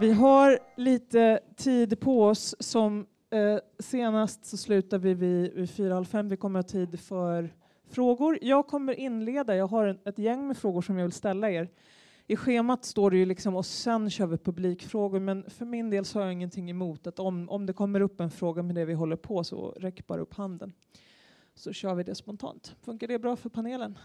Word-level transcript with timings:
Vi 0.00 0.12
har 0.12 0.58
lite 0.76 1.40
tid 1.56 2.00
på 2.00 2.24
oss. 2.24 2.54
Som 2.58 3.06
eh, 3.30 3.58
senast 3.78 4.46
så 4.46 4.56
slutar 4.56 4.98
vi 4.98 5.14
vid, 5.14 5.52
vid 5.52 5.68
4.30. 5.68 6.28
Vi 6.28 6.36
kommer 6.36 6.58
ha 6.58 6.62
tid 6.62 7.00
för 7.00 7.54
frågor. 7.90 8.38
Jag 8.42 8.66
kommer 8.66 9.00
inleda. 9.00 9.56
Jag 9.56 9.66
har 9.66 9.86
en, 9.86 9.98
ett 10.04 10.18
gäng 10.18 10.46
med 10.46 10.56
frågor 10.56 10.82
som 10.82 10.98
jag 10.98 11.04
vill 11.04 11.12
ställa 11.12 11.50
er. 11.50 11.68
I 12.26 12.36
schemat 12.36 12.84
står 12.84 13.10
det 13.10 13.16
ju 13.16 13.26
liksom 13.26 13.56
och 13.56 13.66
sen 13.66 14.10
kör 14.10 14.26
vi 14.26 14.38
publikfrågor, 14.38 15.20
men 15.20 15.50
för 15.50 15.64
min 15.64 15.90
del 15.90 16.04
så 16.04 16.18
har 16.18 16.24
jag 16.24 16.32
ingenting 16.32 16.70
emot 16.70 17.06
att 17.06 17.18
om, 17.18 17.48
om 17.48 17.66
det 17.66 17.72
kommer 17.72 18.00
upp 18.00 18.20
en 18.20 18.30
fråga 18.30 18.62
med 18.62 18.74
det 18.74 18.84
vi 18.84 18.94
håller 18.94 19.16
på 19.16 19.44
så 19.44 19.70
räck 19.70 20.06
bara 20.06 20.20
upp 20.20 20.34
handen. 20.34 20.72
Så 21.54 21.72
kör 21.72 21.94
vi 21.94 22.02
det 22.02 22.14
spontant. 22.14 22.76
Funkar 22.82 23.06
det 23.06 23.18
bra 23.18 23.36
för 23.36 23.48
panelen? 23.48 23.98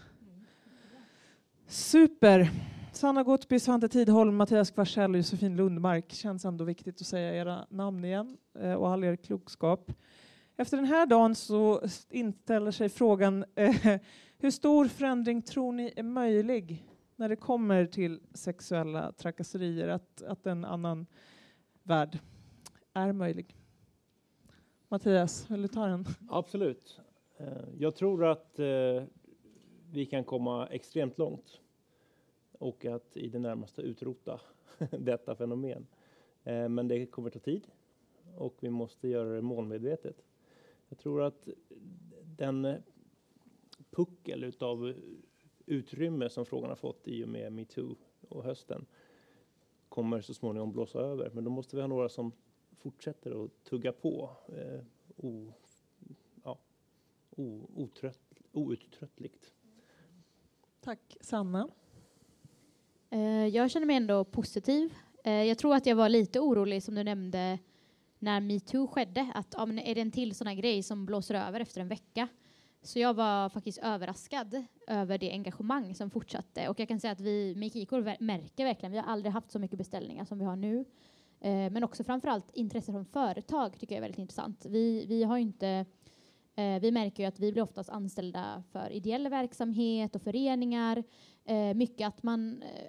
Super! 1.66 2.50
Sanna 2.96 3.22
Gottby, 3.22 3.58
Svante 3.58 3.88
Tidholm, 3.88 4.36
Mattias 4.36 4.70
Kvarsell 4.70 5.10
och 5.10 5.16
Josefin 5.16 5.56
Lundmark. 5.56 6.12
Känns 6.12 6.44
ändå 6.44 6.64
viktigt 6.64 7.00
att 7.00 7.06
säga 7.06 7.34
era 7.34 7.66
namn 7.70 8.04
igen 8.04 8.36
eh, 8.58 8.74
och 8.74 8.88
all 8.88 9.04
er 9.04 9.16
klokskap. 9.16 9.92
Efter 10.56 10.76
den 10.76 10.86
här 10.86 11.06
dagen 11.06 11.34
så 11.34 11.80
inställer 12.10 12.70
sig 12.70 12.88
frågan 12.88 13.44
eh, 13.54 13.98
hur 14.38 14.50
stor 14.50 14.88
förändring 14.88 15.42
tror 15.42 15.72
ni 15.72 15.92
är 15.96 16.02
möjlig 16.02 16.84
när 17.16 17.28
det 17.28 17.36
kommer 17.36 17.86
till 17.86 18.20
sexuella 18.34 19.12
trakasserier? 19.12 19.88
Att, 19.88 20.22
att 20.22 20.46
en 20.46 20.64
annan 20.64 21.06
värld 21.82 22.18
är 22.92 23.12
möjlig? 23.12 23.56
Mattias, 24.88 25.50
vill 25.50 25.62
du 25.62 25.68
ta 25.68 25.86
den? 25.86 26.06
Absolut. 26.28 27.00
Eh, 27.38 27.46
jag 27.78 27.96
tror 27.96 28.24
att 28.24 28.58
eh, 28.58 29.02
vi 29.90 30.06
kan 30.06 30.24
komma 30.24 30.66
extremt 30.66 31.18
långt 31.18 31.60
och 32.58 32.84
att 32.84 33.16
i 33.16 33.28
det 33.28 33.38
närmaste 33.38 33.82
utrota 33.82 34.40
detta 34.90 35.34
fenomen. 35.34 35.86
Eh, 36.44 36.68
men 36.68 36.88
det 36.88 37.06
kommer 37.06 37.30
ta 37.30 37.38
tid 37.38 37.66
och 38.36 38.56
vi 38.60 38.70
måste 38.70 39.08
göra 39.08 39.28
det 39.28 39.42
målmedvetet. 39.42 40.24
Jag 40.88 40.98
tror 40.98 41.22
att 41.22 41.48
den 42.36 42.82
puckel 43.90 44.44
utav 44.44 44.94
utrymme 45.66 46.28
som 46.28 46.46
frågan 46.46 46.68
har 46.68 46.76
fått 46.76 47.08
i 47.08 47.24
och 47.24 47.28
med 47.28 47.52
metoo 47.52 47.96
och 48.28 48.44
hösten 48.44 48.86
kommer 49.88 50.20
så 50.20 50.34
småningom 50.34 50.72
blåsa 50.72 50.98
över. 50.98 51.30
Men 51.30 51.44
då 51.44 51.50
måste 51.50 51.76
vi 51.76 51.82
ha 51.82 51.88
några 51.88 52.08
som 52.08 52.32
fortsätter 52.72 53.44
att 53.44 53.64
tugga 53.64 53.92
på 53.92 54.30
eh, 54.48 54.80
o, 55.16 55.52
ja, 56.44 56.58
o, 57.30 57.70
otrött, 57.74 58.40
outtröttligt. 58.52 59.54
Tack. 60.80 61.16
Sanna? 61.20 61.68
Eh, 63.14 63.46
jag 63.46 63.70
känner 63.70 63.86
mig 63.86 63.96
ändå 63.96 64.24
positiv. 64.24 64.94
Eh, 65.24 65.32
jag 65.32 65.58
tror 65.58 65.74
att 65.74 65.86
jag 65.86 65.96
var 65.96 66.08
lite 66.08 66.40
orolig, 66.40 66.82
som 66.82 66.94
du 66.94 67.04
nämnde, 67.04 67.58
när 68.18 68.40
metoo 68.40 68.86
skedde. 68.86 69.32
Att 69.34 69.54
ja, 69.56 69.62
är 69.62 69.94
det 69.94 70.00
en 70.00 70.10
till 70.10 70.34
sån 70.34 70.46
här 70.46 70.54
grej 70.54 70.82
som 70.82 71.06
blåser 71.06 71.34
över 71.34 71.60
efter 71.60 71.80
en 71.80 71.88
vecka? 71.88 72.28
Så 72.82 72.98
jag 72.98 73.14
var 73.14 73.48
faktiskt 73.48 73.78
överraskad 73.78 74.64
över 74.86 75.18
det 75.18 75.30
engagemang 75.30 75.94
som 75.94 76.10
fortsatte. 76.10 76.68
Och 76.68 76.80
jag 76.80 76.88
kan 76.88 77.00
säga 77.00 77.12
att 77.12 77.20
vi 77.20 77.54
med 77.56 77.72
Kikor 77.72 78.22
märker 78.22 78.64
verkligen, 78.64 78.92
vi 78.92 78.98
har 78.98 79.06
aldrig 79.06 79.32
haft 79.32 79.50
så 79.50 79.58
mycket 79.58 79.78
beställningar 79.78 80.24
som 80.24 80.38
vi 80.38 80.44
har 80.44 80.56
nu. 80.56 80.84
Eh, 81.40 81.70
men 81.70 81.84
också 81.84 82.04
framförallt 82.04 82.50
intresse 82.52 82.92
från 82.92 83.06
företag 83.06 83.78
tycker 83.78 83.94
jag 83.94 83.98
är 83.98 84.02
väldigt 84.02 84.18
intressant. 84.18 84.66
Vi, 84.68 85.06
vi 85.08 85.24
har 85.24 85.38
inte 85.38 85.86
Eh, 86.56 86.80
vi 86.80 86.90
märker 86.90 87.22
ju 87.22 87.28
att 87.28 87.40
vi 87.40 87.52
blir 87.52 87.62
oftast 87.62 87.90
anställda 87.90 88.62
för 88.72 88.92
ideell 88.92 89.28
verksamhet 89.28 90.16
och 90.16 90.22
föreningar. 90.22 91.04
Eh, 91.44 91.74
mycket 91.74 92.08
att 92.08 92.22
man, 92.22 92.62
eh, 92.62 92.83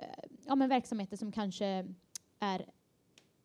ja 0.45 0.55
men 0.55 0.69
verksamheter 0.69 1.17
som 1.17 1.31
kanske 1.31 1.87
är 2.39 2.65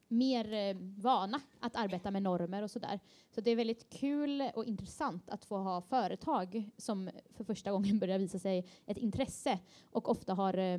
mer 0.08 0.52
eh, 0.52 0.76
vana 0.96 1.40
att 1.60 1.76
arbeta 1.76 2.10
med 2.10 2.22
normer 2.22 2.62
och 2.62 2.70
sådär. 2.70 3.00
Så 3.30 3.40
det 3.40 3.50
är 3.50 3.56
väldigt 3.56 3.90
kul 3.90 4.42
och 4.54 4.64
intressant 4.64 5.30
att 5.30 5.44
få 5.44 5.56
ha 5.56 5.80
företag 5.80 6.70
som 6.76 7.10
för 7.34 7.44
första 7.44 7.72
gången 7.72 7.98
börjar 8.00 8.18
visa 8.18 8.38
sig 8.38 8.66
ett 8.86 8.98
intresse 8.98 9.58
och 9.90 10.08
ofta 10.08 10.34
har 10.34 10.58
eh, 10.58 10.78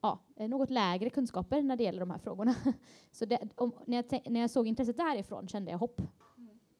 ja, 0.00 0.18
något 0.36 0.70
lägre 0.70 1.10
kunskaper 1.10 1.62
när 1.62 1.76
det 1.76 1.84
gäller 1.84 2.00
de 2.00 2.10
här 2.10 2.18
frågorna. 2.18 2.54
Så 3.12 3.24
det, 3.24 3.48
om, 3.54 3.72
när, 3.86 3.96
jag 3.96 4.30
när 4.30 4.40
jag 4.40 4.50
såg 4.50 4.66
intresset 4.66 4.96
därifrån 4.96 5.48
kände 5.48 5.70
jag 5.70 5.78
hopp 5.78 6.00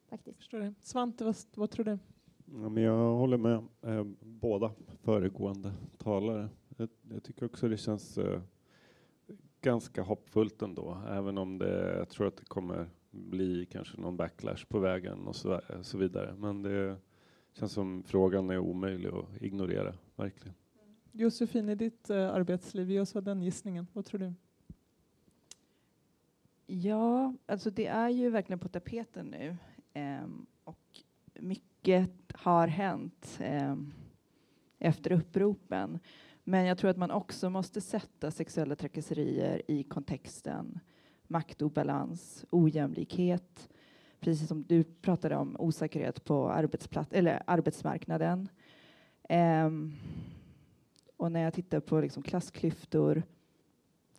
faktiskt. 0.09 0.39
Förstår 0.39 0.59
det. 0.59 0.75
Svante, 0.81 1.25
vad, 1.25 1.37
vad 1.55 1.71
tror 1.71 1.85
du? 1.85 1.99
Ja, 2.47 2.69
men 2.69 2.83
jag 2.83 3.15
håller 3.15 3.37
med 3.37 3.65
eh, 3.83 4.05
båda 4.21 4.73
föregående 5.03 5.73
talare. 5.99 6.49
Jag, 6.77 6.89
jag, 7.11 7.23
tycker 7.23 7.47
också 7.47 7.69
det 7.69 7.77
känns 7.77 8.19
eh, 8.19 8.41
ganska 9.65 10.03
hoppfullt 10.03 10.63
ändå, 10.63 11.03
även 11.09 11.39
om 11.39 11.59
det, 11.59 11.97
jag 11.99 12.09
tror 12.09 12.27
att 12.27 12.37
det 12.37 12.45
kommer 12.45 12.91
bli 13.11 13.67
kanske 13.67 14.01
någon 14.01 14.17
backlash 14.17 14.65
på 14.69 14.79
vägen 14.79 15.27
och 15.27 15.37
så, 15.37 15.61
så 15.83 15.99
vidare. 15.99 16.35
Men 16.39 16.63
det 16.63 16.97
känns 17.53 17.73
som 17.73 18.03
frågan 18.07 18.51
är 18.51 18.59
omöjlig 18.59 19.09
att 19.09 19.43
ignorera, 19.43 19.95
verkligen. 20.17 20.55
Josefin, 21.13 21.69
i 21.69 21.75
ditt 21.75 22.11
uh, 22.11 22.17
arbetsliv, 22.17 22.91
ge 22.91 23.01
oss 23.01 23.13
den 23.13 23.43
gissningen. 23.43 23.87
Vad 23.93 24.05
tror 24.05 24.21
du? 24.21 24.33
Ja, 26.67 27.35
alltså 27.47 27.71
det 27.71 27.87
är 27.87 28.09
ju 28.09 28.31
verkligen 28.31 28.59
på 28.59 28.69
tapeten 28.69 29.27
nu. 29.27 29.57
Um, 30.25 30.47
och 30.65 31.01
mycket 31.35 32.11
har 32.35 32.67
hänt 32.67 33.41
um, 33.41 33.95
efter 34.79 35.13
uppropen. 35.13 35.99
Men 36.45 36.67
jag 36.67 36.79
tror 36.79 36.91
att 36.91 36.97
man 36.97 37.11
också 37.11 37.51
måste 37.51 37.81
sätta 37.81 38.31
sexuella 38.31 38.77
trakasserier 38.77 39.63
i 39.69 39.83
kontexten 39.83 40.81
maktobalans, 41.27 42.45
ojämlikhet, 42.51 43.69
precis 44.21 44.49
som 44.49 44.63
du 44.63 44.85
pratade 44.85 45.37
om 45.37 45.57
osäkerhet 45.59 46.25
på 46.25 46.51
arbetsplats, 46.51 47.13
eller 47.13 47.43
arbetsmarknaden. 47.47 48.49
Um, 49.29 49.93
och 51.17 51.33
när 51.33 51.41
jag 51.41 51.55
tittar 51.55 51.81
på 51.81 52.01
liksom 52.01 52.23
klassklyftor, 52.23 53.23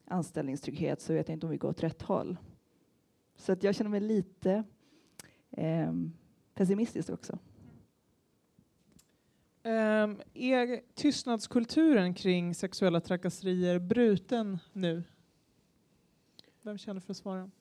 anställningstrygghet 0.05 1.01
så 1.01 1.13
vet 1.13 1.27
jag 1.27 1.35
inte 1.35 1.45
om 1.45 1.51
vi 1.51 1.57
går 1.57 1.69
åt 1.69 1.83
rätt 1.83 2.01
håll. 2.01 2.37
Så 3.35 3.51
att 3.51 3.63
jag 3.63 3.75
känner 3.75 3.91
mig 3.91 3.99
lite 3.99 4.63
um, 5.49 6.13
pessimistisk 6.53 7.09
också. 7.09 7.39
Um, 9.65 10.21
är 10.33 10.81
tystnadskulturen 10.93 12.13
kring 12.13 12.55
sexuella 12.55 13.01
trakasserier 13.01 13.79
bruten 13.79 14.59
nu? 14.73 15.03
Vem 16.61 16.77
känner 16.77 17.01
för 17.01 17.11
att 17.11 17.17
svara? 17.17 17.51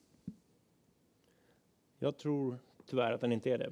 Jag 1.99 2.17
tror 2.17 2.59
tyvärr 2.85 3.11
att 3.11 3.21
den 3.21 3.31
inte 3.31 3.51
är 3.51 3.57
det. 3.57 3.71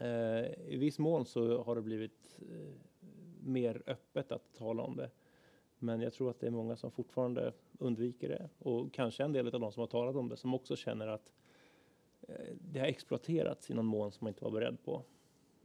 Uh, 0.00 0.72
I 0.72 0.76
viss 0.76 0.98
mån 0.98 1.26
så 1.26 1.62
har 1.62 1.76
det 1.76 1.82
blivit 1.82 2.40
uh, 2.42 2.72
mer 3.40 3.82
öppet 3.86 4.32
att 4.32 4.54
tala 4.54 4.82
om 4.82 4.96
det. 4.96 5.10
Men 5.78 6.00
jag 6.00 6.12
tror 6.12 6.30
att 6.30 6.40
det 6.40 6.46
är 6.46 6.50
många 6.50 6.76
som 6.76 6.90
fortfarande 6.90 7.52
undviker 7.78 8.28
det 8.28 8.48
och 8.58 8.92
kanske 8.92 9.24
en 9.24 9.32
del 9.32 9.54
av 9.54 9.60
de 9.60 9.72
som 9.72 9.80
har 9.80 9.86
talat 9.86 10.16
om 10.16 10.28
det 10.28 10.36
som 10.36 10.54
också 10.54 10.76
känner 10.76 11.06
att 11.06 11.32
uh, 12.28 12.34
det 12.60 12.80
har 12.80 12.86
exploaterats 12.86 13.70
i 13.70 13.74
någon 13.74 13.86
mån 13.86 14.12
som 14.12 14.24
man 14.24 14.30
inte 14.30 14.44
var 14.44 14.50
beredd 14.50 14.84
på. 14.84 15.04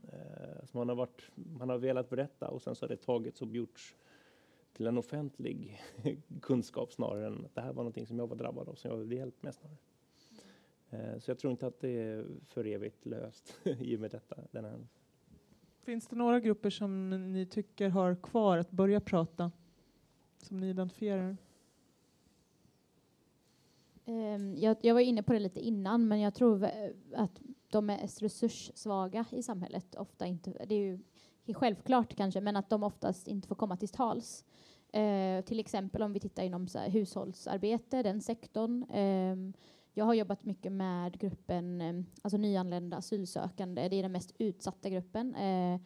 Eh, 0.02 0.64
så 0.64 0.78
man, 0.78 0.88
har 0.88 0.96
varit, 0.96 1.30
man 1.34 1.68
har 1.68 1.78
velat 1.78 2.10
berätta 2.10 2.48
och 2.48 2.62
sen 2.62 2.74
så 2.74 2.84
har 2.84 2.88
det 2.88 2.96
tagits 2.96 3.42
och 3.42 3.48
gjorts 3.48 3.96
till 4.72 4.86
en 4.86 4.98
offentlig 4.98 5.80
kunskap 6.42 6.92
snarare 6.92 7.26
än 7.26 7.44
att 7.44 7.54
det 7.54 7.60
här 7.60 7.72
var 7.72 7.82
någonting 7.82 8.06
som 8.06 8.18
jag 8.18 8.26
var 8.26 8.36
drabbad 8.36 8.68
av, 8.68 8.74
som 8.74 8.88
jag 8.88 8.98
behövde 8.98 9.16
hjälp 9.16 9.42
med 9.42 9.54
snarare. 9.54 9.78
Eh, 10.90 11.18
så 11.18 11.30
jag 11.30 11.38
tror 11.38 11.50
inte 11.50 11.66
att 11.66 11.80
det 11.80 11.88
är 11.88 12.26
för 12.46 12.66
evigt 12.66 13.06
löst 13.06 13.58
i 13.64 13.96
och 13.96 14.00
med 14.00 14.10
detta. 14.10 14.36
Den 14.50 14.64
här. 14.64 14.86
Finns 15.82 16.06
det 16.06 16.16
några 16.16 16.40
grupper 16.40 16.70
som 16.70 17.10
ni 17.32 17.46
tycker 17.46 17.88
har 17.88 18.14
kvar 18.14 18.58
att 18.58 18.70
börja 18.70 19.00
prata? 19.00 19.52
Som 20.38 20.60
ni 20.60 20.70
identifierar? 20.70 21.36
Ehm, 24.04 24.54
jag, 24.56 24.76
jag, 24.80 24.94
var 24.94 25.00
inne 25.00 25.22
på 25.22 25.32
det 25.32 25.38
lite 25.38 25.60
innan, 25.60 26.08
men 26.08 26.20
jag 26.20 26.34
tror 26.34 26.68
att 27.14 27.40
de 27.70 27.86
mest 27.86 28.22
resurssvaga 28.22 29.24
i 29.30 29.42
samhället 29.42 29.94
ofta 29.94 30.26
inte, 30.26 30.50
det 30.50 30.74
är 30.74 30.78
ju 30.78 30.98
självklart 31.54 32.16
kanske, 32.16 32.40
men 32.40 32.56
att 32.56 32.70
de 32.70 32.82
oftast 32.82 33.28
inte 33.28 33.48
får 33.48 33.54
komma 33.54 33.76
till 33.76 33.88
tals. 33.88 34.44
Eh, 34.92 35.44
till 35.44 35.60
exempel 35.60 36.02
om 36.02 36.12
vi 36.12 36.20
tittar 36.20 36.42
inom 36.42 36.68
så 36.68 36.78
här, 36.78 36.90
hushållsarbete, 36.90 38.02
den 38.02 38.20
sektorn. 38.20 38.84
Eh, 38.90 39.60
jag 39.94 40.04
har 40.04 40.14
jobbat 40.14 40.44
mycket 40.44 40.72
med 40.72 41.18
gruppen 41.18 41.80
eh, 41.80 42.04
alltså 42.22 42.36
nyanlända 42.36 42.96
asylsökande. 42.96 43.88
Det 43.88 43.96
är 43.96 44.02
den 44.02 44.12
mest 44.12 44.34
utsatta 44.38 44.88
gruppen 44.88 45.34
eh, 45.34 45.80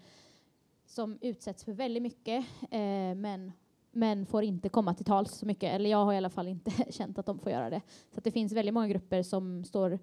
som 0.86 1.18
utsätts 1.20 1.64
för 1.64 1.72
väldigt 1.72 2.02
mycket, 2.02 2.44
eh, 2.70 3.14
men 3.14 3.52
men 3.94 4.26
får 4.26 4.44
inte 4.44 4.68
komma 4.68 4.94
till 4.94 5.04
tals 5.04 5.38
så 5.38 5.46
mycket. 5.46 5.72
Eller 5.72 5.90
jag 5.90 6.04
har 6.04 6.12
i 6.12 6.16
alla 6.16 6.30
fall 6.30 6.48
inte 6.48 6.70
känt 6.90 7.18
att 7.18 7.26
de 7.26 7.38
får 7.38 7.52
göra 7.52 7.70
det. 7.70 7.80
Så 8.14 8.20
det 8.20 8.30
finns 8.30 8.52
väldigt 8.52 8.74
många 8.74 8.88
grupper 8.88 9.22
som 9.22 9.64
står 9.64 9.98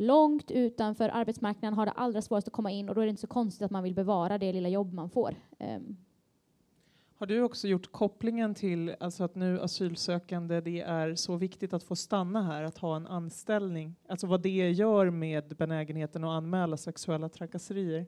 långt 0.00 0.50
utanför 0.50 1.08
arbetsmarknaden, 1.08 1.74
har 1.74 1.86
det 1.86 1.92
allra 1.92 2.22
svårast 2.22 2.46
att 2.46 2.52
komma 2.52 2.70
in 2.70 2.88
och 2.88 2.94
då 2.94 3.00
är 3.00 3.04
det 3.04 3.10
inte 3.10 3.20
så 3.20 3.26
konstigt 3.26 3.62
att 3.62 3.70
man 3.70 3.82
vill 3.82 3.94
bevara 3.94 4.38
det 4.38 4.52
lilla 4.52 4.68
jobb 4.68 4.92
man 4.92 5.10
får. 5.10 5.34
Um. 5.58 5.96
Har 7.14 7.26
du 7.26 7.42
också 7.42 7.68
gjort 7.68 7.92
kopplingen 7.92 8.54
till 8.54 8.94
alltså 9.00 9.24
att 9.24 9.34
nu 9.34 9.60
asylsökande, 9.60 10.60
det 10.60 10.80
är 10.80 11.14
så 11.14 11.36
viktigt 11.36 11.72
att 11.72 11.82
få 11.82 11.96
stanna 11.96 12.42
här, 12.42 12.62
att 12.62 12.78
ha 12.78 12.96
en 12.96 13.06
anställning, 13.06 13.96
alltså 14.08 14.26
vad 14.26 14.42
det 14.42 14.70
gör 14.70 15.10
med 15.10 15.56
benägenheten 15.56 16.24
att 16.24 16.30
anmäla 16.30 16.76
sexuella 16.76 17.28
trakasserier? 17.28 18.06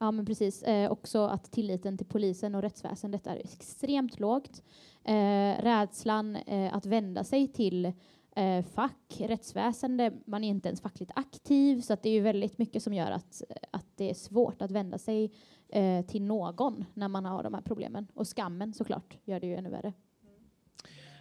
Ja, 0.00 0.10
men 0.10 0.26
precis. 0.26 0.62
Eh, 0.62 0.92
också 0.92 1.26
att 1.26 1.52
tilliten 1.52 1.98
till 1.98 2.06
polisen 2.06 2.54
och 2.54 2.62
rättsväsendet 2.62 3.26
är 3.26 3.36
extremt 3.36 4.20
lågt. 4.20 4.62
Eh, 5.04 5.62
rädslan 5.62 6.36
eh, 6.36 6.74
att 6.74 6.86
vända 6.86 7.24
sig 7.24 7.48
till 7.48 7.92
eh, 8.36 8.64
fack, 8.64 9.20
rättsväsende, 9.20 10.12
man 10.24 10.44
är 10.44 10.48
inte 10.48 10.68
ens 10.68 10.80
fackligt 10.80 11.12
aktiv, 11.14 11.80
så 11.80 11.92
att 11.92 12.02
det 12.02 12.08
är 12.08 12.12
ju 12.12 12.20
väldigt 12.20 12.58
mycket 12.58 12.82
som 12.82 12.94
gör 12.94 13.10
att, 13.10 13.42
att 13.70 13.86
det 13.96 14.10
är 14.10 14.14
svårt 14.14 14.62
att 14.62 14.70
vända 14.70 14.98
sig 14.98 15.32
eh, 15.68 16.04
till 16.06 16.22
någon 16.22 16.84
när 16.94 17.08
man 17.08 17.24
har 17.24 17.42
de 17.42 17.54
här 17.54 17.62
problemen. 17.62 18.06
Och 18.14 18.28
skammen 18.36 18.72
såklart 18.72 19.18
gör 19.24 19.40
det 19.40 19.46
ju 19.46 19.54
ännu 19.54 19.70
värre. 19.70 19.92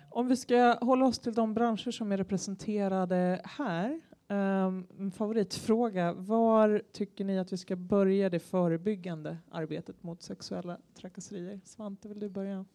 Om 0.10 0.28
vi 0.28 0.36
ska 0.36 0.78
hålla 0.82 1.06
oss 1.06 1.20
till 1.20 1.34
de 1.34 1.54
branscher 1.54 1.92
som 1.92 2.12
är 2.12 2.18
representerade 2.18 3.42
här. 3.44 4.02
Um, 4.28 5.12
favoritfråga, 5.12 6.14
var 6.14 6.82
tycker 6.92 7.26
ni 7.26 7.40
att 7.40 7.54
vi 7.54 7.58
ska 7.58 7.76
börja 7.76 8.30
det 8.30 8.40
förebyggande 8.40 9.38
arbetet 9.52 10.04
mot 10.04 10.22
sexuella 10.22 10.78
trakasserier? 10.94 11.62
Svante, 11.66 12.08
vill 12.08 12.20
du 12.20 12.30
börja? 12.30 12.66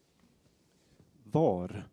Var? 1.24 1.88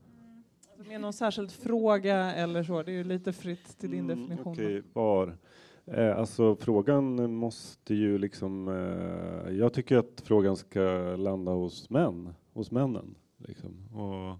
Med 0.87 1.01
någon 1.01 1.13
särskild 1.13 1.51
fråga 1.51 2.15
eller 2.33 2.63
så, 2.63 2.83
det 2.83 2.91
är 2.91 2.95
ju 2.95 3.03
lite 3.03 3.33
fritt 3.33 3.77
till 3.79 3.91
din 3.91 3.99
Mm, 4.09 4.19
definition. 4.19 4.53
Okej, 4.53 4.81
var? 4.93 5.37
Eh, 5.85 6.17
alltså 6.17 6.55
frågan 6.55 7.33
måste 7.33 7.95
ju 7.95 8.17
liksom, 8.17 8.67
eh, 8.67 9.53
jag 9.55 9.73
tycker 9.73 9.97
att 9.97 10.21
frågan 10.25 10.57
ska 10.57 11.15
landa 11.17 11.51
hos 11.51 11.89
män, 11.89 12.33
hos 12.53 12.71
männen. 12.71 13.15
Liksom. 13.37 13.71
Och, 13.93 14.39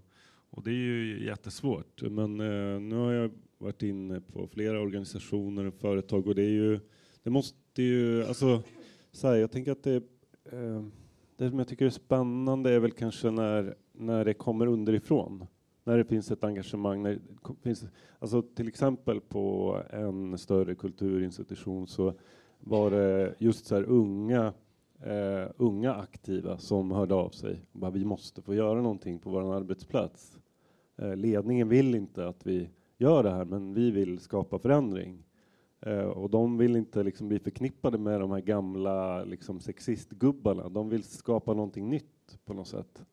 och 0.50 0.62
det 0.62 0.70
är 0.70 0.74
ju 0.74 1.24
jättesvårt. 1.26 2.02
Men 2.02 2.40
eh, 2.40 2.80
nu 2.80 2.96
har 2.96 3.12
jag 3.12 3.30
varit 3.58 3.82
inne 3.82 4.20
på 4.20 4.46
flera 4.46 4.80
organisationer 4.80 5.64
och 5.64 5.74
företag 5.74 6.26
och 6.26 6.34
det 6.34 6.42
är 6.42 6.50
ju, 6.50 6.80
det 7.22 7.30
måste 7.30 7.82
ju, 7.82 8.24
alltså 8.24 8.62
så 9.12 9.28
här, 9.28 9.34
jag 9.34 9.50
tänker 9.50 9.72
att 9.72 9.82
det, 9.82 9.96
eh, 10.52 10.84
det 11.36 11.50
som 11.50 11.58
jag 11.58 11.68
tycker 11.68 11.86
är 11.86 11.90
spännande 11.90 12.70
är 12.70 12.78
väl 12.78 12.90
kanske 12.92 13.30
när, 13.30 13.74
när 13.92 14.24
det 14.24 14.34
kommer 14.34 14.66
underifrån. 14.66 15.46
När 15.84 15.98
det 15.98 16.04
finns 16.04 16.30
ett 16.30 16.44
engagemang, 16.44 17.02
när 17.02 17.10
det 17.10 17.20
finns 17.62 17.84
Alltså 18.18 18.42
till 18.42 18.68
exempel 18.68 19.20
på 19.20 19.78
en 19.90 20.38
större 20.38 20.74
kulturinstitution 20.74 21.86
så 21.86 22.14
var 22.60 22.90
det 22.90 23.34
just 23.38 23.66
så 23.66 23.74
här 23.74 23.82
unga, 23.82 24.52
eh, 25.00 25.50
unga 25.56 25.94
aktiva 25.94 26.58
som 26.58 26.90
hörde 26.90 27.14
av 27.14 27.28
sig. 27.28 27.64
Bara, 27.72 27.90
vi 27.90 28.04
måste 28.04 28.42
få 28.42 28.54
göra 28.54 28.82
någonting 28.82 29.18
på 29.18 29.30
vår 29.30 29.54
arbetsplats. 29.54 30.38
Eh, 30.96 31.16
ledningen 31.16 31.68
vill 31.68 31.94
inte 31.94 32.28
att 32.28 32.46
vi 32.46 32.70
gör 32.98 33.22
det 33.22 33.30
här, 33.30 33.44
men 33.44 33.74
vi 33.74 33.90
vill 33.90 34.18
skapa 34.18 34.58
förändring. 34.58 35.24
Eh, 35.80 36.04
och 36.04 36.30
de 36.30 36.58
vill 36.58 36.76
inte 36.76 37.02
liksom 37.02 37.28
bli 37.28 37.38
förknippade 37.38 37.98
med 37.98 38.20
de 38.20 38.30
här 38.30 38.40
gamla 38.40 39.24
liksom, 39.24 39.60
sexistgubbarna. 39.60 40.68
De 40.68 40.88
vill 40.88 41.02
skapa 41.02 41.54
någonting 41.54 41.90
nytt 41.90 42.38
på 42.44 42.54
något 42.54 42.68
sätt. 42.68 43.04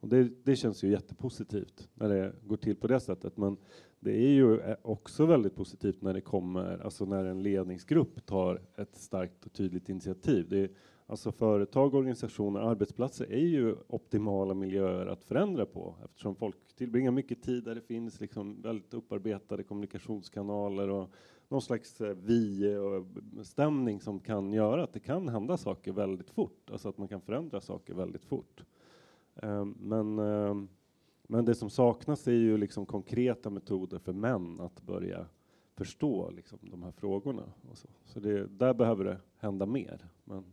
Och 0.00 0.08
det, 0.08 0.30
det 0.44 0.56
känns 0.56 0.84
ju 0.84 0.90
jättepositivt 0.90 1.88
när 1.94 2.08
det 2.08 2.32
går 2.42 2.56
till 2.56 2.76
på 2.76 2.86
det 2.86 3.00
sättet. 3.00 3.36
Men 3.36 3.56
det 4.00 4.12
är 4.12 4.30
ju 4.30 4.60
eh, 4.60 4.76
också 4.82 5.26
väldigt 5.26 5.56
positivt 5.56 6.02
när 6.02 6.14
det 6.14 6.20
kommer, 6.20 6.78
alltså 6.78 7.04
när 7.04 7.24
en 7.24 7.42
ledningsgrupp 7.42 8.26
tar 8.26 8.62
ett 8.76 8.96
starkt 8.96 9.46
och 9.46 9.52
tydligt 9.52 9.88
initiativ. 9.88 10.48
Det 10.48 10.58
är, 10.58 10.70
alltså 11.06 11.32
företag, 11.32 11.94
organisationer, 11.94 12.60
arbetsplatser 12.60 13.32
är 13.32 13.46
ju 13.46 13.76
optimala 13.86 14.54
miljöer 14.54 15.06
att 15.06 15.24
förändra 15.24 15.66
på 15.66 15.96
eftersom 16.04 16.36
folk 16.36 16.56
tillbringar 16.76 17.10
mycket 17.10 17.42
tid 17.42 17.64
där 17.64 17.74
det 17.74 17.80
finns 17.80 18.20
liksom 18.20 18.62
väldigt 18.62 18.94
upparbetade 18.94 19.62
kommunikationskanaler 19.62 20.88
och 20.88 21.10
någon 21.48 21.62
slags 21.62 22.00
eh, 22.00 22.14
vi-stämning 22.14 24.00
som 24.00 24.20
kan 24.20 24.52
göra 24.52 24.82
att 24.82 24.92
det 24.92 25.00
kan 25.00 25.28
hända 25.28 25.56
saker 25.56 25.92
väldigt 25.92 26.30
fort, 26.30 26.70
alltså 26.70 26.88
att 26.88 26.98
man 26.98 27.08
kan 27.08 27.20
förändra 27.20 27.60
saker 27.60 27.94
väldigt 27.94 28.24
fort. 28.24 28.64
Eh, 29.42 29.64
Men 29.64 30.18
eh, 30.18 30.54
men 31.30 31.44
det 31.44 31.54
som 31.54 31.70
saknas 31.70 32.28
är 32.28 32.32
ju 32.32 32.56
liksom 32.56 32.86
konkreta 32.86 33.50
metoder 33.50 33.98
för 33.98 34.12
män 34.12 34.60
att 34.60 34.82
börja 34.82 35.26
förstå 35.74 36.30
liksom 36.30 36.58
de 36.62 36.82
här 36.82 36.90
frågorna. 36.90 37.42
Och 37.70 37.78
så 37.78 37.88
så 38.04 38.20
det, 38.20 38.46
där 38.46 38.74
behöver 38.74 39.04
det 39.04 39.20
hända 39.36 39.66
mer. 39.66 40.08
Men, 40.24 40.38
mm. 40.38 40.50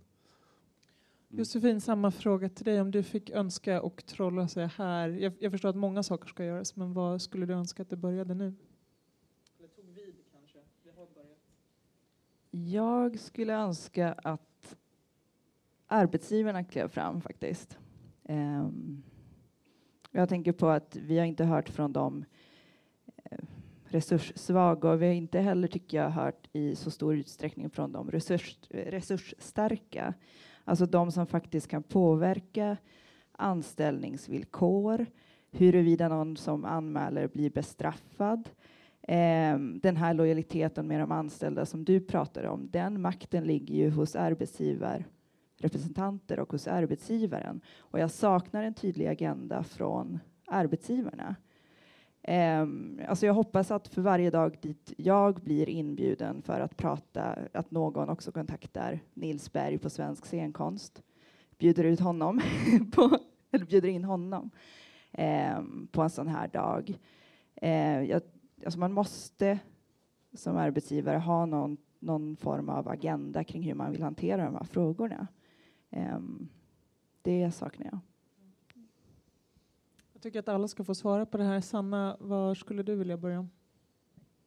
Josefin, 1.29 1.81
samma 1.81 2.11
fråga 2.11 2.49
till 2.49 2.65
dig. 2.65 2.81
Om 2.81 2.91
du 2.91 3.03
fick 3.03 3.29
önska 3.29 3.81
och 3.81 4.05
trolla 4.05 4.47
sig 4.47 4.67
här. 4.67 5.09
Jag, 5.09 5.33
jag 5.39 5.51
förstår 5.51 5.69
att 5.69 5.75
många 5.75 6.03
saker 6.03 6.27
ska 6.27 6.45
göras, 6.45 6.75
men 6.75 6.93
vad 6.93 7.21
skulle 7.21 7.45
du 7.45 7.53
önska 7.53 7.81
att 7.81 7.89
det 7.89 7.95
började 7.97 8.33
nu? 8.33 8.53
Eller 9.59 9.67
tog 9.67 9.85
vid 9.85 10.15
kanske? 10.31 10.59
Det 10.83 10.91
har 10.91 11.07
börjat. 11.15 11.39
Jag 12.51 13.19
skulle 13.19 13.53
önska 13.53 14.13
att 14.13 14.75
arbetsgivarna 15.87 16.63
klev 16.63 16.87
fram 16.87 17.21
faktiskt. 17.21 17.79
Ehm, 18.27 19.03
jag 20.11 20.29
tänker 20.29 20.51
på 20.51 20.67
att 20.67 20.95
vi 20.95 21.17
har 21.17 21.25
inte 21.25 21.45
hört 21.45 21.69
från 21.69 21.93
de 21.93 22.25
eh, 23.23 23.37
resurssvaga 23.85 24.89
och 24.89 25.01
vi 25.01 25.05
har 25.05 25.13
inte 25.13 25.39
heller, 25.39 25.67
tycker 25.67 25.97
jag, 25.97 26.09
hört 26.09 26.47
i 26.53 26.75
så 26.75 26.91
stor 26.91 27.15
utsträckning 27.15 27.69
från 27.69 27.91
de 27.91 28.11
resurs, 28.11 28.57
resursstarka. 28.69 30.13
Alltså 30.63 30.85
de 30.85 31.11
som 31.11 31.27
faktiskt 31.27 31.67
kan 31.67 31.83
påverka 31.83 32.77
anställningsvillkor, 33.31 35.05
huruvida 35.51 36.07
någon 36.07 36.37
som 36.37 36.65
anmäler 36.65 37.27
blir 37.27 37.49
bestraffad. 37.49 38.49
Ehm, 39.01 39.79
den 39.79 39.97
här 39.97 40.13
lojaliteten 40.13 40.87
med 40.87 40.99
de 40.99 41.11
anställda 41.11 41.65
som 41.65 41.85
du 41.85 41.99
pratar 41.99 42.43
om, 42.43 42.69
den 42.71 43.01
makten 43.01 43.43
ligger 43.43 43.75
ju 43.75 43.89
hos 43.89 44.15
arbetsgivare 44.15 45.05
representanter 45.57 46.39
och 46.39 46.51
hos 46.51 46.67
arbetsgivaren. 46.67 47.61
Och 47.77 47.99
jag 47.99 48.11
saknar 48.11 48.63
en 48.63 48.73
tydlig 48.73 49.07
agenda 49.07 49.63
från 49.63 50.19
arbetsgivarna. 50.45 51.35
Um, 52.27 53.01
alltså 53.07 53.25
jag 53.25 53.33
hoppas 53.33 53.71
att 53.71 53.87
för 53.87 54.01
varje 54.01 54.29
dag 54.29 54.57
dit 54.61 54.93
jag 54.97 55.35
blir 55.35 55.69
inbjuden 55.69 56.41
för 56.41 56.59
att 56.59 56.77
prata, 56.77 57.37
att 57.53 57.71
någon 57.71 58.09
också 58.09 58.31
kontaktar 58.31 58.99
Nils 59.13 59.53
Berg 59.53 59.77
på 59.77 59.89
Svensk 59.89 60.25
scenkonst, 60.25 61.03
bjuder 61.57 61.83
ut 61.83 61.99
honom, 61.99 62.41
på, 62.91 63.17
eller 63.51 63.65
bjuder 63.65 63.89
in 63.89 64.03
honom 64.03 64.51
um, 65.57 65.87
på 65.91 66.01
en 66.01 66.09
sån 66.09 66.27
här 66.27 66.47
dag. 66.47 66.97
Uh, 67.63 68.03
jag, 68.03 68.21
alltså 68.65 68.79
man 68.79 68.93
måste 68.93 69.59
som 70.33 70.57
arbetsgivare 70.57 71.17
ha 71.17 71.45
någon, 71.45 71.77
någon 71.99 72.35
form 72.35 72.69
av 72.69 72.87
agenda 72.87 73.43
kring 73.43 73.63
hur 73.63 73.73
man 73.73 73.91
vill 73.91 74.03
hantera 74.03 74.45
de 74.45 74.55
här 74.55 74.63
frågorna. 74.63 75.27
Um, 75.89 76.49
det 77.21 77.51
saknar 77.51 77.85
jag. 77.85 77.99
Jag 80.13 80.21
tycker 80.21 80.39
att 80.39 80.47
alla 80.49 80.67
ska 80.67 80.83
få 80.83 80.95
svara 80.95 81.25
på 81.25 81.37
det 81.37 81.43
här. 81.43 81.61
Sanna, 81.61 82.17
var 82.19 82.55
skulle 82.55 82.83
du 82.83 82.95
vilja 82.95 83.17
börja? 83.17 83.47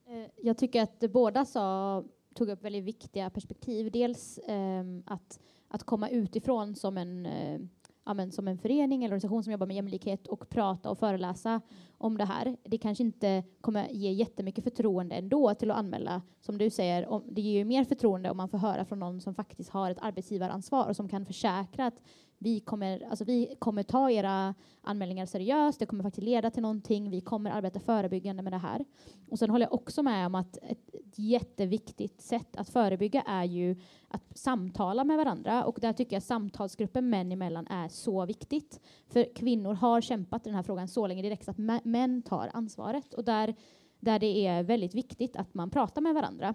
Eh, 0.06 0.26
Jag 0.36 0.58
tycker 0.58 0.82
att 0.82 1.04
båda 1.12 1.44
sa, 1.44 2.04
tog 2.34 2.48
upp 2.48 2.64
väldigt 2.64 2.84
viktiga 2.84 3.30
perspektiv. 3.30 3.90
Dels 3.90 4.38
ehm, 4.46 5.02
att, 5.06 5.40
att 5.68 5.84
komma 5.84 6.08
utifrån 6.08 6.74
som 6.74 6.98
en, 6.98 7.26
eh, 7.26 7.60
ja, 8.04 8.14
men 8.14 8.32
som 8.32 8.48
en 8.48 8.58
förening 8.58 9.04
eller 9.04 9.12
organisation 9.14 9.44
som 9.44 9.52
jobbar 9.52 9.66
med 9.66 9.76
jämlikhet 9.76 10.26
och 10.26 10.48
prata 10.48 10.90
och 10.90 10.98
föreläsa 10.98 11.60
om 12.00 12.18
det 12.18 12.24
här. 12.24 12.56
Det 12.64 12.78
kanske 12.78 13.04
inte 13.04 13.42
kommer 13.60 13.88
ge 13.88 14.12
jättemycket 14.12 14.64
förtroende 14.64 15.14
ändå 15.14 15.54
till 15.54 15.70
att 15.70 15.76
anmäla, 15.76 16.22
som 16.40 16.58
du 16.58 16.70
säger. 16.70 17.06
Om, 17.06 17.22
det 17.28 17.40
ger 17.40 17.58
ju 17.58 17.64
mer 17.64 17.84
förtroende 17.84 18.30
om 18.30 18.36
man 18.36 18.48
får 18.48 18.58
höra 18.58 18.84
från 18.84 18.98
någon 18.98 19.20
som 19.20 19.34
faktiskt 19.34 19.70
har 19.70 19.90
ett 19.90 19.98
arbetsgivaransvar 20.00 20.88
och 20.88 20.96
som 20.96 21.08
kan 21.08 21.26
försäkra 21.26 21.86
att 21.86 22.02
vi 22.42 22.60
kommer, 22.60 23.06
alltså 23.10 23.24
vi 23.24 23.54
kommer 23.58 23.82
ta 23.82 24.10
era 24.10 24.54
anmälningar 24.82 25.26
seriöst, 25.26 25.78
det 25.78 25.86
kommer 25.86 26.02
faktiskt 26.02 26.24
leda 26.24 26.50
till 26.50 26.62
någonting, 26.62 27.10
vi 27.10 27.20
kommer 27.20 27.50
arbeta 27.50 27.80
förebyggande 27.80 28.42
med 28.42 28.52
det 28.52 28.58
här. 28.58 28.84
Och 29.30 29.38
sen 29.38 29.50
håller 29.50 29.66
jag 29.66 29.72
också 29.72 30.02
med 30.02 30.26
om 30.26 30.34
att 30.34 30.56
ett 30.56 30.94
jätteviktigt 31.14 32.20
sätt 32.20 32.56
att 32.56 32.70
förebygga 32.70 33.22
är 33.22 33.44
ju 33.44 33.76
att 34.08 34.38
samtala 34.38 35.04
med 35.04 35.16
varandra 35.16 35.64
och 35.64 35.78
där 35.80 35.92
tycker 35.92 36.16
jag 36.16 36.22
samtalsgruppen 36.22 37.10
män 37.10 37.32
emellan 37.32 37.66
är 37.66 37.88
så 37.88 38.26
viktigt. 38.26 38.80
För 39.06 39.34
kvinnor 39.34 39.74
har 39.74 40.00
kämpat 40.00 40.46
i 40.46 40.48
den 40.48 40.56
här 40.56 40.62
frågan 40.62 40.88
så 40.88 41.06
länge 41.06 41.22
direkt 41.22 41.48
att 41.48 41.58
män 41.90 42.22
tar 42.22 42.50
ansvaret 42.54 43.14
och 43.14 43.24
där, 43.24 43.54
där 44.00 44.18
det 44.18 44.46
är 44.46 44.62
väldigt 44.62 44.94
viktigt 44.94 45.36
att 45.36 45.54
man 45.54 45.70
pratar 45.70 46.00
med 46.00 46.14
varandra 46.14 46.54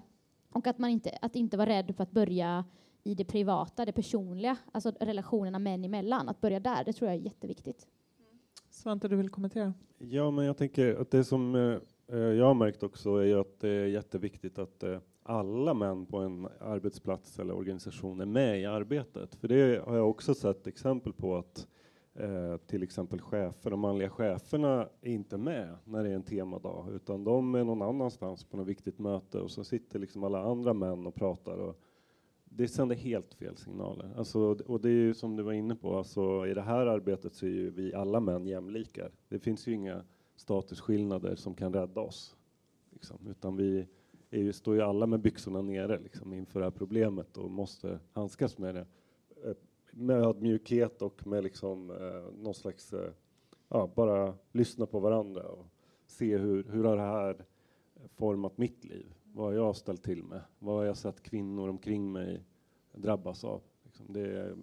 och 0.50 0.68
att 0.68 0.78
man 0.78 0.90
inte, 0.90 1.18
att 1.22 1.36
inte 1.36 1.58
vara 1.58 1.70
rädd 1.70 1.96
för 1.96 2.04
att 2.04 2.12
börja 2.12 2.66
i 3.04 3.16
det 3.16 3.26
privata, 3.26 3.86
det 3.86 3.92
personliga, 3.92 4.58
alltså 4.72 4.92
relationerna 5.00 5.60
män 5.60 5.84
emellan, 5.84 6.30
att 6.30 6.42
börja 6.42 6.60
där, 6.60 6.84
det 6.84 6.94
tror 6.94 7.12
jag 7.12 7.20
är 7.20 7.24
jätteviktigt. 7.24 7.88
Svante, 8.70 9.08
du 9.08 9.16
vill 9.16 9.30
kommentera? 9.30 9.74
Ja, 9.98 10.32
men 10.32 10.46
jag 10.46 10.58
tänker 10.58 10.96
att 10.96 11.12
det 11.12 11.24
som 11.24 11.56
eh, 11.56 11.78
eh, 12.18 12.18
jag 12.18 12.46
har 12.46 12.54
märkt 12.54 12.84
också 12.84 13.18
är 13.18 13.26
ju 13.26 13.40
att 13.40 13.60
det 13.60 13.70
är 13.70 13.86
jätteviktigt 13.86 14.60
att 14.60 14.84
eh, 14.84 15.00
alla 15.24 15.74
män 15.74 16.06
på 16.06 16.18
en 16.18 16.48
arbetsplats 16.60 17.40
eller 17.40 17.54
organisation 17.54 18.22
är 18.22 18.26
med 18.26 18.62
i 18.62 18.66
arbetet. 18.66 19.36
För 19.36 19.48
det 19.48 19.86
har 19.86 19.96
jag 19.96 20.10
också 20.10 20.34
sett 20.34 20.68
exempel 20.68 21.14
på 21.14 21.38
att 21.38 21.68
eh, 22.16 22.58
till 22.58 22.84
exempel 22.84 23.22
chefer. 23.22 23.70
De 23.70 23.80
manliga 23.80 24.10
cheferna 24.10 24.90
är 25.02 25.12
inte 25.12 25.38
med 25.38 25.76
när 25.84 26.04
det 26.04 26.10
är 26.10 26.16
en 26.16 26.24
temadag, 26.24 26.94
utan 26.94 27.24
de 27.24 27.56
är 27.56 27.64
någon 27.64 27.82
annanstans 27.82 28.44
på 28.44 28.58
något 28.58 28.68
viktigt 28.68 29.00
möte 29.00 29.40
och 29.40 29.52
så 29.52 29.64
sitter 29.64 30.00
liksom 30.00 30.24
alla 30.24 30.44
andra 30.44 30.74
män 30.74 31.08
och 31.08 31.16
pratar. 31.16 31.58
Och 31.58 31.80
det 32.46 32.68
sänder 32.68 32.96
helt 32.96 33.34
fel 33.34 33.58
signaler. 33.58 34.14
Alltså, 34.18 34.40
och 34.68 34.82
det 34.82 34.90
är 34.90 34.94
ju 34.94 35.14
som 35.14 35.36
du 35.36 35.44
var 35.44 35.54
inne 35.54 35.76
på, 35.76 35.98
alltså, 35.98 36.48
i 36.48 36.54
det 36.54 36.62
här 36.62 36.86
arbetet 36.86 37.34
så 37.34 37.46
är 37.46 37.50
ju 37.50 37.70
vi 37.70 37.94
alla 37.94 38.20
män 38.20 38.46
jämlikar. 38.46 39.12
Det 39.30 39.40
finns 39.40 39.68
ju 39.68 39.74
inga 39.74 40.04
statusskillnader 40.36 41.36
som 41.36 41.56
kan 41.56 41.74
rädda 41.74 42.02
oss. 42.02 42.36
Liksom, 42.92 43.28
utan 43.28 43.56
vi 43.56 43.88
är 44.30 44.40
ju, 44.40 44.54
står 44.54 44.76
ju 44.76 44.82
alla 44.82 45.08
med 45.08 45.20
byxorna 45.20 45.62
nere 45.62 46.00
liksom, 46.00 46.34
inför 46.34 46.60
det 46.60 46.66
här 46.66 46.72
problemet 46.72 47.38
och 47.38 47.52
måste 47.52 48.00
handskas 48.14 48.58
med 48.58 48.76
det 48.76 48.86
eh, 49.44 49.56
med 49.96 50.18
ödmjukhet 50.18 51.02
och 51.02 51.28
med 51.28 51.44
liksom, 51.44 51.92
eh, 51.92 52.44
någon 52.44 52.54
slags, 52.54 52.94
eh, 52.94 53.12
ja, 53.70 53.92
bara 53.96 54.34
lyssna 54.52 54.86
på 54.86 55.00
varandra 55.00 55.44
och 55.44 55.66
se 56.06 56.38
hur, 56.38 56.64
hur 56.64 56.84
har 56.84 56.96
det 56.96 57.02
här 57.02 57.46
format 58.16 58.58
mitt 58.58 58.86
liv? 58.86 59.14
Vad 59.24 59.46
har 59.46 59.54
jag 59.54 59.76
ställt 59.76 60.04
till 60.04 60.24
med? 60.24 60.42
Vad 60.60 60.76
har 60.76 60.84
jag 60.84 60.98
sett 60.98 61.24
kvinnor 61.24 61.70
omkring 61.70 62.12
mig 62.12 62.44
drabbas 62.94 63.44
av? 63.44 63.62
Liksom 63.84 64.14
det, 64.14 64.56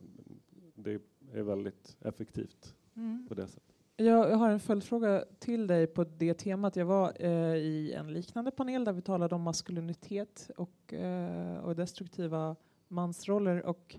det 0.74 1.02
är 1.32 1.42
väldigt 1.42 1.96
effektivt 2.00 2.74
mm. 2.96 3.26
på 3.28 3.34
det 3.34 3.46
sättet. 3.46 3.72
Jag 3.96 4.36
har 4.36 4.50
en 4.50 4.60
följdfråga 4.60 5.24
till 5.38 5.66
dig 5.66 5.86
på 5.86 6.04
det 6.04 6.34
temat. 6.34 6.76
Jag 6.76 6.86
var 6.86 7.12
eh, 7.20 7.56
i 7.56 7.92
en 7.92 8.12
liknande 8.12 8.50
panel 8.50 8.84
där 8.84 8.92
vi 8.92 9.02
talade 9.02 9.34
om 9.34 9.42
maskulinitet 9.42 10.50
och, 10.56 10.94
eh, 10.94 11.58
och 11.58 11.76
destruktiva 11.76 12.56
mansroller. 12.88 13.66
Och 13.66 13.96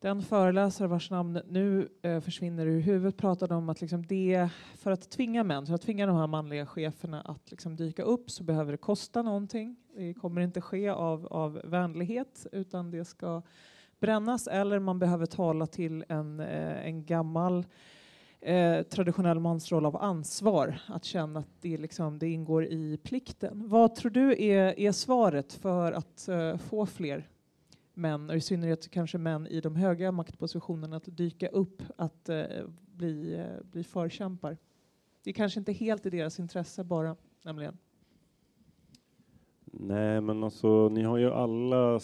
den 0.00 0.22
föreläsare 0.22 0.88
vars 0.88 1.10
namn 1.10 1.40
nu 1.48 1.88
eh, 2.02 2.20
försvinner 2.20 2.66
ur 2.66 2.80
huvudet 2.80 3.16
pratade 3.16 3.54
om 3.54 3.68
att 3.68 3.80
liksom 3.80 4.06
det, 4.06 4.48
för 4.78 4.90
att 4.90 5.10
tvinga 5.10 5.44
män, 5.44 5.66
för 5.66 5.74
att 5.74 5.82
tvinga 5.82 6.06
de 6.06 6.16
här 6.16 6.26
manliga 6.26 6.66
cheferna 6.66 7.20
att 7.20 7.50
liksom 7.50 7.76
dyka 7.76 8.02
upp 8.02 8.30
så 8.30 8.44
behöver 8.44 8.72
det 8.72 8.78
kosta 8.78 9.22
någonting. 9.22 9.76
Det 9.96 10.14
kommer 10.14 10.40
inte 10.40 10.60
ske 10.60 10.88
av, 10.88 11.26
av 11.26 11.60
vänlighet 11.64 12.46
utan 12.52 12.90
det 12.90 13.04
ska 13.04 13.42
brännas 14.00 14.46
eller 14.46 14.78
man 14.78 14.98
behöver 14.98 15.26
tala 15.26 15.66
till 15.66 16.04
en, 16.08 16.40
eh, 16.40 16.86
en 16.86 17.04
gammal 17.04 17.66
eh, 18.40 18.82
traditionell 18.82 19.40
mansroll 19.40 19.86
av 19.86 19.96
ansvar, 19.96 20.78
att 20.86 21.04
känna 21.04 21.40
att 21.40 21.60
det, 21.60 21.76
liksom, 21.76 22.18
det 22.18 22.28
ingår 22.28 22.64
i 22.64 22.98
plikten. 23.02 23.68
Vad 23.68 23.94
tror 23.94 24.10
du 24.10 24.42
är, 24.42 24.80
är 24.80 24.92
svaret 24.92 25.52
för 25.52 25.92
att 25.92 26.28
eh, 26.28 26.56
få 26.56 26.86
fler 26.86 27.28
män, 27.96 28.30
och 28.30 28.36
i 28.36 28.40
synnerhet 28.40 28.90
kanske 28.90 29.18
män 29.18 29.46
i 29.46 29.60
de 29.60 29.76
höga 29.76 30.12
maktpositionerna, 30.12 30.96
att 30.96 31.16
dyka 31.16 31.48
upp, 31.48 31.82
att 31.96 32.28
eh, 32.28 32.44
bli, 32.92 33.34
eh, 33.34 33.64
bli 33.70 33.84
förkämpar? 33.84 34.56
Det 35.22 35.30
är 35.30 35.34
kanske 35.34 35.60
inte 35.60 35.72
helt 35.72 36.06
i 36.06 36.10
deras 36.10 36.40
intresse 36.40 36.84
bara, 36.84 37.16
nämligen. 37.42 37.78
Nej, 39.64 40.20
men 40.20 40.44
alltså, 40.44 40.88
ni 40.88 41.02
har 41.02 41.18
ju 41.18 41.30
alla 41.30 42.00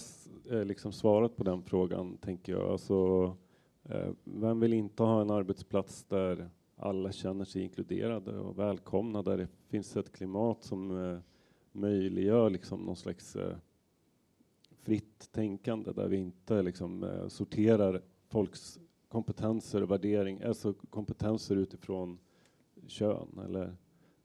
eh, 0.50 0.64
liksom 0.64 0.92
svarat 0.92 1.36
på 1.36 1.44
den 1.44 1.62
frågan, 1.62 2.16
tänker 2.16 2.52
jag. 2.52 2.70
Alltså, 2.70 3.36
Eh, 3.84 4.10
vem 4.24 4.60
vill 4.60 4.72
inte 4.72 5.02
ha 5.02 5.20
en 5.20 5.30
arbetsplats 5.30 6.04
där 6.04 6.50
alla 6.76 7.12
känner 7.12 7.44
sig 7.44 7.62
inkluderade 7.62 8.38
och 8.38 8.58
välkomna, 8.58 9.22
där 9.22 9.38
det 9.38 9.48
finns 9.68 9.96
ett 9.96 10.12
klimat 10.12 10.62
som 10.62 11.04
eh, 11.04 11.18
möjliggör 11.72 12.50
liksom 12.50 12.80
någon 12.80 12.96
slags 12.96 13.36
eh, 13.36 13.56
fritt 14.82 15.32
tänkande, 15.32 15.92
där 15.92 16.08
vi 16.08 16.16
inte 16.16 16.62
liksom 16.62 17.04
eh, 17.04 17.28
sorterar 17.28 18.02
folks 18.28 18.80
kompetenser 19.08 19.82
och 19.82 19.90
värdering, 19.90 20.42
alltså 20.42 20.72
kompetenser 20.72 21.56
utifrån 21.56 22.18
kön 22.86 23.40
eller 23.44 23.76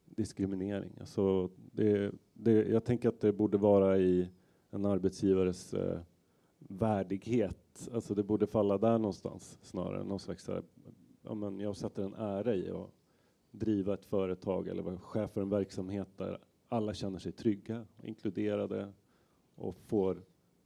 diskriminering. 0.06 0.92
Alltså 1.00 1.50
det, 1.72 2.12
det, 2.34 2.52
jag 2.52 2.84
tänker 2.84 3.10
att 3.10 3.20
det 3.20 3.34
borde 3.34 3.58
vara 3.58 3.98
i 3.98 4.30
en 4.70 4.86
arbetsgivares 4.86 5.74
eh, 5.74 6.00
värdighet. 6.58 7.90
Alltså 7.94 8.16
det 8.16 8.24
borde 8.24 8.48
falla 8.48 8.78
där 8.78 8.98
någonstans 8.98 9.60
snarare. 9.62 10.04
Någon 10.04 10.20
slags 10.20 10.48
här, 10.48 10.64
ja 11.22 11.34
men 11.34 11.60
jag 11.60 11.76
sätter 11.76 12.04
en 12.04 12.14
ära 12.14 12.56
i 12.56 12.72
att 12.72 12.92
driva 13.52 13.94
ett 13.94 14.06
företag 14.06 14.68
eller 14.68 14.84
vara 14.84 14.98
chef 14.98 15.32
för 15.32 15.42
en 15.42 15.50
verksamhet 15.50 16.08
där 16.18 16.40
alla 16.70 16.94
känner 16.94 17.20
sig 17.20 17.32
trygga, 17.32 17.86
inkluderade 18.04 18.94
och 19.56 19.76
får 19.76 20.22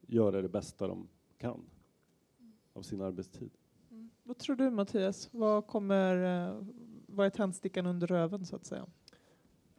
göra 0.07 0.41
det 0.41 0.49
bästa 0.49 0.87
de 0.87 1.07
kan 1.37 1.61
av 2.73 2.81
sin 2.81 3.01
arbetstid. 3.01 3.51
Mm. 3.91 4.09
Vad 4.23 4.37
tror 4.37 4.55
du 4.55 4.69
Mattias? 4.69 5.29
Vad, 5.31 5.67
kommer, 5.67 6.47
eh, 6.47 6.63
vad 7.07 7.25
är 7.25 7.29
tändstickan 7.29 7.85
under 7.85 8.07
röven 8.07 8.45
så 8.45 8.55
att 8.55 8.65
säga? 8.65 8.85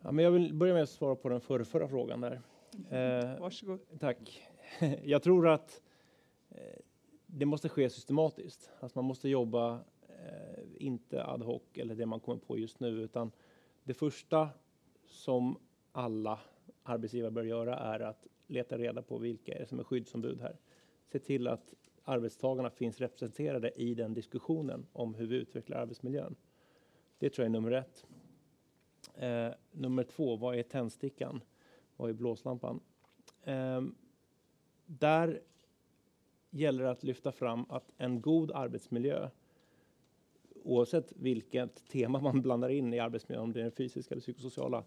Ja, 0.00 0.12
men 0.12 0.24
jag 0.24 0.32
vill 0.32 0.54
börja 0.54 0.74
med 0.74 0.82
att 0.82 0.88
svara 0.88 1.16
på 1.16 1.28
den 1.28 1.40
förra, 1.40 1.64
förra 1.64 1.88
frågan 1.88 2.20
där. 2.20 2.42
Eh, 2.90 3.40
Varsågod. 3.40 3.80
Tack. 3.98 4.48
jag 5.04 5.22
tror 5.22 5.48
att 5.48 5.82
Eh, 6.54 6.78
det 7.26 7.46
måste 7.46 7.68
ske 7.68 7.90
systematiskt. 7.90 8.70
Alltså 8.80 8.98
man 8.98 9.04
måste 9.04 9.28
jobba, 9.28 9.80
eh, 10.08 10.64
inte 10.76 11.24
ad 11.24 11.44
hoc 11.44 11.62
eller 11.74 11.94
det 11.94 12.06
man 12.06 12.20
kommer 12.20 12.38
på 12.38 12.58
just 12.58 12.80
nu, 12.80 12.88
utan 12.88 13.30
det 13.84 13.94
första 13.94 14.48
som 15.06 15.58
alla 15.92 16.40
arbetsgivare 16.82 17.30
bör 17.30 17.42
göra 17.42 17.76
är 17.78 18.00
att 18.00 18.26
leta 18.52 18.78
reda 18.78 19.02
på 19.02 19.18
vilka 19.18 19.54
är 19.54 19.58
det 19.58 19.66
som 19.66 19.78
är 19.78 19.84
skyddsombud 19.84 20.40
här. 20.40 20.56
Se 21.12 21.18
till 21.18 21.48
att 21.48 21.74
arbetstagarna 22.04 22.70
finns 22.70 23.00
representerade 23.00 23.70
i 23.70 23.94
den 23.94 24.14
diskussionen 24.14 24.86
om 24.92 25.14
hur 25.14 25.26
vi 25.26 25.36
utvecklar 25.36 25.78
arbetsmiljön. 25.78 26.36
Det 27.18 27.30
tror 27.30 27.44
jag 27.44 27.48
är 27.50 27.60
nummer 27.60 27.72
ett. 27.72 28.06
Eh, 29.14 29.48
nummer 29.72 30.04
två, 30.04 30.36
vad 30.36 30.58
är 30.58 30.62
tändstickan? 30.62 31.40
Vad 31.96 32.10
är 32.10 32.14
blåslampan? 32.14 32.80
Eh, 33.42 33.82
där 34.86 35.40
gäller 36.50 36.84
det 36.84 36.90
att 36.90 37.02
lyfta 37.02 37.32
fram 37.32 37.64
att 37.68 37.92
en 37.96 38.20
god 38.20 38.50
arbetsmiljö, 38.50 39.28
oavsett 40.64 41.12
vilket 41.16 41.88
tema 41.88 42.20
man 42.20 42.42
blandar 42.42 42.68
in 42.68 42.94
i 42.94 42.98
arbetsmiljön, 42.98 43.44
om 43.44 43.52
det 43.52 43.60
är 43.60 43.62
den 43.62 43.72
fysiska 43.72 44.14
eller 44.14 44.22
psykosociala, 44.22 44.84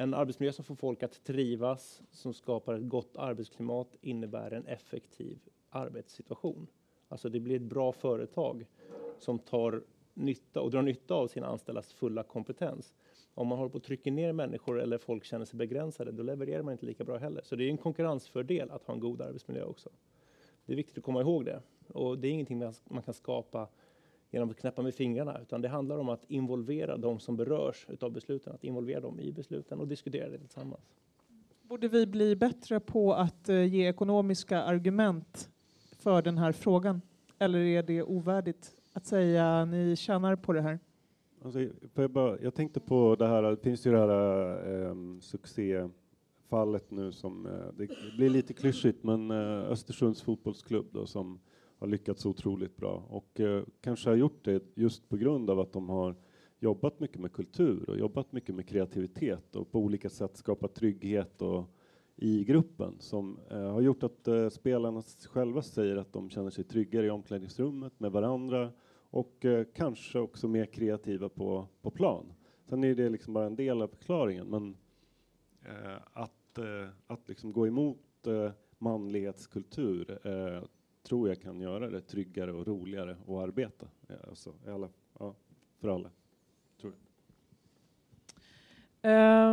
en 0.00 0.14
arbetsmiljö 0.14 0.52
som 0.52 0.64
får 0.64 0.74
folk 0.74 1.02
att 1.02 1.24
trivas, 1.24 2.02
som 2.10 2.34
skapar 2.34 2.74
ett 2.74 2.88
gott 2.88 3.16
arbetsklimat, 3.16 3.96
innebär 4.00 4.50
en 4.50 4.66
effektiv 4.66 5.38
arbetssituation. 5.70 6.66
Alltså 7.08 7.28
det 7.28 7.40
blir 7.40 7.56
ett 7.56 7.62
bra 7.62 7.92
företag 7.92 8.66
som 9.18 9.38
tar 9.38 9.82
nytta 10.14 10.60
och 10.60 10.70
drar 10.70 10.82
nytta 10.82 11.14
av 11.14 11.26
sina 11.26 11.46
anställdas 11.46 11.92
fulla 11.92 12.22
kompetens. 12.22 12.94
Om 13.34 13.48
man 13.48 13.58
håller 13.58 13.70
på 13.70 13.78
att 13.78 13.84
trycka 13.84 14.10
ner 14.10 14.32
människor 14.32 14.80
eller 14.80 14.98
folk 14.98 15.24
känner 15.24 15.44
sig 15.44 15.56
begränsade, 15.56 16.12
då 16.12 16.22
levererar 16.22 16.62
man 16.62 16.72
inte 16.72 16.86
lika 16.86 17.04
bra 17.04 17.16
heller. 17.16 17.42
Så 17.44 17.56
det 17.56 17.64
är 17.64 17.70
en 17.70 17.78
konkurrensfördel 17.78 18.70
att 18.70 18.84
ha 18.84 18.94
en 18.94 19.00
god 19.00 19.20
arbetsmiljö 19.20 19.64
också. 19.64 19.90
Det 20.66 20.72
är 20.72 20.76
viktigt 20.76 20.98
att 20.98 21.04
komma 21.04 21.20
ihåg 21.20 21.44
det. 21.44 21.62
Och 21.88 22.18
det 22.18 22.28
är 22.28 22.32
ingenting 22.32 22.72
man 22.84 23.02
kan 23.02 23.14
skapa 23.14 23.68
genom 24.30 24.50
att 24.50 24.56
knäppa 24.56 24.82
med 24.82 24.94
fingrarna, 24.94 25.40
utan 25.42 25.62
det 25.62 25.68
handlar 25.68 25.98
om 25.98 26.08
att 26.08 26.24
involvera 26.30 26.96
de 26.96 27.20
som 27.20 27.36
berörs 27.36 27.86
av 28.00 28.12
besluten, 28.12 28.52
att 28.52 28.64
involvera 28.64 29.00
dem 29.00 29.20
i 29.20 29.32
besluten 29.32 29.80
och 29.80 29.88
diskutera 29.88 30.28
det 30.28 30.38
tillsammans. 30.38 30.82
Borde 31.62 31.88
vi 31.88 32.06
bli 32.06 32.36
bättre 32.36 32.80
på 32.80 33.14
att 33.14 33.48
eh, 33.48 33.64
ge 33.64 33.88
ekonomiska 33.88 34.62
argument 34.62 35.50
för 35.98 36.22
den 36.22 36.38
här 36.38 36.52
frågan? 36.52 37.00
Eller 37.38 37.58
är 37.58 37.82
det 37.82 38.02
ovärdigt 38.02 38.72
att 38.92 39.06
säga 39.06 39.64
ni 39.64 39.96
tjänar 39.96 40.36
på 40.36 40.52
det 40.52 40.60
här? 40.60 40.78
Alltså, 41.42 41.60
jag, 41.94 42.10
bara, 42.10 42.38
jag 42.40 42.54
tänkte 42.54 42.80
på 42.80 43.16
det 43.18 43.26
här, 43.26 43.42
det 43.42 43.56
finns 43.56 43.86
ju 43.86 43.90
det 43.90 43.98
här 43.98 44.68
um, 44.90 45.20
succé 45.20 45.88
fallet 46.48 46.90
nu 46.90 47.12
som, 47.12 47.46
eh, 47.46 47.52
det 47.76 47.88
blir 48.16 48.30
lite 48.30 48.52
klyschigt, 48.52 49.04
men 49.04 49.30
eh, 49.30 49.70
Östersunds 49.70 50.22
fotbollsklubb 50.22 50.86
då, 50.92 51.06
som 51.06 51.40
har 51.78 51.86
lyckats 51.86 52.26
otroligt 52.26 52.76
bra 52.76 53.04
och 53.08 53.40
eh, 53.40 53.62
kanske 53.80 54.10
har 54.10 54.16
gjort 54.16 54.44
det 54.44 54.62
just 54.74 55.08
på 55.08 55.16
grund 55.16 55.50
av 55.50 55.60
att 55.60 55.72
de 55.72 55.88
har 55.88 56.16
jobbat 56.60 57.00
mycket 57.00 57.20
med 57.20 57.32
kultur 57.32 57.90
och 57.90 57.98
jobbat 57.98 58.32
mycket 58.32 58.54
med 58.54 58.68
kreativitet 58.68 59.56
och 59.56 59.70
på 59.70 59.78
olika 59.78 60.10
sätt 60.10 60.36
skapat 60.36 60.74
trygghet 60.74 61.42
och, 61.42 61.64
i 62.20 62.44
gruppen 62.44 62.94
som 62.98 63.38
eh, 63.50 63.72
har 63.72 63.80
gjort 63.80 64.02
att 64.02 64.28
eh, 64.28 64.48
spelarna 64.48 65.02
själva 65.28 65.62
säger 65.62 65.96
att 65.96 66.12
de 66.12 66.30
känner 66.30 66.50
sig 66.50 66.64
tryggare 66.64 67.06
i 67.06 67.10
omklädningsrummet 67.10 68.00
med 68.00 68.12
varandra 68.12 68.72
och 69.10 69.44
eh, 69.44 69.66
kanske 69.74 70.18
också 70.18 70.48
mer 70.48 70.66
kreativa 70.66 71.28
på, 71.28 71.66
på 71.82 71.90
plan. 71.90 72.32
Sen 72.64 72.84
är 72.84 72.94
det 72.94 73.08
liksom 73.08 73.34
bara 73.34 73.46
en 73.46 73.56
del 73.56 73.82
av 73.82 73.88
förklaringen, 73.88 74.46
men 74.46 74.76
eh, 75.62 75.96
att 76.12 76.58
eh, 76.58 76.88
att 77.06 77.28
liksom 77.28 77.52
gå 77.52 77.66
emot 77.66 78.26
eh, 78.26 78.50
manlighetskultur 78.78 80.18
eh, 80.26 80.62
tror 81.08 81.28
jag 81.28 81.42
kan 81.42 81.60
göra 81.60 81.90
det 81.90 82.00
tryggare 82.00 82.52
och 82.52 82.66
roligare 82.66 83.10
att 83.10 83.28
arbeta. 83.28 83.86
Alltså, 84.28 84.54
alla, 84.66 84.88
ja, 85.18 85.34
för 85.80 85.88
alla. 85.88 86.10
Tror 86.80 86.92
jag. 86.92 86.98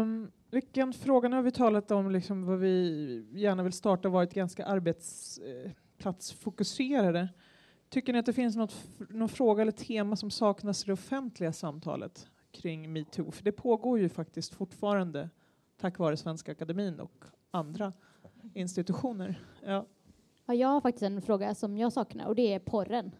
Um, 0.01 0.31
vilken 0.51 0.93
fråga, 0.93 1.29
nu 1.29 1.35
har 1.35 1.43
vi 1.43 1.51
talat 1.51 1.91
om 1.91 2.11
liksom 2.11 2.45
vad 2.45 2.59
vi 2.59 3.27
gärna 3.31 3.63
vill 3.63 3.73
starta 3.73 4.09
varit 4.09 4.33
ganska 4.33 4.65
arbetsplatsfokuserade. 4.65 7.19
Eh, 7.19 7.27
Tycker 7.89 8.13
ni 8.13 8.19
att 8.19 8.25
det 8.25 8.33
finns 8.33 8.55
något, 8.55 8.75
någon 9.09 9.29
fråga 9.29 9.61
eller 9.61 9.71
tema 9.71 10.15
som 10.15 10.31
saknas 10.31 10.83
i 10.83 10.85
det 10.85 10.93
offentliga 10.93 11.53
samtalet 11.53 12.27
kring 12.51 12.93
metoo? 12.93 13.31
För 13.31 13.43
det 13.43 13.51
pågår 13.51 13.99
ju 13.99 14.09
faktiskt 14.09 14.53
fortfarande 14.53 15.29
tack 15.77 15.99
vare 15.99 16.17
Svenska 16.17 16.51
Akademin 16.51 16.99
och 16.99 17.25
andra 17.51 17.93
institutioner. 18.53 19.39
Ja. 19.65 19.85
Ja, 20.47 20.53
jag 20.53 20.67
har 20.67 20.81
faktiskt 20.81 21.03
en 21.03 21.21
fråga 21.21 21.55
som 21.55 21.77
jag 21.77 21.93
saknar 21.93 22.25
och 22.27 22.35
det 22.35 22.53
är 22.53 22.59
porren. 22.59 23.11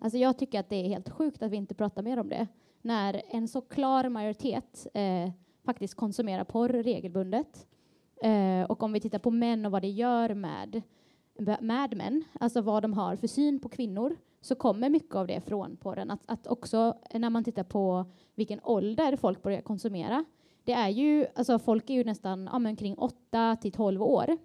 Alltså 0.00 0.18
jag 0.18 0.38
tycker 0.38 0.60
att 0.60 0.68
det 0.68 0.76
är 0.76 0.88
helt 0.88 1.10
sjukt 1.10 1.42
att 1.42 1.50
vi 1.50 1.56
inte 1.56 1.74
pratar 1.74 2.02
mer 2.02 2.18
om 2.18 2.28
det. 2.28 2.46
När 2.82 3.22
en 3.30 3.48
så 3.48 3.60
klar 3.60 4.08
majoritet 4.08 4.86
eh, 4.94 5.30
faktiskt 5.64 5.94
konsumerar 5.94 6.44
porr 6.44 6.68
regelbundet. 6.68 7.66
Eh, 8.22 8.62
och 8.70 8.82
om 8.82 8.92
vi 8.92 9.00
tittar 9.00 9.18
på 9.18 9.30
män 9.30 9.66
och 9.66 9.72
vad 9.72 9.82
det 9.82 9.88
gör 9.88 10.34
med, 10.34 10.82
med 11.60 11.96
män, 11.96 12.24
alltså 12.40 12.60
vad 12.60 12.82
de 12.82 12.92
har 12.92 13.16
för 13.16 13.26
syn 13.26 13.60
på 13.60 13.68
kvinnor, 13.68 14.16
så 14.40 14.54
kommer 14.54 14.90
mycket 14.90 15.14
av 15.14 15.26
det 15.26 15.40
från 15.40 15.76
porren. 15.76 16.10
Att, 16.10 16.22
att 16.26 16.46
också 16.46 16.94
när 17.14 17.30
man 17.30 17.44
tittar 17.44 17.64
på 17.64 18.04
vilken 18.34 18.60
ålder 18.62 19.16
folk 19.16 19.42
börjar 19.42 19.60
konsumera, 19.60 20.24
det 20.64 20.72
är 20.72 20.88
ju, 20.88 21.26
alltså 21.34 21.58
folk 21.58 21.90
är 21.90 21.94
ju 21.94 22.04
nästan 22.04 22.48
ja, 22.52 22.58
men 22.58 22.76
kring 22.76 22.98
8 22.98 23.56
till 23.60 23.72
12 23.72 24.02
år. 24.02 24.38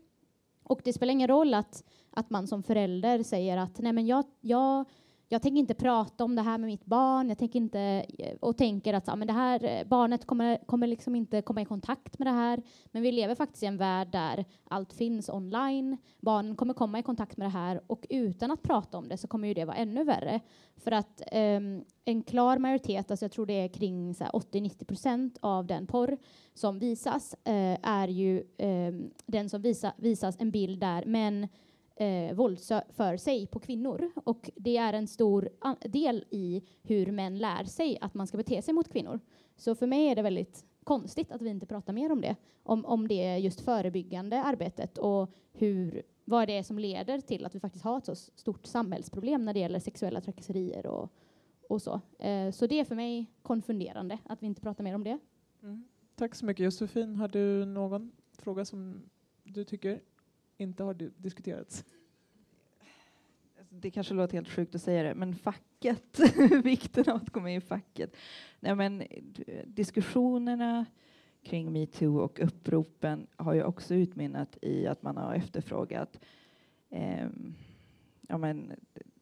Och 0.64 0.82
det 0.84 0.94
spelar 0.94 1.12
ingen 1.12 1.28
roll 1.28 1.54
att, 1.54 1.84
att 2.12 2.30
man 2.30 2.48
som 2.48 2.64
förälder 2.64 3.24
säger 3.24 3.58
att 3.58 3.80
nej 3.80 3.94
men 3.94 4.06
jag, 4.08 4.26
jag 4.42 4.86
jag 5.34 5.42
tänker 5.42 5.60
inte 5.60 5.74
prata 5.74 6.24
om 6.24 6.36
det 6.36 6.42
här 6.42 6.58
med 6.58 6.68
mitt 6.68 6.86
barn, 6.86 7.30
jag 7.30 7.38
tänker 7.38 7.60
inte, 7.60 8.06
eh, 8.18 8.36
och 8.42 8.58
tänker 8.58 8.94
att 8.94 9.08
ja, 9.08 9.16
men 9.16 9.28
det 9.28 9.34
här 9.34 9.64
eh, 9.64 9.88
barnet 9.88 10.26
kommer, 10.26 10.58
kommer 10.66 10.88
liksom 10.88 11.16
inte 11.16 11.42
komma 11.42 11.62
i 11.62 11.66
kontakt 11.66 12.20
med 12.20 12.28
det 12.28 12.32
här. 12.32 12.62
Men 12.92 13.02
vi 13.02 13.12
lever 13.12 13.36
faktiskt 13.36 13.64
i 13.64 13.66
en 13.66 13.78
värld 13.78 14.12
där 14.12 14.46
allt 14.64 14.94
finns 14.94 15.30
online, 15.30 15.98
barnen 16.20 16.56
kommer 16.56 16.74
komma 16.74 17.00
i 17.00 17.04
kontakt 17.04 17.38
med 17.38 17.46
det 17.46 17.52
här 17.52 17.82
och 17.88 18.06
utan 18.10 18.52
att 18.52 18.64
prata 18.64 18.98
om 18.98 19.08
det 19.08 19.18
så 19.18 19.28
kommer 19.28 19.48
ju 19.48 19.54
det 19.54 19.66
vara 19.66 19.78
ännu 19.78 20.04
värre. 20.04 20.40
För 20.78 20.92
att 20.92 21.22
um, 21.32 21.86
en 22.06 22.24
klar 22.24 22.58
majoritet, 22.58 23.12
alltså 23.12 23.26
jag 23.26 23.32
tror 23.32 23.46
det 23.46 23.54
är 23.54 23.68
kring 23.68 24.14
80-90 24.14 24.86
procent 24.86 25.38
av 25.42 25.66
den 25.68 25.88
porr 25.88 26.18
som 26.54 26.80
visas, 26.80 27.36
uh, 27.50 27.78
är 27.82 28.08
ju 28.08 28.44
um, 28.58 29.12
den 29.26 29.50
som 29.50 29.62
visa, 29.62 29.94
visas 29.98 30.36
en 30.40 30.52
bild 30.52 30.80
där 30.80 31.06
män 31.06 31.48
eh, 31.96 32.34
våldför 32.34 33.18
sig 33.18 33.48
på 33.48 33.60
kvinnor. 33.60 34.12
Och 34.24 34.50
det 34.56 34.78
är 34.78 34.94
en 34.94 35.08
stor 35.08 35.50
del 35.88 36.26
i 36.30 36.64
hur 36.82 37.12
män 37.12 37.38
lär 37.38 37.64
sig 37.64 37.98
att 38.02 38.14
man 38.14 38.28
ska 38.28 38.38
bete 38.38 38.62
sig 38.62 38.74
mot 38.74 38.92
kvinnor. 38.92 39.20
Så 39.56 39.76
för 39.76 39.88
mig 39.88 40.08
är 40.08 40.16
det 40.16 40.22
väldigt 40.22 40.66
konstigt 40.84 41.32
att 41.32 41.42
vi 41.42 41.50
inte 41.50 41.66
pratar 41.66 41.94
mer 41.94 42.12
om 42.12 42.22
det. 42.22 42.36
Om, 42.64 42.86
om 42.86 43.08
det 43.08 43.38
just 43.38 43.62
förebyggande 43.62 44.44
arbetet 44.44 44.98
och 44.98 45.30
hur, 45.52 46.04
vad 46.26 46.48
det 46.48 46.58
är 46.58 46.64
som 46.64 46.80
leder 46.80 47.22
till 47.22 47.46
att 47.46 47.56
vi 47.56 47.60
faktiskt 47.60 47.84
har 47.84 47.98
ett 47.98 48.06
så 48.06 48.16
stort 48.16 48.66
samhällsproblem 48.66 49.46
när 49.46 49.54
det 49.54 49.60
gäller 49.60 49.80
sexuella 49.80 50.22
trakasserier 50.22 50.86
och, 50.86 51.14
och 51.70 51.82
så. 51.82 52.02
Eh, 52.20 52.52
så 52.52 52.68
det 52.68 52.80
är 52.80 52.86
för 52.86 52.96
mig 52.96 53.26
konfunderande 53.42 54.18
att 54.26 54.44
vi 54.44 54.48
inte 54.48 54.62
pratar 54.62 54.84
mer 54.84 54.96
om 54.96 55.04
det. 55.04 55.20
Mm. 55.64 55.84
Tack 56.16 56.36
så 56.36 56.46
mycket. 56.46 56.64
Josefin, 56.64 57.16
har 57.16 57.28
du 57.28 57.66
någon 57.66 58.12
fråga 58.38 58.66
som 58.66 59.02
du 59.44 59.64
tycker 59.64 60.02
inte 60.58 60.84
har 60.84 60.94
diskuterats? 60.94 61.86
Alltså, 63.60 63.76
det 63.76 63.92
kanske 63.92 64.14
låter 64.14 64.34
helt 64.34 64.50
sjukt 64.50 64.76
att 64.76 64.82
säga 64.82 65.04
det, 65.04 65.16
men 65.16 65.36
facket, 65.36 66.20
vikten 66.64 67.10
av 67.10 67.16
att 67.16 67.30
gå 67.30 67.40
med 67.40 67.58
i 67.58 67.62
facket. 67.62 68.16
Nej, 68.60 68.76
men, 68.76 69.04
diskussionerna 69.66 70.86
kring 71.44 71.72
metoo 71.72 72.20
och 72.20 72.40
uppropen 72.40 73.28
har 73.36 73.54
ju 73.54 73.64
också 73.64 73.96
utmynnat 73.96 74.58
i 74.62 74.88
att 74.88 75.04
man 75.04 75.18
har 75.18 75.34
efterfrågat 75.34 76.20
eh, 76.90 77.28
ja, 78.28 78.38
men, 78.38 78.72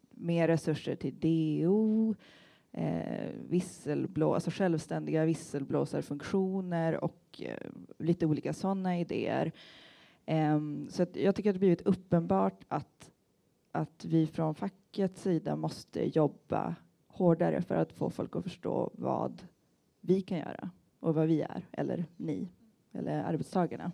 mer 0.10 0.48
resurser 0.48 0.96
till 0.96 1.16
DO, 1.20 2.16
eh, 2.72 3.30
visselblå, 3.50 4.34
alltså 4.34 4.52
självständiga 4.52 5.26
visselblåsarfunktioner 5.26 7.04
och 7.04 7.42
eh, 7.46 7.70
lite 7.98 8.26
olika 8.26 8.54
sådana 8.54 9.00
idéer. 9.00 9.52
Um, 10.28 10.90
så 10.90 11.06
jag 11.14 11.36
tycker 11.36 11.50
att 11.50 11.56
det 11.56 11.60
blivit 11.60 11.82
uppenbart 11.82 12.64
att, 12.68 13.12
att 13.72 14.06
vi 14.06 14.28
från 14.28 14.56
fackets 14.56 15.22
sida 15.22 15.56
måste 15.56 16.18
jobba 16.18 16.76
hårdare 17.08 17.62
för 17.62 17.76
att 17.76 17.94
få 17.94 18.10
folk 18.10 18.36
att 18.36 18.44
förstå 18.44 18.92
vad 18.94 19.42
vi 20.02 20.22
kan 20.22 20.38
göra 20.38 20.70
och 21.00 21.16
vad 21.16 21.28
vi 21.28 21.42
är, 21.42 21.68
eller 21.72 22.06
ni, 22.18 22.50
eller 22.92 23.24
arbetstagarna. 23.24 23.92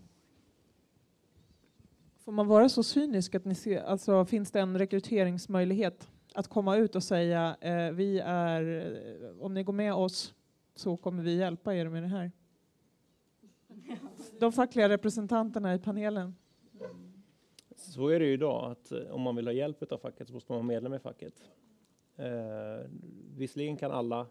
Får 2.20 2.32
man 2.32 2.48
vara 2.48 2.70
så 2.70 2.84
cynisk 2.84 3.36
att 3.36 3.46
ni 3.46 3.56
ser, 3.56 3.84
alltså 3.84 4.26
finns 4.26 4.52
det 4.52 4.60
en 4.60 4.78
rekryteringsmöjlighet 4.78 6.10
att 6.34 6.48
komma 6.48 6.76
ut 6.76 6.96
och 6.96 7.04
säga 7.04 7.58
eh, 7.62 7.92
vi 7.92 8.20
är, 8.20 8.94
om 9.40 9.54
ni 9.54 9.64
går 9.64 9.74
med 9.74 9.94
oss 9.94 10.34
så 10.76 10.98
kommer 10.98 11.24
vi 11.24 11.36
hjälpa 11.36 11.76
er 11.76 11.90
med 11.90 12.04
det 12.04 12.08
här? 12.08 12.32
De 14.40 14.52
fackliga 14.52 14.90
representanterna 14.90 15.74
i 15.74 15.80
panelen? 15.80 16.36
Så 17.76 18.08
är 18.08 18.20
det 18.20 18.26
ju 18.26 18.34
idag, 18.34 18.72
att 18.72 18.92
eh, 18.92 19.00
om 19.10 19.22
man 19.22 19.36
vill 19.36 19.48
ha 19.48 19.54
hjälp 19.54 19.92
av 19.92 19.98
facket 19.98 20.28
så 20.28 20.34
måste 20.34 20.52
man 20.52 20.58
vara 20.58 20.68
medlem 20.68 20.94
i 20.94 21.00
facket. 21.00 21.34
Eh, 22.16 22.90
visserligen 23.36 23.78
kan 23.78 23.92
alla 23.92 24.28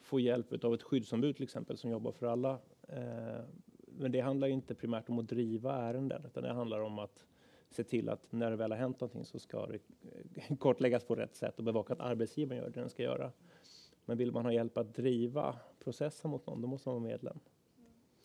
få 0.00 0.20
hjälp 0.20 0.64
av 0.64 0.74
ett 0.74 0.82
skyddsombud 0.82 1.36
till 1.36 1.44
exempel 1.44 1.76
som 1.76 1.90
jobbar 1.90 2.12
för 2.12 2.26
alla. 2.26 2.58
Eh, 2.88 3.40
men 3.98 4.12
det 4.12 4.20
handlar 4.20 4.48
inte 4.48 4.74
primärt 4.74 5.08
om 5.08 5.18
att 5.18 5.28
driva 5.28 5.74
ärenden 5.76 6.22
utan 6.26 6.42
det 6.42 6.52
handlar 6.52 6.80
om 6.80 6.98
att 6.98 7.26
se 7.70 7.84
till 7.84 8.08
att 8.08 8.32
när 8.32 8.50
det 8.50 8.56
väl 8.56 8.70
har 8.70 8.78
hänt 8.78 9.00
någonting 9.00 9.24
så 9.24 9.38
ska 9.38 9.66
det 9.66 9.78
eh, 10.34 10.56
kortläggas 10.58 11.04
på 11.04 11.14
rätt 11.14 11.36
sätt 11.36 11.58
och 11.58 11.64
bevaka 11.64 11.92
att 11.92 12.00
arbetsgivaren 12.00 12.62
gör 12.62 12.70
det 12.70 12.80
den 12.80 12.90
ska 12.90 13.02
göra. 13.02 13.32
Men 14.04 14.18
vill 14.18 14.32
man 14.32 14.44
ha 14.44 14.52
hjälp 14.52 14.78
att 14.78 14.94
driva 14.94 15.56
processen 15.84 16.30
mot 16.30 16.46
någon, 16.46 16.60
då 16.60 16.68
måste 16.68 16.88
man 16.88 17.02
vara 17.02 17.10
medlem. 17.12 17.38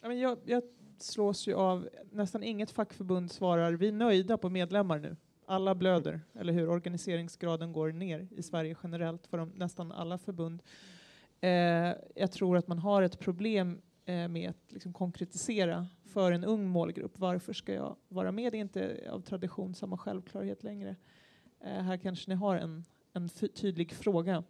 Jag, 0.01 0.37
jag 0.45 0.63
slås 0.97 1.47
ju 1.47 1.53
av, 1.53 1.89
nästan 2.11 2.43
inget 2.43 2.71
fackförbund 2.71 3.31
svarar 3.31 3.71
vi 3.71 3.87
är 3.87 3.91
nöjda 3.91 4.37
på 4.37 4.49
medlemmar 4.49 4.99
nu. 4.99 5.15
Alla 5.45 5.75
blöder, 5.75 6.21
eller 6.33 6.53
hur? 6.53 6.69
Organiseringsgraden 6.69 7.73
går 7.73 7.91
ner 7.91 8.27
i 8.31 8.43
Sverige 8.43 8.75
generellt 8.83 9.27
för 9.27 9.37
de, 9.37 9.49
nästan 9.49 9.91
alla 9.91 10.17
förbund. 10.17 10.63
Eh, 11.41 11.49
jag 12.15 12.31
tror 12.31 12.57
att 12.57 12.67
man 12.67 12.79
har 12.79 13.01
ett 13.01 13.19
problem 13.19 13.81
eh, 14.05 14.27
med 14.27 14.49
att 14.49 14.71
liksom 14.71 14.93
konkretisera 14.93 15.87
för 16.03 16.31
en 16.31 16.43
ung 16.43 16.67
målgrupp. 16.67 17.19
Varför 17.19 17.53
ska 17.53 17.73
jag 17.73 17.95
vara 18.07 18.31
med? 18.31 18.51
Det 18.51 18.57
är 18.57 18.61
inte 18.61 19.09
av 19.11 19.21
tradition 19.21 19.75
samma 19.75 19.97
självklarhet 19.97 20.63
längre. 20.63 20.95
Eh, 21.59 21.81
här 21.81 21.97
kanske 21.97 22.31
ni 22.31 22.35
har 22.35 22.55
en, 22.55 22.85
en 23.13 23.29
tydlig 23.29 23.93
fråga, 23.93 24.43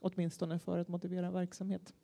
åtminstone 0.00 0.58
för 0.58 0.78
att 0.78 0.88
motivera 0.88 1.30
verksamhet. 1.30 1.94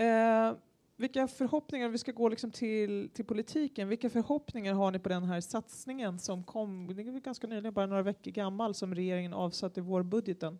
Eh, 0.00 0.56
vilka 0.96 1.28
förhoppningar, 1.28 1.88
vi 1.88 1.98
ska 1.98 2.12
gå 2.12 2.28
liksom 2.28 2.50
till, 2.50 3.10
till 3.14 3.24
politiken, 3.24 3.88
vilka 3.88 4.10
förhoppningar 4.10 4.74
har 4.74 4.90
ni 4.90 4.98
på 4.98 5.08
den 5.08 5.24
här 5.24 5.40
satsningen 5.40 6.18
som 6.18 6.44
kom, 6.44 6.86
det 6.86 7.02
är 7.02 7.20
ganska 7.20 7.46
nyligen, 7.46 7.74
bara 7.74 7.86
några 7.86 8.02
veckor 8.02 8.30
gammal, 8.30 8.74
som 8.74 8.94
regeringen 8.94 9.32
avsatt 9.32 9.78
i 9.78 9.80
vårbudgeten 9.80 10.58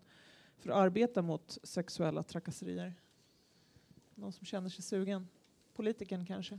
för 0.59 0.71
att 0.71 0.77
arbeta 0.77 1.23
mot 1.23 1.59
sexuella 1.63 2.23
trakasserier? 2.23 2.95
Någon 4.15 4.33
som 4.33 4.47
känner 4.47 4.69
sig 4.69 4.85
sugen? 4.85 5.29
Politiken 5.75 6.27
kanske? 6.27 6.55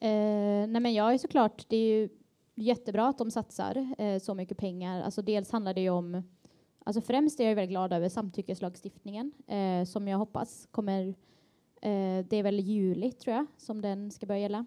Eh, 0.00 0.66
nej 0.68 0.80
men 0.80 0.94
jag 0.94 1.14
är 1.14 1.18
såklart, 1.18 1.68
det 1.68 1.76
är 1.76 2.00
ju 2.00 2.08
jättebra 2.54 3.08
att 3.08 3.18
de 3.18 3.30
satsar 3.30 3.94
eh, 3.98 4.18
så 4.18 4.34
mycket 4.34 4.58
pengar. 4.58 5.02
Alltså 5.02 5.22
dels 5.22 5.50
handlar 5.50 5.74
det 5.74 5.80
ju 5.80 5.90
om, 5.90 6.22
alltså 6.84 7.00
främst 7.00 7.40
är 7.40 7.48
jag 7.48 7.54
väldigt 7.54 7.70
glad 7.70 7.92
över 7.92 8.08
samtyckeslagstiftningen 8.08 9.32
eh, 9.46 9.84
som 9.84 10.08
jag 10.08 10.18
hoppas 10.18 10.68
kommer 10.70 11.14
Eh, 11.84 12.24
det 12.28 12.36
är 12.36 12.42
väl 12.42 12.60
juli, 12.60 13.12
tror 13.12 13.36
jag, 13.36 13.46
som 13.56 13.82
den 13.82 14.10
ska 14.10 14.26
börja 14.26 14.40
gälla. 14.40 14.64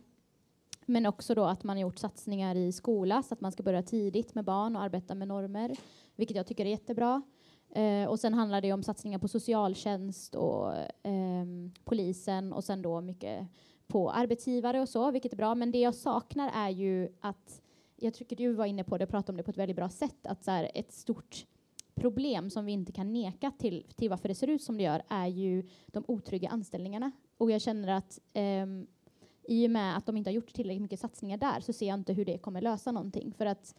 Men 0.86 1.06
också 1.06 1.36
då 1.36 1.44
att 1.44 1.64
man 1.64 1.78
har 1.78 1.82
gjort 1.82 1.98
satsningar 1.98 2.56
i 2.56 2.72
skola 2.72 3.24
så 3.24 3.34
att 3.34 3.42
man 3.42 3.52
ska 3.52 3.64
börja 3.64 3.82
tidigt 3.82 4.36
med 4.36 4.46
barn 4.46 4.76
och 4.76 4.82
arbeta 4.82 5.16
med 5.16 5.28
normer, 5.28 5.76
vilket 6.16 6.38
jag 6.38 6.48
tycker 6.48 6.66
är 6.66 6.70
jättebra. 6.70 7.22
Eh, 7.70 8.06
och 8.06 8.20
sen 8.20 8.34
handlar 8.34 8.62
det 8.62 8.74
om 8.74 8.84
satsningar 8.84 9.20
på 9.20 9.28
socialtjänst 9.28 10.36
och 10.36 10.76
eh, 11.04 11.46
polisen 11.84 12.54
och 12.54 12.64
sen 12.64 12.82
då 12.82 13.02
mycket 13.02 13.48
på 13.88 14.12
arbetsgivare 14.12 14.82
och 14.82 14.90
så, 14.90 15.12
vilket 15.12 15.34
är 15.34 15.38
bra. 15.38 15.56
Men 15.56 15.72
det 15.72 15.80
jag 15.80 15.96
saknar 15.96 16.52
är 16.54 16.70
ju 16.70 17.10
att, 17.22 17.62
jag 17.96 18.14
tycker 18.14 18.36
du 18.36 18.54
var 18.54 18.66
inne 18.66 18.84
på 18.84 18.98
det 18.98 19.04
och 19.04 19.10
pratade 19.10 19.32
om 19.32 19.38
det 19.38 19.44
på 19.44 19.52
ett 19.52 19.58
väldigt 19.58 19.78
bra 19.78 19.90
sätt, 19.90 20.28
att 20.28 20.44
så 20.44 20.52
här, 20.52 20.72
ett 20.74 20.94
stort 20.94 21.46
problem 21.98 22.50
som 22.50 22.66
vi 22.66 22.72
inte 22.72 22.92
kan 22.92 23.14
neka 23.14 23.52
till, 23.52 23.86
till 23.96 24.10
varför 24.10 24.30
det 24.30 24.36
ser 24.36 24.48
ut 24.48 24.64
som 24.64 24.78
det 24.78 24.84
gör 24.84 25.02
är 25.08 25.28
ju 25.28 25.64
de 25.88 26.04
otrygga 26.08 26.50
anställningarna. 26.50 27.12
Och 27.38 27.52
jag 27.52 27.62
känner 27.62 27.88
att 27.88 28.20
um, 28.34 28.88
i 29.44 29.68
och 29.68 29.72
med 29.72 29.98
att 29.98 30.06
de 30.06 30.18
inte 30.18 30.30
har 30.30 30.36
gjort 30.36 30.54
tillräckligt 30.54 30.82
mycket 30.82 31.00
satsningar 31.00 31.38
där 31.38 31.60
så 31.60 31.74
ser 31.74 31.88
jag 31.88 32.00
inte 32.00 32.14
hur 32.14 32.26
det 32.26 32.38
kommer 32.38 32.62
lösa 32.62 32.92
någonting. 32.92 33.34
För 33.38 33.46
att 33.46 33.76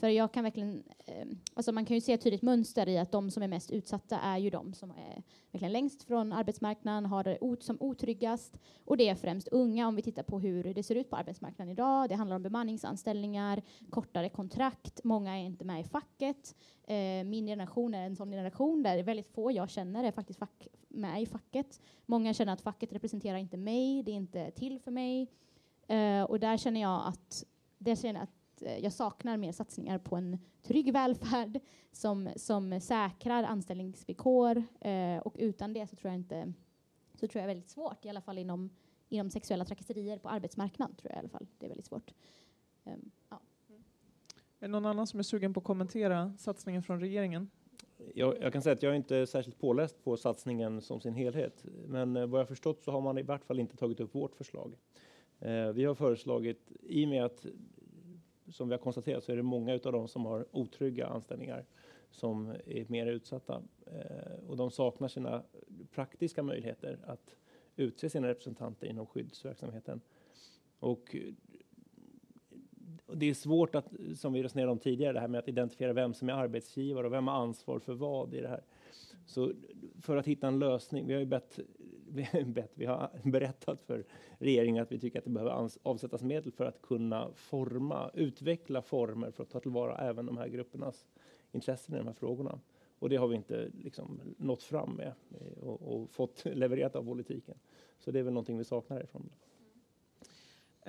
för 0.00 0.08
jag 0.08 0.32
kan 0.32 0.44
verkligen, 0.44 0.82
eh, 1.06 1.26
alltså 1.54 1.72
man 1.72 1.84
kan 1.84 1.96
ju 1.96 2.00
se 2.00 2.12
ett 2.12 2.22
tydligt 2.22 2.42
mönster 2.42 2.88
i 2.88 2.98
att 2.98 3.12
de 3.12 3.30
som 3.30 3.42
är 3.42 3.48
mest 3.48 3.70
utsatta 3.70 4.18
är 4.18 4.38
ju 4.38 4.50
de 4.50 4.74
som 4.74 4.90
är 4.90 5.22
verkligen 5.50 5.72
längst 5.72 6.02
från 6.02 6.32
arbetsmarknaden, 6.32 7.06
har 7.06 7.24
det 7.24 7.38
ot 7.40 7.62
som 7.62 7.76
otryggast. 7.80 8.58
Och 8.84 8.96
det 8.96 9.08
är 9.08 9.14
främst 9.14 9.48
unga 9.48 9.88
om 9.88 9.96
vi 9.96 10.02
tittar 10.02 10.22
på 10.22 10.40
hur 10.40 10.74
det 10.74 10.82
ser 10.82 10.94
ut 10.94 11.10
på 11.10 11.16
arbetsmarknaden 11.16 11.72
idag. 11.72 12.08
Det 12.08 12.14
handlar 12.14 12.36
om 12.36 12.42
bemanningsanställningar, 12.42 13.62
kortare 13.90 14.28
kontrakt, 14.28 15.04
många 15.04 15.38
är 15.38 15.44
inte 15.44 15.64
med 15.64 15.80
i 15.80 15.84
facket. 15.84 16.54
Eh, 16.86 17.24
min 17.24 17.46
generation 17.46 17.94
är 17.94 18.06
en 18.06 18.16
sån 18.16 18.30
generation 18.30 18.82
där 18.82 19.02
väldigt 19.02 19.34
få 19.34 19.52
jag 19.52 19.70
känner 19.70 20.04
är 20.04 20.12
faktiskt 20.12 20.38
fack, 20.38 20.68
med 20.88 21.22
i 21.22 21.26
facket. 21.26 21.80
Många 22.06 22.34
känner 22.34 22.52
att 22.52 22.60
facket 22.60 22.92
representerar 22.92 23.38
inte 23.38 23.56
mig, 23.56 24.02
det 24.02 24.10
är 24.10 24.16
inte 24.16 24.50
till 24.50 24.80
för 24.80 24.90
mig. 24.90 25.28
Eh, 25.86 26.22
och 26.22 26.40
där 26.40 26.56
känner 26.56 26.80
jag 26.80 27.02
att, 27.06 27.44
där 27.78 27.96
känner 27.96 28.20
jag 28.20 28.28
att 28.60 28.66
Eh, 28.66 28.78
jag 28.78 28.92
saknar 28.92 29.36
mer 29.36 29.52
satsningar 29.52 29.98
på 29.98 30.16
en 30.16 30.38
trygg 30.62 30.92
välfärd 30.92 31.60
som, 31.92 32.28
som 32.36 32.80
säkrar 32.80 33.42
anställningsvillkor 33.42 34.64
eh, 34.80 35.18
och 35.18 35.36
utan 35.38 35.72
det 35.72 35.86
så 35.86 35.96
tror 35.96 36.10
jag 36.10 36.20
inte 36.20 36.52
så 37.14 37.28
tror 37.28 37.40
jag 37.40 37.42
är 37.42 37.54
väldigt 37.54 37.70
svårt, 37.70 38.04
i 38.04 38.08
alla 38.08 38.20
fall 38.20 38.38
inom, 38.38 38.70
inom 39.08 39.30
sexuella 39.30 39.64
trakasserier 39.64 40.18
på 40.18 40.28
arbetsmarknaden 40.28 40.96
tror 40.96 41.10
jag 41.10 41.16
i 41.16 41.18
alla 41.18 41.28
fall 41.28 41.46
det 41.58 41.66
är 41.66 41.68
väldigt 41.68 41.86
svårt. 41.86 42.14
Um, 42.84 43.10
ja. 43.28 43.40
Är 44.58 44.66
det 44.66 44.68
någon 44.68 44.86
annan 44.86 45.06
som 45.06 45.18
är 45.18 45.22
sugen 45.24 45.54
på 45.54 45.60
att 45.60 45.66
kommentera 45.66 46.32
satsningen 46.38 46.82
från 46.82 47.00
regeringen? 47.00 47.50
Jag, 48.14 48.42
jag, 48.42 48.52
kan 48.52 48.62
säga 48.62 48.72
att 48.72 48.82
jag 48.82 48.92
är 48.92 48.96
inte 48.96 49.26
särskilt 49.26 49.58
påläst 49.58 50.04
på 50.04 50.16
satsningen 50.16 50.80
som 50.80 51.00
sin 51.00 51.14
helhet, 51.14 51.64
men 51.86 52.16
eh, 52.16 52.26
vad 52.26 52.40
jag 52.40 52.48
förstått 52.48 52.82
så 52.82 52.90
har 52.90 53.00
man 53.00 53.18
i 53.18 53.22
vart 53.22 53.44
fall 53.44 53.60
inte 53.60 53.76
tagit 53.76 54.00
upp 54.00 54.14
vårt 54.14 54.36
förslag. 54.36 54.76
Eh, 55.38 55.72
vi 55.72 55.84
har 55.84 55.94
föreslagit, 55.94 56.72
i 56.82 57.04
och 57.04 57.08
med 57.08 57.24
att 57.24 57.46
som 58.50 58.68
vi 58.68 58.74
har 58.74 58.78
konstaterat 58.78 59.24
så 59.24 59.32
är 59.32 59.36
det 59.36 59.42
många 59.42 59.72
av 59.72 59.92
dem 59.92 60.08
som 60.08 60.26
har 60.26 60.46
otrygga 60.50 61.06
anställningar 61.06 61.64
som 62.10 62.54
är 62.66 62.84
mer 62.88 63.06
utsatta 63.06 63.62
eh, 63.86 64.48
och 64.48 64.56
de 64.56 64.70
saknar 64.70 65.08
sina 65.08 65.42
praktiska 65.90 66.42
möjligheter 66.42 66.98
att 67.04 67.34
utse 67.76 68.10
sina 68.10 68.28
representanter 68.28 68.86
inom 68.86 69.06
skyddsverksamheten. 69.06 70.00
Och 70.78 71.14
eh, 71.14 71.34
det 73.14 73.26
är 73.26 73.34
svårt 73.34 73.74
att, 73.74 73.92
som 74.16 74.32
vi 74.32 74.42
resonerade 74.42 74.72
om 74.72 74.78
tidigare, 74.78 75.12
det 75.12 75.20
här 75.20 75.28
med 75.28 75.38
att 75.38 75.48
identifiera 75.48 75.92
vem 75.92 76.14
som 76.14 76.28
är 76.28 76.32
arbetsgivare 76.32 77.06
och 77.06 77.12
vem 77.12 77.28
har 77.28 77.34
ansvar 77.34 77.78
för 77.78 77.94
vad 77.94 78.34
i 78.34 78.40
det 78.40 78.48
här. 78.48 78.62
Så 79.26 79.52
för 80.00 80.16
att 80.16 80.26
hitta 80.26 80.48
en 80.48 80.58
lösning, 80.58 81.06
vi 81.06 81.12
har 81.12 81.20
ju 81.20 81.26
bett 81.26 81.58
bett, 82.46 82.70
vi 82.74 82.84
har 82.84 83.10
berättat 83.24 83.80
för 83.80 84.04
regeringen 84.38 84.82
att 84.82 84.92
vi 84.92 84.98
tycker 84.98 85.18
att 85.18 85.24
det 85.24 85.30
behöver 85.30 85.70
avsättas 85.82 86.22
medel 86.22 86.52
för 86.52 86.64
att 86.64 86.82
kunna 86.82 87.30
forma, 87.34 88.10
utveckla 88.14 88.82
former 88.82 89.30
för 89.30 89.42
att 89.42 89.50
ta 89.50 89.60
tillvara 89.60 89.96
även 89.96 90.26
de 90.26 90.36
här 90.36 90.48
gruppernas 90.48 91.06
intressen 91.52 91.94
i 91.94 91.98
de 91.98 92.06
här 92.06 92.14
frågorna. 92.14 92.60
Och 92.98 93.08
det 93.08 93.16
har 93.16 93.28
vi 93.28 93.36
inte 93.36 93.70
liksom 93.82 94.20
nått 94.36 94.62
fram 94.62 94.90
med 94.90 95.12
eh, 95.30 95.62
och, 95.62 95.82
och 95.82 96.10
fått 96.10 96.44
levererat 96.54 96.96
av 96.96 97.04
politiken. 97.04 97.54
Så 97.98 98.10
det 98.10 98.18
är 98.18 98.22
väl 98.22 98.32
någonting 98.32 98.58
vi 98.58 98.64
saknar 98.64 98.96
härifrån. 98.96 99.30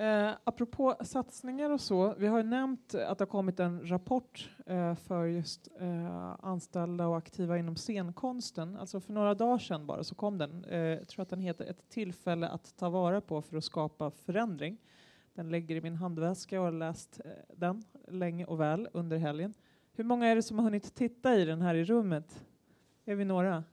Eh, 0.02 0.32
apropå 0.44 0.96
satsningar 1.00 1.70
och 1.70 1.80
så, 1.80 2.14
vi 2.18 2.26
har 2.26 2.42
nämnt 2.42 2.94
att 2.94 3.18
det 3.18 3.22
har 3.22 3.30
kommit 3.30 3.60
en 3.60 3.90
rapport 3.90 4.50
eh, 4.66 4.94
för 4.94 5.26
just 5.26 5.68
eh, 5.80 6.34
anställda 6.40 7.06
och 7.06 7.16
aktiva 7.16 7.58
inom 7.58 7.76
scenkonsten. 7.76 8.76
Alltså 8.76 9.00
för 9.00 9.12
några 9.12 9.34
dagar 9.34 9.58
sedan 9.58 9.86
bara 9.86 10.04
så 10.04 10.14
kom 10.14 10.38
den. 10.38 10.64
Eh, 10.64 10.78
jag 10.78 11.08
tror 11.08 11.22
att 11.22 11.28
den 11.28 11.40
heter 11.40 11.64
Ett 11.64 11.88
tillfälle 11.88 12.48
att 12.48 12.76
ta 12.76 12.88
vara 12.90 13.20
på 13.20 13.42
för 13.42 13.56
att 13.56 13.64
skapa 13.64 14.10
förändring. 14.10 14.78
Den 15.34 15.50
ligger 15.50 15.76
i 15.76 15.80
min 15.80 15.96
handväska 15.96 16.58
och 16.60 16.64
har 16.64 16.72
läst 16.72 17.20
eh, 17.24 17.30
den 17.56 17.82
länge 18.08 18.44
och 18.44 18.60
väl 18.60 18.88
under 18.92 19.18
helgen. 19.18 19.54
Hur 19.92 20.04
många 20.04 20.26
är 20.26 20.36
det 20.36 20.42
som 20.42 20.58
har 20.58 20.64
hunnit 20.64 20.94
titta 20.94 21.34
i 21.34 21.44
den 21.44 21.62
här 21.62 21.74
i 21.74 21.84
rummet? 21.84 22.44
Är 23.04 23.14
vi 23.14 23.24
några? 23.24 23.64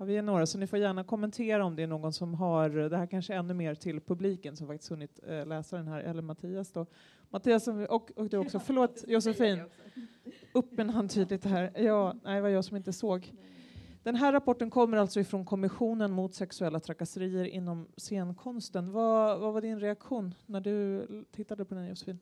Ja, 0.00 0.06
vi 0.06 0.16
är 0.16 0.22
några, 0.22 0.46
så 0.46 0.58
ni 0.58 0.66
får 0.66 0.78
gärna 0.78 1.04
kommentera 1.04 1.64
om 1.64 1.76
det 1.76 1.82
är 1.82 1.86
någon 1.86 2.12
som 2.12 2.34
har, 2.34 2.70
det 2.70 2.96
här 2.96 3.06
kanske 3.06 3.34
ännu 3.34 3.54
mer 3.54 3.74
till 3.74 4.00
publiken 4.00 4.56
som 4.56 4.66
faktiskt 4.66 4.90
hunnit 4.90 5.20
äh, 5.26 5.46
läsa 5.46 5.76
den 5.76 5.88
här, 5.88 6.00
eller 6.00 6.22
Mattias 6.22 6.72
då. 6.72 6.86
Mattias 7.30 7.68
och, 7.68 8.10
och 8.16 8.28
du 8.28 8.36
också, 8.36 8.58
förlåt 8.58 9.04
Josefin. 9.08 9.62
Upp 10.52 10.78
en 10.78 10.90
hand 10.90 11.10
tydligt 11.10 11.44
här. 11.44 11.72
Ja, 11.76 12.14
nej, 12.24 12.34
det 12.34 12.40
var 12.40 12.48
jag 12.48 12.64
som 12.64 12.76
inte 12.76 12.92
såg. 12.92 13.32
Den 14.02 14.16
här 14.16 14.32
rapporten 14.32 14.70
kommer 14.70 14.96
alltså 14.96 15.20
ifrån 15.20 15.44
Kommissionen 15.44 16.12
mot 16.12 16.34
sexuella 16.34 16.80
trakasserier 16.80 17.44
inom 17.44 17.88
scenkonsten. 17.96 18.92
Vad, 18.92 19.40
vad 19.40 19.52
var 19.52 19.60
din 19.60 19.80
reaktion 19.80 20.34
när 20.46 20.60
du 20.60 21.06
tittade 21.30 21.64
på 21.64 21.74
den 21.74 21.88
Josefin? 21.88 22.18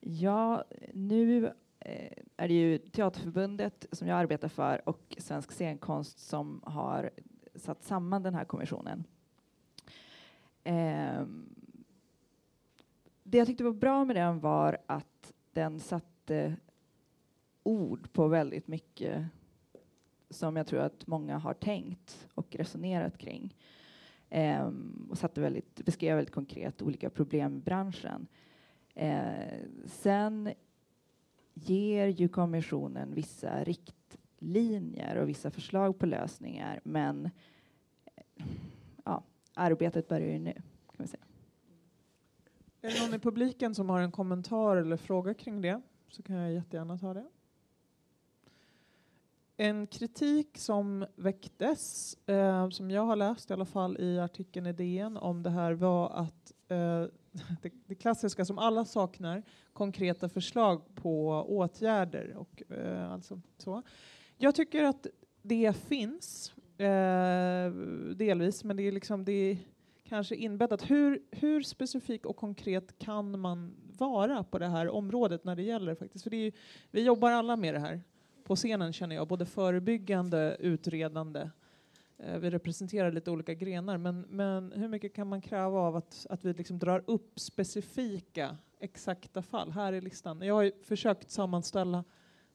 Ja, 0.00 0.64
nu 0.92 1.44
Eh, 1.44 1.52
Eh, 1.88 2.12
är 2.36 2.48
det 2.48 2.54
ju 2.54 2.78
Teaterförbundet 2.78 3.86
som 3.92 4.08
jag 4.08 4.18
arbetar 4.18 4.48
för 4.48 4.88
och 4.88 5.16
Svensk 5.18 5.52
scenkonst 5.52 6.18
som 6.18 6.60
har 6.64 7.10
satt 7.54 7.82
samman 7.82 8.22
den 8.22 8.34
här 8.34 8.44
kommissionen. 8.44 9.04
Eh, 10.64 11.26
det 13.22 13.38
jag 13.38 13.46
tyckte 13.46 13.64
var 13.64 13.72
bra 13.72 14.04
med 14.04 14.16
den 14.16 14.40
var 14.40 14.78
att 14.86 15.32
den 15.52 15.80
satte 15.80 16.56
ord 17.62 18.12
på 18.12 18.28
väldigt 18.28 18.68
mycket 18.68 19.26
som 20.30 20.56
jag 20.56 20.66
tror 20.66 20.80
att 20.80 21.06
många 21.06 21.38
har 21.38 21.54
tänkt 21.54 22.28
och 22.34 22.56
resonerat 22.56 23.18
kring. 23.18 23.54
Um, 24.30 25.08
och 25.10 25.18
satte 25.18 25.40
väldigt, 25.40 25.84
beskrev 25.84 26.16
väldigt 26.16 26.34
konkret 26.34 26.82
olika 26.82 27.10
problem 27.10 27.56
i 27.56 27.60
branschen. 27.60 28.26
Uh, 28.96 29.68
sen 29.86 30.52
ger 31.66 32.06
ju 32.06 32.28
kommissionen 32.28 33.14
vissa 33.14 33.64
riktlinjer 33.64 35.16
och 35.16 35.28
vissa 35.28 35.50
förslag 35.50 35.98
på 35.98 36.06
lösningar, 36.06 36.80
men 36.84 37.30
ja, 39.04 39.22
arbetet 39.54 40.08
börjar 40.08 40.28
ju 40.28 40.38
nu, 40.38 40.52
kan 40.52 40.96
vi 40.96 41.06
säga. 41.06 41.24
Är 42.80 42.90
det 42.90 43.06
någon 43.06 43.14
i 43.14 43.18
publiken 43.18 43.74
som 43.74 43.90
har 43.90 44.00
en 44.00 44.12
kommentar 44.12 44.76
eller 44.76 44.96
fråga 44.96 45.34
kring 45.34 45.60
det 45.60 45.80
så 46.08 46.22
kan 46.22 46.36
jag 46.36 46.52
jättegärna 46.52 46.98
ta 46.98 47.14
det. 47.14 47.26
En 49.56 49.86
kritik 49.86 50.58
som 50.58 51.06
väcktes, 51.16 52.14
eh, 52.28 52.68
som 52.68 52.90
jag 52.90 53.02
har 53.02 53.16
läst 53.16 53.50
i 53.50 53.52
alla 53.52 53.64
fall 53.64 54.00
i 54.00 54.18
artikeln 54.20 54.66
i 54.66 54.72
DN 54.72 55.16
om 55.16 55.42
det 55.42 55.50
här 55.50 55.72
var 55.72 56.10
att 56.10 56.52
eh, 56.68 57.04
det, 57.62 57.72
det, 57.86 57.94
klassiska 57.94 58.44
som 58.44 58.58
alla 58.58 58.84
saknar, 58.84 59.42
konkreta 59.72 60.28
förslag 60.28 60.94
på 60.94 61.28
åtgärder. 61.48 62.36
Och, 62.36 62.62
eh, 62.72 63.12
alltså, 63.12 63.40
så. 63.58 63.82
Jag 64.36 64.54
tycker 64.54 64.84
att 64.84 65.06
det 65.42 65.76
finns, 65.76 66.52
eh, 66.78 67.70
delvis, 68.16 68.64
men 68.64 68.76
det 68.76 68.82
är, 68.82 68.92
liksom, 68.92 69.24
det 69.24 69.32
är 69.32 69.58
kanske 70.08 70.34
inbäddat. 70.34 70.90
Hur, 70.90 71.22
hur 71.30 71.62
specifik 71.62 72.26
och 72.26 72.36
konkret 72.36 72.98
kan 72.98 73.40
man 73.40 73.74
vara 73.98 74.44
på 74.44 74.58
det 74.58 74.68
här 74.68 74.88
området 74.88 75.44
när 75.44 75.56
det 75.56 75.62
gäller 75.62 75.94
faktiskt? 75.94 76.22
För 76.22 76.30
det 76.30 76.36
är, 76.36 76.52
vi 76.90 77.02
jobbar 77.02 77.30
alla 77.30 77.56
med 77.56 77.74
det 77.74 77.80
här 77.80 78.00
på 78.44 78.56
scenen 78.56 78.92
känner 78.92 79.16
jag, 79.16 79.28
både 79.28 79.46
förebyggande, 79.46 80.56
utredande 80.60 81.50
Eh, 82.18 82.38
vi 82.38 82.50
representerar 82.50 83.12
lite 83.12 83.30
olika 83.30 83.54
grenar, 83.54 83.98
men, 83.98 84.20
men 84.20 84.72
hur 84.72 84.88
mycket 84.88 85.14
kan 85.14 85.28
man 85.28 85.40
kräva 85.40 85.78
av 85.78 85.96
att, 85.96 86.26
att 86.30 86.44
vi 86.44 86.52
liksom 86.52 86.78
drar 86.78 87.04
upp 87.06 87.40
specifika, 87.40 88.56
exakta 88.78 89.42
fall? 89.42 89.70
Här 89.70 89.92
är 89.92 90.00
listan. 90.00 90.40
Jag 90.42 90.54
har 90.54 90.72
försökt 90.84 91.30
sammanställa 91.30 92.04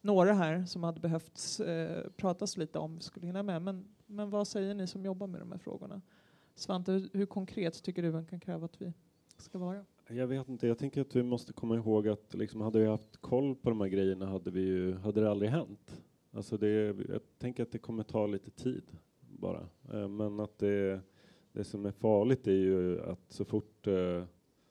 några 0.02 0.34
här 0.34 0.66
som 0.66 0.84
hade 0.84 1.00
behövt 1.00 1.60
eh, 1.66 2.12
pratas 2.18 2.58
lite 2.58 2.80
om, 2.80 3.02
skulle 3.02 3.26
hinna 3.26 3.44
med. 3.44 3.62
Men, 3.62 3.86
men 4.06 4.30
vad 4.30 4.48
säger 4.48 4.76
ni 4.76 4.88
som 4.88 5.06
jobbar 5.06 5.28
med 5.28 5.42
de 5.42 5.52
här 5.52 5.60
frågorna? 5.60 6.02
Svante, 6.56 6.92
hur, 6.92 7.10
hur 7.14 7.26
konkret 7.26 7.84
tycker 7.84 8.02
du 8.02 8.12
man 8.12 8.26
kan 8.26 8.40
kräva 8.40 8.66
att 8.66 8.82
vi 8.82 8.94
ska 9.38 9.58
vara? 9.58 9.86
Jag 10.08 10.28
vet 10.28 10.50
inte, 10.50 10.68
jag 10.68 10.78
tänker 10.78 11.02
att 11.02 11.16
vi 11.16 11.24
måste 11.24 11.54
komma 11.54 11.76
ihåg 11.76 12.08
att 12.08 12.34
liksom, 12.34 12.62
hade 12.62 12.80
vi 12.80 12.86
haft 12.86 13.18
koll 13.18 13.56
på 13.56 13.70
de 13.70 13.82
här 13.82 13.88
grejerna 13.88 14.26
hade, 14.26 14.52
vi 14.52 14.62
ju, 14.62 14.98
hade 14.98 15.22
det 15.22 15.32
aldrig 15.32 15.52
hänt. 15.52 16.04
Alltså 16.32 16.58
det, 16.58 16.68
jag 17.10 17.22
tänker 17.38 17.64
att 17.64 17.72
det 17.72 17.78
kommer 17.78 18.04
ta 18.04 18.28
lite 18.28 18.52
tid 18.52 18.84
bara. 19.44 19.68
Eh, 19.94 20.08
men 20.08 20.40
att 20.40 20.58
det, 20.58 21.02
det 21.52 21.64
som 21.64 21.86
är 21.86 21.92
farligt 21.92 22.48
är 22.48 22.52
ju 22.52 23.02
att 23.02 23.32
så 23.32 23.46
fort, 23.46 23.88
eh, 23.88 24.24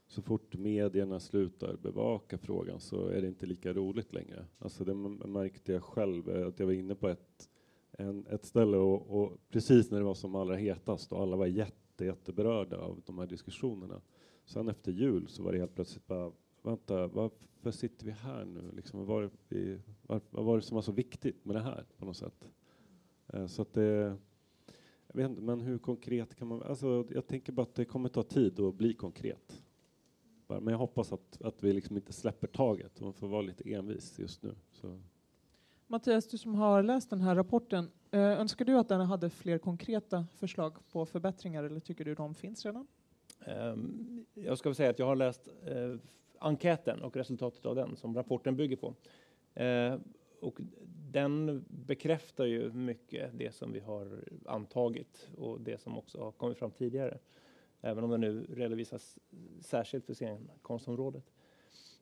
så 0.06 0.22
fort 0.22 0.56
medierna 0.56 1.20
slutar 1.20 1.76
bevaka 1.76 2.38
frågan 2.38 2.80
så 2.80 3.06
är 3.06 3.22
det 3.22 3.28
inte 3.28 3.46
lika 3.46 3.72
roligt 3.72 4.12
längre. 4.12 4.44
Alltså 4.58 4.84
det 4.84 4.94
märkte 4.94 5.72
jag 5.72 5.82
själv, 5.82 6.28
eh, 6.28 6.46
att 6.46 6.58
jag 6.58 6.66
var 6.66 6.72
inne 6.72 6.94
på 6.94 7.08
ett, 7.08 7.50
en, 7.92 8.26
ett 8.26 8.44
ställe 8.44 8.76
och, 8.76 9.22
och, 9.22 9.38
precis 9.50 9.90
när 9.90 9.98
det 9.98 10.04
var 10.04 10.14
som 10.14 10.34
allra 10.34 10.56
hetast 10.56 11.12
och 11.12 11.20
alla 11.20 11.36
var 11.36 11.46
jätte, 11.46 12.04
jätteberörda 12.04 12.78
av 12.78 13.02
de 13.06 13.18
här 13.18 13.26
diskussionerna. 13.26 14.00
Sen 14.44 14.68
efter 14.68 14.92
jul 14.92 15.28
så 15.28 15.42
var 15.42 15.52
det 15.52 15.58
helt 15.58 15.74
plötsligt 15.74 16.06
bara, 16.06 16.32
vänta, 16.62 17.06
varför 17.06 17.70
sitter 17.70 18.06
vi 18.06 18.12
här 18.12 18.44
nu? 18.44 18.70
Liksom, 18.72 19.06
vad, 19.06 19.08
var 19.08 19.30
det, 19.48 19.80
vad 20.06 20.44
var 20.44 20.56
det 20.56 20.62
som 20.62 20.74
var 20.74 20.82
så 20.82 20.92
viktigt 20.92 21.44
med 21.44 21.56
det 21.56 21.60
här 21.60 21.84
på 21.98 22.04
något 22.04 22.16
sätt? 22.16 22.48
Så 23.46 23.62
att 23.62 23.72
det, 23.72 24.16
jag 25.12 25.22
vet 25.22 25.30
inte, 25.30 25.42
men 25.42 25.60
hur 25.60 25.78
konkret 25.78 26.34
kan 26.34 26.48
man... 26.48 26.62
Alltså, 26.62 27.06
jag 27.10 27.26
tänker 27.26 27.52
bara 27.52 27.62
att 27.62 27.74
det 27.74 27.84
kommer 27.84 28.08
ta 28.08 28.22
tid 28.22 28.60
att 28.60 28.74
bli 28.74 28.94
konkret. 28.94 29.62
Men 30.46 30.68
jag 30.68 30.78
hoppas 30.78 31.12
att, 31.12 31.42
att 31.42 31.64
vi 31.64 31.72
liksom 31.72 31.96
inte 31.96 32.12
släpper 32.12 32.46
taget. 32.46 33.00
Man 33.00 33.12
får 33.12 33.28
vara 33.28 33.42
lite 33.42 33.72
envis 33.72 34.18
just 34.18 34.42
nu. 34.42 34.54
Så. 34.72 35.00
Mattias, 35.86 36.28
du 36.28 36.38
som 36.38 36.54
har 36.54 36.82
läst 36.82 37.10
den 37.10 37.20
här 37.20 37.34
rapporten, 37.34 37.90
eh, 38.10 38.20
önskar 38.20 38.64
du 38.64 38.78
att 38.78 38.88
den 38.88 39.00
hade 39.00 39.30
fler 39.30 39.58
konkreta 39.58 40.26
förslag 40.36 40.76
på 40.92 41.06
förbättringar 41.06 41.64
eller 41.64 41.80
tycker 41.80 42.04
du 42.04 42.14
de 42.14 42.34
finns 42.34 42.64
redan? 42.64 42.86
Um, 43.46 44.26
jag 44.34 44.58
ska 44.58 44.74
säga 44.74 44.90
att 44.90 44.98
jag 44.98 45.06
har 45.06 45.16
läst 45.16 45.48
uh, 45.48 45.96
enkäten 46.38 47.02
och 47.02 47.16
resultatet 47.16 47.66
av 47.66 47.74
den 47.74 47.96
som 47.96 48.14
rapporten 48.14 48.56
bygger 48.56 48.76
på. 48.76 48.94
Uh, 49.60 50.00
och 50.42 50.58
den 51.10 51.64
bekräftar 51.68 52.44
ju 52.44 52.72
mycket 52.72 53.30
det 53.38 53.54
som 53.54 53.72
vi 53.72 53.80
har 53.80 54.24
antagit 54.44 55.30
och 55.36 55.60
det 55.60 55.80
som 55.80 55.98
också 55.98 56.20
har 56.20 56.32
kommit 56.32 56.58
fram 56.58 56.70
tidigare. 56.70 57.18
Även 57.80 58.04
om 58.04 58.10
det 58.10 58.18
nu 58.18 58.46
redovisas 58.50 59.18
särskilt 59.60 60.06
för 60.06 60.14
scenkonstområdet. 60.14 61.32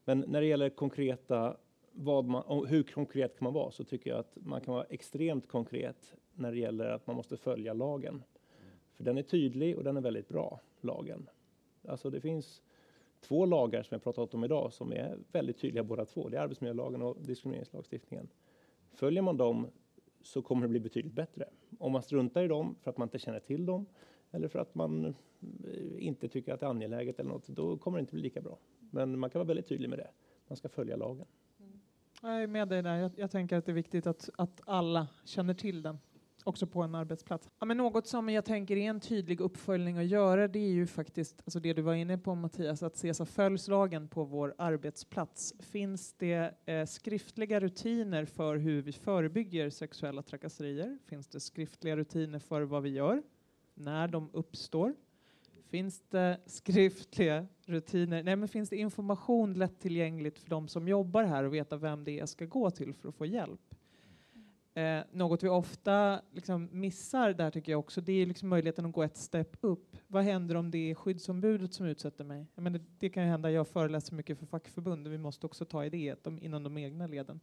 Men 0.05 0.25
när 0.29 0.41
det 0.41 0.47
gäller 0.47 0.71
konkreta, 0.71 1.57
vad 1.93 2.25
man, 2.25 2.67
hur 2.67 2.83
konkret 2.83 3.39
kan 3.39 3.45
man 3.45 3.55
vara, 3.55 3.71
så 3.71 3.85
tycker 3.85 4.11
jag 4.11 4.19
att 4.19 4.39
man 4.41 4.61
kan 4.61 4.75
vara 4.75 4.85
extremt 4.85 5.49
konkret 5.49 6.17
när 6.35 6.53
det 6.53 6.59
gäller 6.59 6.91
att 6.91 7.07
man 7.07 7.17
måste 7.17 7.37
följa 7.37 7.73
lagen. 7.73 8.23
För 8.93 9.05
den 9.05 9.19
är 9.19 9.23
tydlig 9.23 9.77
och 9.77 9.85
den 9.85 9.97
är 9.97 10.01
väldigt 10.01 10.29
bra, 10.29 10.61
lagen. 10.81 11.29
Alltså 11.89 12.11
det 12.11 12.21
finns 12.21 12.63
två 13.21 13.47
lagar 13.47 13.83
som 13.83 13.95
jag 13.95 14.03
pratat 14.03 14.35
om 14.35 14.45
idag 14.45 14.73
som 14.73 14.93
är 14.93 15.19
väldigt 15.33 15.59
tydliga 15.59 15.85
båda 15.85 16.05
två. 16.05 16.29
Det 16.29 16.37
är 16.37 16.41
arbetsmiljölagen 16.41 17.03
och 17.03 17.17
diskrimineringslagstiftningen. 17.21 18.29
Följer 18.91 19.23
man 19.23 19.37
dem 19.37 19.67
så 20.23 20.43
kommer 20.43 20.63
det 20.63 20.69
bli 20.69 20.81
betydligt 20.81 21.15
bättre. 21.15 21.49
Om 21.79 21.93
man 21.93 22.03
struntar 22.03 22.43
i 22.43 22.49
dem 22.49 22.77
för 22.83 22.91
att 22.91 22.99
man 22.99 23.07
inte 23.07 23.19
känner 23.19 23.41
till 23.41 23.67
dem 23.67 23.87
eller 24.31 24.49
för 24.49 24.59
att 24.59 24.75
man 24.75 25.05
eh, 25.05 25.15
inte 25.99 26.29
tycker 26.29 26.55
att 26.55 26.61
det 26.61 26.67
är 26.67 26.71
angeläget 26.71 27.21
eller 27.21 27.31
något, 27.31 27.49
då 27.49 27.79
kommer 27.79 27.99
det 27.99 28.01
inte 28.01 28.13
bli 28.13 28.23
lika 28.23 28.41
bra. 28.41 28.59
Men 28.91 29.19
man 29.19 29.31
kan 29.31 29.39
vara 29.39 29.47
väldigt 29.47 29.69
tydlig 29.69 29.89
med 29.91 29.99
det. 29.99 30.11
Man 30.47 30.57
ska 30.57 30.69
följa 30.69 30.97
lagen. 30.97 31.27
Mm. 31.59 31.81
Jag 32.23 32.43
är 32.43 32.47
med 32.47 32.69
dig 32.69 32.83
där. 32.83 32.97
Jag, 32.97 33.11
jag 33.17 33.31
tänker 33.31 33.57
att 33.57 33.67
det 33.67 33.73
är 33.73 33.75
viktigt 33.75 34.07
att, 34.07 34.31
att 34.39 34.61
alla 34.65 35.09
känner 35.25 35.55
till 35.55 35.83
den 35.83 35.99
också 36.45 36.67
på 36.67 36.83
en 36.83 36.95
arbetsplats. 36.95 37.49
Ja, 37.59 37.67
men 37.67 37.77
något 37.77 38.07
som 38.07 38.29
jag 38.29 38.45
tänker 38.45 38.77
är 38.77 38.91
en 38.91 39.01
tydlig 39.01 39.41
uppföljning 39.41 39.99
att 39.99 40.07
göra 40.07 40.49
det 40.49 40.59
är 40.59 40.71
ju 40.71 40.87
faktiskt 40.87 41.43
alltså 41.45 41.61
det 41.61 41.73
du 41.73 41.83
var 41.83 41.95
inne 41.95 42.19
på 42.19 42.35
Mattias, 42.35 42.83
att 42.83 42.97
se 42.97 43.15
så 43.15 43.27
följs 43.27 43.69
lagen 43.69 44.09
på 44.09 44.25
vår 44.25 44.55
arbetsplats. 44.59 45.55
Finns 45.61 46.13
det 46.13 46.55
eh, 46.67 46.87
skriftliga 46.87 47.61
rutiner 47.61 48.25
för 48.25 48.57
hur 48.57 48.83
vi 48.83 48.93
förebygger 48.93 49.71
sexuella 49.71 50.23
trakasserier? 50.23 50.99
Finns 51.07 51.27
det 51.27 51.41
skriftliga 51.41 51.97
rutiner 51.97 52.39
för 52.39 52.63
vad 52.63 52.83
vi 52.83 52.91
gör 52.91 53.23
när 53.75 54.09
de 54.09 54.31
uppstår? 54.33 54.95
Finns 55.71 56.03
det 56.09 56.41
skriftliga 56.47 57.47
rutiner? 57.67 58.23
Nej, 58.23 58.37
men 58.37 58.49
finns 58.49 58.71
det 58.71 58.77
information 58.77 59.55
lättillgängligt 59.55 60.39
för 60.39 60.51
de 60.51 60.69
som 60.69 60.89
jobbar 60.89 61.25
här 61.25 61.45
och 61.45 61.55
veta 61.55 61.77
vem 61.77 62.05
det 62.05 62.11
är 62.11 62.19
jag 62.19 62.29
ska 62.29 62.45
gå 62.45 62.71
till 62.71 62.95
för 62.95 63.09
att 63.09 63.15
få 63.15 63.27
hjälp? 63.27 63.70
Eh, 64.75 65.01
något 65.13 65.43
vi 65.43 65.49
ofta 65.49 66.21
liksom 66.33 66.69
missar 66.73 67.33
där 67.33 67.51
tycker 67.51 67.73
jag 67.73 67.79
också, 67.79 68.01
det 68.01 68.13
är 68.13 68.27
liksom 68.27 68.49
möjligheten 68.49 68.87
att 68.87 68.93
gå 68.93 69.03
ett 69.03 69.17
steg 69.17 69.47
upp. 69.61 69.97
Vad 70.07 70.25
händer 70.25 70.55
om 70.55 70.71
det 70.71 70.91
är 70.91 70.95
skyddsombudet 70.95 71.75
som 71.75 71.87
utsätter 71.87 72.25
mig? 72.25 72.47
Jag 72.55 72.63
menar, 72.63 72.81
det 72.99 73.09
kan 73.09 73.23
ju 73.23 73.29
hända, 73.29 73.51
jag 73.51 73.69
föreläser 73.69 74.15
mycket 74.15 74.39
för 74.39 74.47
fackförbund 74.47 75.07
och 75.07 75.13
vi 75.13 75.19
måste 75.19 75.47
också 75.47 75.65
ta 75.65 75.85
i 75.85 75.91
det, 75.91 76.25
de, 76.25 76.39
inom 76.39 76.63
de 76.63 76.79
egna 76.79 77.07
leden. 77.07 77.41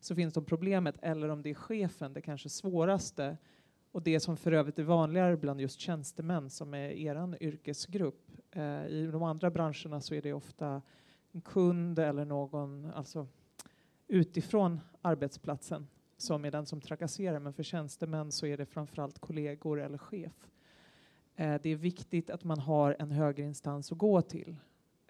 Så 0.00 0.14
finns 0.14 0.34
de 0.34 0.44
problemet, 0.44 0.94
eller 1.02 1.28
om 1.28 1.42
det 1.42 1.50
är 1.50 1.54
chefen, 1.54 2.12
det 2.12 2.20
kanske 2.20 2.48
svåraste 2.48 3.36
och 3.92 4.02
det 4.02 4.20
som 4.20 4.36
för 4.36 4.52
övrigt 4.52 4.78
är 4.78 4.82
vanligare 4.82 5.36
bland 5.36 5.60
just 5.60 5.80
tjänstemän 5.80 6.50
som 6.50 6.74
är 6.74 6.90
er 6.90 7.36
yrkesgrupp. 7.40 8.30
Eh, 8.50 8.86
I 8.86 9.08
de 9.12 9.22
andra 9.22 9.50
branscherna 9.50 10.00
så 10.00 10.14
är 10.14 10.22
det 10.22 10.32
ofta 10.32 10.82
en 11.32 11.40
kund 11.40 11.98
eller 11.98 12.24
någon 12.24 12.90
alltså 12.94 13.26
utifrån 14.08 14.80
arbetsplatsen 15.02 15.86
som 16.16 16.44
är 16.44 16.50
den 16.50 16.66
som 16.66 16.80
trakasserar, 16.80 17.38
men 17.38 17.52
för 17.52 17.62
tjänstemän 17.62 18.32
så 18.32 18.46
är 18.46 18.56
det 18.56 18.66
framförallt 18.66 19.18
kollegor 19.18 19.80
eller 19.80 19.98
chef. 19.98 20.50
Eh, 21.36 21.60
det 21.62 21.70
är 21.70 21.76
viktigt 21.76 22.30
att 22.30 22.44
man 22.44 22.58
har 22.58 22.96
en 22.98 23.10
högre 23.10 23.42
instans 23.42 23.92
att 23.92 23.98
gå 23.98 24.22
till, 24.22 24.56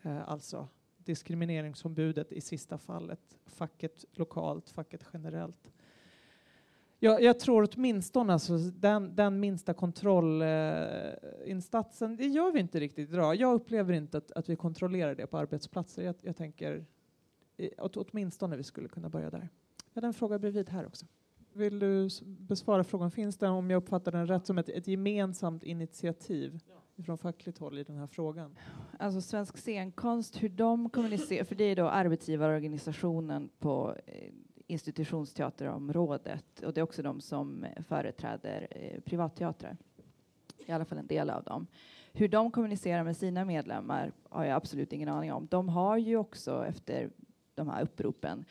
eh, 0.03 0.29
alltså 0.29 0.69
diskrimineringsombudet 0.99 2.33
i 2.33 2.41
sista 2.41 2.79
fallet, 2.79 3.39
facket 3.47 4.05
lokalt, 4.13 4.71
facket 4.71 5.05
generellt. 5.13 5.71
Jag, 6.99 7.23
jag 7.23 7.41
tror 7.41 7.69
åtminstone 7.73 8.33
alltså, 8.33 8.59
den, 8.59 9.17
den 9.17 9.41
minsta 9.41 9.75
kontrollinsatsen, 9.75 12.13
eh, 12.13 12.17
det 12.17 12.27
gör 12.27 12.53
vi 12.53 12.61
inte 12.61 12.81
riktigt 12.81 13.13
idag. 13.13 13.37
Jag 13.37 13.55
upplever 13.55 13.93
inte 13.93 14.19
att, 14.19 14.33
att 14.33 14.49
vi 14.49 14.57
kontrollerar 14.57 15.15
det 15.15 15.27
på 15.27 15.39
arbetsplatser. 15.39 16.03
Jag, 16.03 16.15
jag 16.21 16.37
tänker 16.37 16.85
åt, 17.79 17.97
åtminstone 17.97 18.57
vi 18.57 18.63
skulle 18.63 18.89
kunna 18.89 19.09
börja 19.09 19.31
där. 19.31 19.49
Jag 19.97 20.01
hade 20.01 20.07
en 20.07 20.15
fråga 20.15 20.39
bredvid 20.39 20.69
här 20.69 20.87
också. 20.87 21.07
Vill 21.53 21.79
du 21.79 22.09
besvara 22.23 22.85
frågan? 22.85 23.11
Finns 23.11 23.37
det, 23.37 23.49
om 23.49 23.71
jag 23.71 23.79
uppfattar 23.79 24.13
den 24.13 24.27
rätt, 24.27 24.47
som 24.47 24.59
ett, 24.59 24.69
ett 24.69 24.89
gemensamt 24.89 25.63
initiativ 25.63 26.61
ja. 26.69 27.03
från 27.03 27.19
fackligt 27.19 27.59
håll 27.59 27.79
i 27.79 27.85
den 27.85 27.97
här 27.97 28.07
frågan? 28.07 28.57
Alltså 28.99 29.21
Svensk 29.21 29.57
scenkonst, 29.59 30.43
hur 30.43 30.49
de 30.49 30.91
kommunicerar, 30.91 31.45
för 31.45 31.55
det 31.55 31.65
är 31.65 31.77
då 31.77 31.89
arbetsgivarorganisationen 31.89 33.49
på 33.59 33.97
eh, 34.07 34.33
institutionsteaterområdet 34.67 36.63
och 36.63 36.73
det 36.73 36.81
är 36.81 36.83
också 36.83 37.03
de 37.03 37.21
som 37.21 37.67
företräder 37.89 38.69
eh, 38.71 39.01
privatteatrar. 39.01 39.77
I 40.67 40.73
alla 40.73 40.85
fall 40.85 40.99
en 40.99 41.07
del 41.07 41.31
av 41.31 41.45
dem. 41.45 41.67
Hur 42.13 42.29
de 42.29 42.51
kommunicerar 42.51 43.05
med 43.05 43.17
sina 43.17 43.45
medlemmar 43.45 44.13
har 44.29 44.45
jag 44.45 44.57
absolut 44.57 44.93
ingen 44.93 45.09
aning 45.09 45.33
om. 45.33 45.47
De 45.51 45.69
har 45.69 45.97
ju 45.97 46.17
också 46.17 46.67
efter 46.67 47.11
de 47.55 47.69
här 47.69 47.83
uppropen 47.83 48.45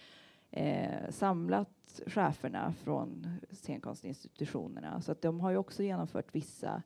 eh, 0.56 1.10
samlat 1.10 2.02
cheferna 2.08 2.74
från 2.74 3.28
scenkonstinstitutionerna. 3.52 5.02
Så 5.02 5.12
att 5.12 5.22
de 5.22 5.40
har 5.40 5.52
ju 5.52 5.58
också 5.58 5.84
genomfört 5.84 6.36
vissa 6.36 6.84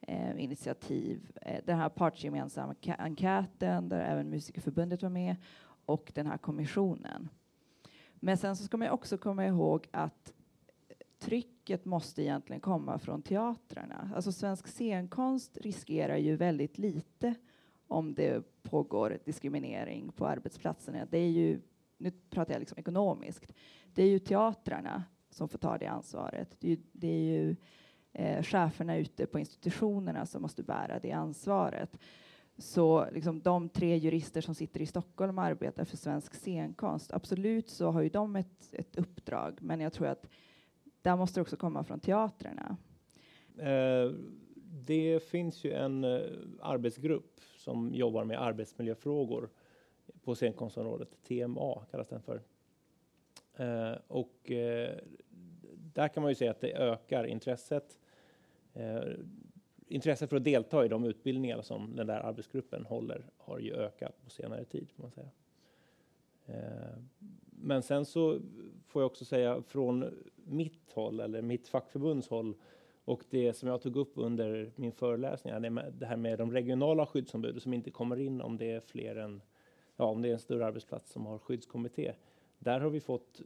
eh, 0.00 0.44
initiativ. 0.44 1.32
Eh, 1.42 1.60
den 1.64 1.78
här 1.78 1.88
partsgemensamma 1.88 2.74
enkäten 2.98 3.88
där 3.88 4.00
även 4.00 4.30
Musikerförbundet 4.30 5.02
var 5.02 5.10
med 5.10 5.36
och 5.86 6.12
den 6.14 6.26
här 6.26 6.38
kommissionen. 6.38 7.28
Men 8.14 8.36
sen 8.36 8.56
så 8.56 8.64
ska 8.64 8.76
man 8.76 8.88
också 8.88 9.18
komma 9.18 9.46
ihåg 9.46 9.88
att 9.90 10.32
trycket 11.18 11.84
måste 11.84 12.22
egentligen 12.22 12.60
komma 12.60 12.98
från 12.98 13.22
teatrarna. 13.22 14.10
Alltså 14.14 14.32
svensk 14.32 14.68
scenkonst 14.68 15.58
riskerar 15.58 16.16
ju 16.16 16.36
väldigt 16.36 16.78
lite 16.78 17.34
om 17.88 18.14
det 18.14 18.62
pågår 18.62 19.18
diskriminering 19.24 20.12
på 20.12 20.26
arbetsplatserna. 20.26 21.06
Det 21.10 21.18
är 21.18 21.30
ju 21.30 21.60
nu 22.02 22.10
pratar 22.30 22.52
jag 22.52 22.60
liksom 22.60 22.78
ekonomiskt, 22.78 23.52
det 23.94 24.02
är 24.02 24.08
ju 24.08 24.18
teatrarna 24.18 25.04
som 25.30 25.48
får 25.48 25.58
ta 25.58 25.78
det 25.78 25.86
ansvaret. 25.86 26.56
Det 26.60 26.66
är 26.66 26.70
ju, 26.70 26.82
det 26.92 27.08
är 27.08 27.20
ju 27.20 27.56
eh, 28.12 28.42
cheferna 28.42 28.96
ute 28.96 29.26
på 29.26 29.38
institutionerna 29.38 30.26
som 30.26 30.42
måste 30.42 30.62
bära 30.62 30.98
det 30.98 31.12
ansvaret. 31.12 31.98
Så 32.58 33.10
liksom, 33.12 33.40
de 33.40 33.68
tre 33.68 33.96
jurister 33.96 34.40
som 34.40 34.54
sitter 34.54 34.80
i 34.80 34.86
Stockholm 34.86 35.38
och 35.38 35.44
arbetar 35.44 35.84
för 35.84 35.96
svensk 35.96 36.34
scenkonst, 36.34 37.12
absolut 37.12 37.68
så 37.68 37.90
har 37.90 38.02
ju 38.02 38.08
de 38.08 38.36
ett, 38.36 38.72
ett 38.72 38.96
uppdrag, 38.96 39.58
men 39.60 39.80
jag 39.80 39.92
tror 39.92 40.06
att 40.06 40.26
där 41.02 41.16
måste 41.16 41.40
det 41.40 41.42
också 41.42 41.56
komma 41.56 41.84
från 41.84 42.00
teatrarna. 42.00 42.76
Eh, 43.58 44.12
det 44.86 45.22
finns 45.22 45.64
ju 45.64 45.72
en 45.72 46.04
eh, 46.04 46.20
arbetsgrupp 46.60 47.40
som 47.56 47.94
jobbar 47.94 48.24
med 48.24 48.42
arbetsmiljöfrågor 48.42 49.50
på 50.24 50.34
scenkonstområdet. 50.34 51.08
TMA 51.22 51.84
kallas 51.90 52.08
den 52.08 52.22
för. 52.22 52.42
Eh, 53.56 53.98
och 54.08 54.50
eh, 54.50 54.98
där 55.94 56.08
kan 56.08 56.22
man 56.22 56.30
ju 56.30 56.34
säga 56.34 56.50
att 56.50 56.60
det 56.60 56.72
ökar 56.72 57.24
intresset. 57.24 57.98
Eh, 58.74 59.02
intresset 59.88 60.30
för 60.30 60.36
att 60.36 60.44
delta 60.44 60.84
i 60.84 60.88
de 60.88 61.04
utbildningar 61.04 61.62
som 61.62 61.96
den 61.96 62.06
där 62.06 62.20
arbetsgruppen 62.20 62.84
håller 62.84 63.24
har 63.36 63.58
ju 63.58 63.74
ökat 63.74 64.24
på 64.24 64.30
senare 64.30 64.64
tid. 64.64 64.90
Får 64.96 65.02
man 65.02 65.10
säga. 65.10 65.30
Eh, 66.46 66.98
men 67.50 67.82
sen 67.82 68.04
så 68.04 68.40
får 68.86 69.02
jag 69.02 69.06
också 69.06 69.24
säga 69.24 69.62
från 69.62 70.24
mitt 70.44 70.92
håll 70.92 71.20
eller 71.20 71.42
mitt 71.42 71.68
fackförbunds 71.68 72.28
håll 72.28 72.54
och 73.04 73.24
det 73.30 73.52
som 73.52 73.68
jag 73.68 73.82
tog 73.82 73.96
upp 73.96 74.12
under 74.14 74.72
min 74.76 74.92
föreläsning, 74.92 75.54
det 75.92 76.06
här 76.06 76.16
med 76.16 76.38
de 76.38 76.52
regionala 76.52 77.06
skyddsombuden 77.06 77.60
som 77.60 77.74
inte 77.74 77.90
kommer 77.90 78.20
in 78.20 78.40
om 78.40 78.56
det 78.56 78.70
är 78.70 78.80
fler 78.80 79.16
än 79.16 79.42
ja, 79.96 80.04
om 80.04 80.22
det 80.22 80.28
är 80.28 80.32
en 80.32 80.38
större 80.38 80.66
arbetsplats 80.66 81.12
som 81.12 81.26
har 81.26 81.38
skyddskommitté. 81.38 82.12
Där 82.58 82.80
har 82.80 82.90
vi 82.90 83.00
fått, 83.00 83.40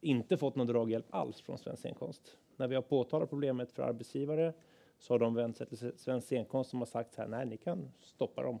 inte 0.00 0.36
fått 0.36 0.54
någon 0.54 0.66
draghjälp 0.66 1.06
alls 1.10 1.40
från 1.40 1.58
Svensk 1.58 1.82
scenkonst. 1.82 2.36
När 2.56 2.68
vi 2.68 2.74
har 2.74 2.82
påtalat 2.82 3.30
problemet 3.30 3.72
för 3.72 3.82
arbetsgivare 3.82 4.52
så 4.98 5.14
har 5.14 5.18
de 5.18 5.34
vänt 5.34 5.56
sig 5.56 5.66
till 5.66 5.92
Svensk 5.96 6.26
scenkonst 6.26 6.70
som 6.70 6.78
har 6.78 6.86
sagt 6.86 7.14
så 7.14 7.20
här, 7.20 7.28
nej, 7.28 7.46
ni 7.46 7.56
kan 7.56 7.90
stoppa 8.00 8.42
dem. 8.42 8.58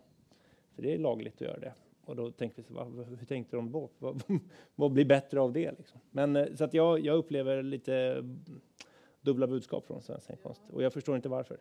För 0.74 0.82
det 0.82 0.94
är 0.94 0.98
lagligt 0.98 1.34
att 1.34 1.40
göra 1.40 1.58
det. 1.58 1.74
Och 2.04 2.16
då 2.16 2.30
tänker 2.30 2.56
vi, 2.56 2.62
så, 2.62 2.74
vad, 2.74 3.06
hur 3.06 3.26
tänkte 3.26 3.56
de 3.56 3.72
då? 3.72 3.90
Vad, 3.98 4.22
vad 4.74 4.92
blir 4.92 5.04
bättre 5.04 5.40
av 5.40 5.52
det? 5.52 5.72
Liksom? 5.78 6.00
Men 6.10 6.36
eh, 6.36 6.54
så 6.54 6.64
att 6.64 6.74
jag, 6.74 7.00
jag 7.00 7.16
upplever 7.16 7.62
lite 7.62 8.24
dubbla 9.20 9.46
budskap 9.46 9.86
från 9.86 10.02
Svensk 10.02 10.24
scenkonst 10.24 10.62
och 10.70 10.82
jag 10.82 10.92
förstår 10.92 11.16
inte 11.16 11.28
varför. 11.28 11.58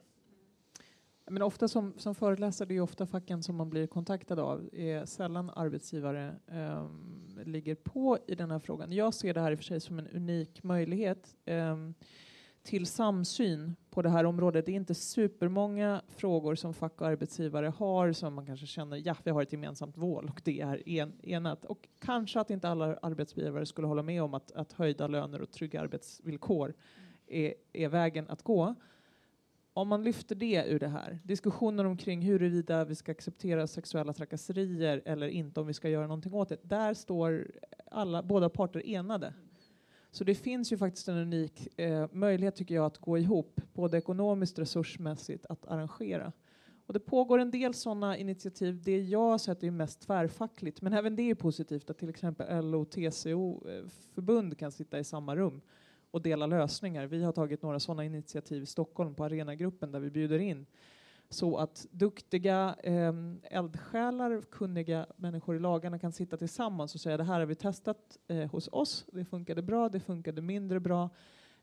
Men 1.25 1.41
ofta 1.41 1.67
som, 1.67 1.93
som 1.97 2.15
föreläsare, 2.15 2.67
det 2.67 2.75
är 2.75 2.81
ofta 2.81 3.05
facken 3.05 3.43
som 3.43 3.55
man 3.55 3.69
blir 3.69 3.87
kontaktad 3.87 4.39
av, 4.39 4.69
är 4.73 5.05
sällan 5.05 5.49
arbetsgivare 5.49 6.35
um, 6.47 7.43
ligger 7.45 7.75
på 7.75 8.17
i 8.27 8.35
den 8.35 8.51
här 8.51 8.59
frågan. 8.59 8.91
Jag 8.91 9.13
ser 9.13 9.33
det 9.33 9.41
här 9.41 9.51
i 9.51 9.55
och 9.55 9.59
för 9.59 9.65
sig 9.65 9.79
som 9.79 9.99
en 9.99 10.07
unik 10.07 10.63
möjlighet 10.63 11.35
um, 11.45 11.93
till 12.63 12.85
samsyn 12.85 13.75
på 13.89 14.01
det 14.01 14.09
här 14.09 14.25
området. 14.25 14.65
Det 14.65 14.71
är 14.71 14.75
inte 14.75 14.95
supermånga 14.95 16.01
frågor 16.07 16.55
som 16.55 16.73
fack 16.73 17.01
och 17.01 17.07
arbetsgivare 17.07 17.67
har 17.67 18.11
som 18.11 18.33
man 18.33 18.45
kanske 18.45 18.65
känner, 18.65 19.01
ja, 19.07 19.15
vi 19.23 19.31
har 19.31 19.41
ett 19.41 19.53
gemensamt 19.53 19.95
mål 19.95 20.29
och 20.29 20.41
det 20.43 20.61
är 20.61 20.89
en, 20.89 21.13
enat. 21.23 21.65
Och 21.65 21.87
kanske 21.99 22.39
att 22.39 22.49
inte 22.49 22.69
alla 22.69 22.97
arbetsgivare 23.01 23.65
skulle 23.65 23.87
hålla 23.87 24.03
med 24.03 24.23
om 24.23 24.33
att, 24.33 24.51
att 24.51 24.73
höjda 24.73 25.07
löner 25.07 25.41
och 25.41 25.51
trygga 25.51 25.81
arbetsvillkor 25.81 26.73
är, 27.27 27.53
är 27.73 27.89
vägen 27.89 28.29
att 28.29 28.43
gå 28.43 28.75
om 29.73 29.87
man 29.87 30.03
lyfter 30.03 30.35
det 30.35 30.65
ur 30.67 30.79
det 30.79 30.87
här, 30.87 31.19
diskussionen 31.23 31.85
omkring 31.85 32.21
huruvida 32.21 32.85
vi 32.85 32.95
ska 32.95 33.11
acceptera 33.11 33.67
sexuella 33.67 34.13
trakasserier 34.13 35.01
eller 35.05 35.27
inte, 35.27 35.59
om 35.59 35.67
vi 35.67 35.73
ska 35.73 35.89
göra 35.89 36.07
någonting 36.07 36.33
åt 36.33 36.49
det, 36.49 36.57
där 36.63 36.93
står 36.93 37.51
alla, 37.91 38.23
båda 38.23 38.49
parter 38.49 38.87
enade. 38.87 39.33
Så 40.11 40.23
det 40.23 40.35
finns 40.35 40.71
ju 40.71 40.77
faktiskt 40.77 41.07
en 41.07 41.17
unik 41.17 41.79
eh, 41.79 42.07
möjlighet 42.11 42.55
tycker 42.55 42.75
jag 42.75 42.85
att 42.85 42.97
gå 42.97 43.17
ihop, 43.17 43.61
både 43.73 43.97
ekonomiskt 43.97 44.57
och 44.57 44.59
resursmässigt, 44.59 45.45
att 45.49 45.67
arrangera. 45.67 46.31
Och 46.85 46.93
det 46.93 46.99
pågår 46.99 47.39
en 47.39 47.51
del 47.51 47.73
sådana 47.73 48.17
initiativ. 48.17 48.81
Det 48.83 49.01
jag 49.01 49.29
har 49.29 49.37
sett 49.37 49.63
är 49.63 49.71
mest 49.71 50.01
tvärfackligt, 50.01 50.81
men 50.81 50.93
även 50.93 51.15
det 51.15 51.29
är 51.29 51.35
positivt 51.35 51.89
att 51.89 51.97
till 51.97 52.09
exempel 52.09 52.65
LO 52.65 52.81
och 52.81 52.97
eh, 52.97 53.09
TCO-förbund 53.11 54.57
kan 54.57 54.71
sitta 54.71 54.99
i 54.99 55.03
samma 55.03 55.35
rum 55.35 55.61
och 56.13 56.21
dela 56.21 56.45
lösningar. 56.45 57.05
Vi 57.07 57.23
har 57.23 57.31
tagit 57.31 57.61
några 57.61 57.79
sådana 57.79 58.05
initiativ 58.05 58.63
i 58.63 58.65
Stockholm 58.65 59.15
på 59.15 59.23
Arenagruppen 59.23 59.91
där 59.91 59.99
vi 59.99 60.09
bjuder 60.09 60.39
in 60.39 60.65
så 61.29 61.57
att 61.57 61.87
duktiga 61.91 62.75
eh, 62.83 63.13
eldsjälar, 63.43 64.41
kunniga 64.41 65.05
människor 65.17 65.55
i 65.55 65.59
lagarna 65.59 65.99
kan 65.99 66.11
sitta 66.11 66.37
tillsammans 66.37 66.95
och 66.95 67.01
säga 67.01 67.17
det 67.17 67.23
här 67.23 67.39
har 67.39 67.45
vi 67.45 67.55
testat 67.55 68.17
eh, 68.27 68.51
hos 68.51 68.69
oss, 68.71 69.05
det 69.11 69.25
funkade 69.25 69.61
bra, 69.61 69.89
det 69.89 69.99
funkade 69.99 70.41
mindre 70.41 70.79
bra. 70.79 71.09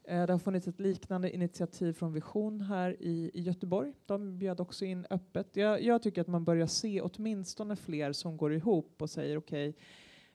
Eh, 0.04 0.26
det 0.26 0.32
har 0.32 0.38
funnits 0.38 0.68
ett 0.68 0.80
liknande 0.80 1.34
initiativ 1.34 1.92
från 1.92 2.12
Vision 2.12 2.60
här 2.60 2.96
i, 3.00 3.30
i 3.34 3.40
Göteborg. 3.40 3.92
De 4.06 4.38
bjöd 4.38 4.60
också 4.60 4.84
in 4.84 5.06
öppet. 5.10 5.56
Jag, 5.56 5.82
jag, 5.82 6.02
tycker 6.02 6.20
att 6.20 6.28
man 6.28 6.44
börjar 6.44 6.66
se 6.66 7.00
åtminstone 7.00 7.76
fler 7.76 8.12
som 8.12 8.36
går 8.36 8.52
ihop 8.52 9.02
och 9.02 9.10
säger 9.10 9.36
okej, 9.36 9.68
okay, 9.68 9.82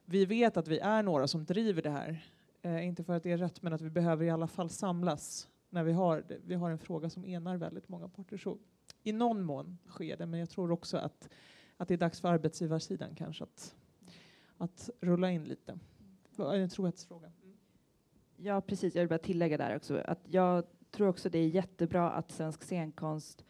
vi 0.04 0.24
vet 0.24 0.56
att 0.56 0.68
vi 0.68 0.78
är 0.78 1.02
några 1.02 1.28
som 1.28 1.44
driver 1.44 1.82
det 1.82 1.90
här. 1.90 2.24
Eh, 2.66 2.86
inte 2.86 3.04
för 3.04 3.12
att 3.12 3.22
det 3.22 3.32
är 3.32 3.36
rätt, 3.36 3.62
men 3.62 3.72
att 3.72 3.80
vi 3.80 3.90
behöver 3.90 4.24
i 4.24 4.30
alla 4.30 4.46
fall 4.46 4.70
samlas 4.70 5.48
när 5.70 5.84
vi 5.84 5.92
har, 5.92 6.24
vi 6.44 6.54
har 6.54 6.70
en 6.70 6.78
fråga 6.78 7.10
som 7.10 7.24
enar 7.24 7.56
väldigt 7.56 7.88
många 7.88 8.08
parter. 8.08 8.36
Så 8.36 8.58
i 9.02 9.12
någon 9.12 9.42
mån 9.42 9.78
sker 9.88 10.16
det, 10.16 10.26
men 10.26 10.40
jag 10.40 10.50
tror 10.50 10.70
också 10.70 10.96
att, 10.96 11.28
att 11.76 11.88
det 11.88 11.94
är 11.94 11.98
dags 11.98 12.20
för 12.20 12.28
arbetsgivarsidan 12.28 13.14
kanske 13.14 13.44
att, 13.44 13.76
att 14.56 14.90
rulla 15.00 15.30
in 15.30 15.44
lite. 15.44 15.78
En 16.38 16.68
trohetsfråga. 16.68 17.32
Mm. 17.42 17.56
Ja, 18.36 18.60
precis. 18.60 18.94
Jag 18.94 19.02
vill 19.02 19.08
bara 19.08 19.18
tillägga 19.18 19.56
där 19.56 19.76
också 19.76 20.02
att 20.04 20.20
jag 20.24 20.64
tror 20.90 21.08
också 21.08 21.30
det 21.30 21.38
är 21.38 21.48
jättebra 21.48 22.10
att 22.10 22.30
svensk 22.30 22.62
scenkonst 22.62 23.44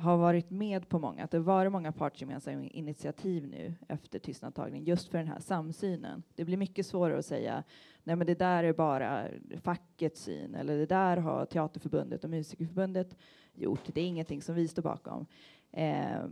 har 0.00 0.16
varit 0.16 0.50
med 0.50 0.88
på 0.88 0.98
många, 0.98 1.24
att 1.24 1.30
det 1.30 1.38
varit 1.38 1.72
många 1.72 1.92
partsgemensamma 1.92 2.64
initiativ 2.64 3.46
nu 3.46 3.74
efter 3.88 4.18
tystnadtagning 4.18 4.84
just 4.84 5.08
för 5.08 5.18
den 5.18 5.26
här 5.26 5.40
samsynen. 5.40 6.22
Det 6.34 6.44
blir 6.44 6.56
mycket 6.56 6.86
svårare 6.86 7.18
att 7.18 7.26
säga 7.26 7.64
nej 8.04 8.16
men 8.16 8.26
det 8.26 8.38
där 8.38 8.64
är 8.64 8.72
bara 8.72 9.26
fackets 9.62 10.22
syn 10.22 10.54
eller 10.54 10.78
det 10.78 10.86
där 10.86 11.16
har 11.16 11.46
Teaterförbundet 11.46 12.24
och 12.24 12.30
Musikerförbundet 12.30 13.16
gjort. 13.54 13.80
Det 13.86 14.00
är 14.00 14.06
ingenting 14.06 14.42
som 14.42 14.54
vi 14.54 14.68
står 14.68 14.82
bakom. 14.82 15.26
Eh, 15.72 16.24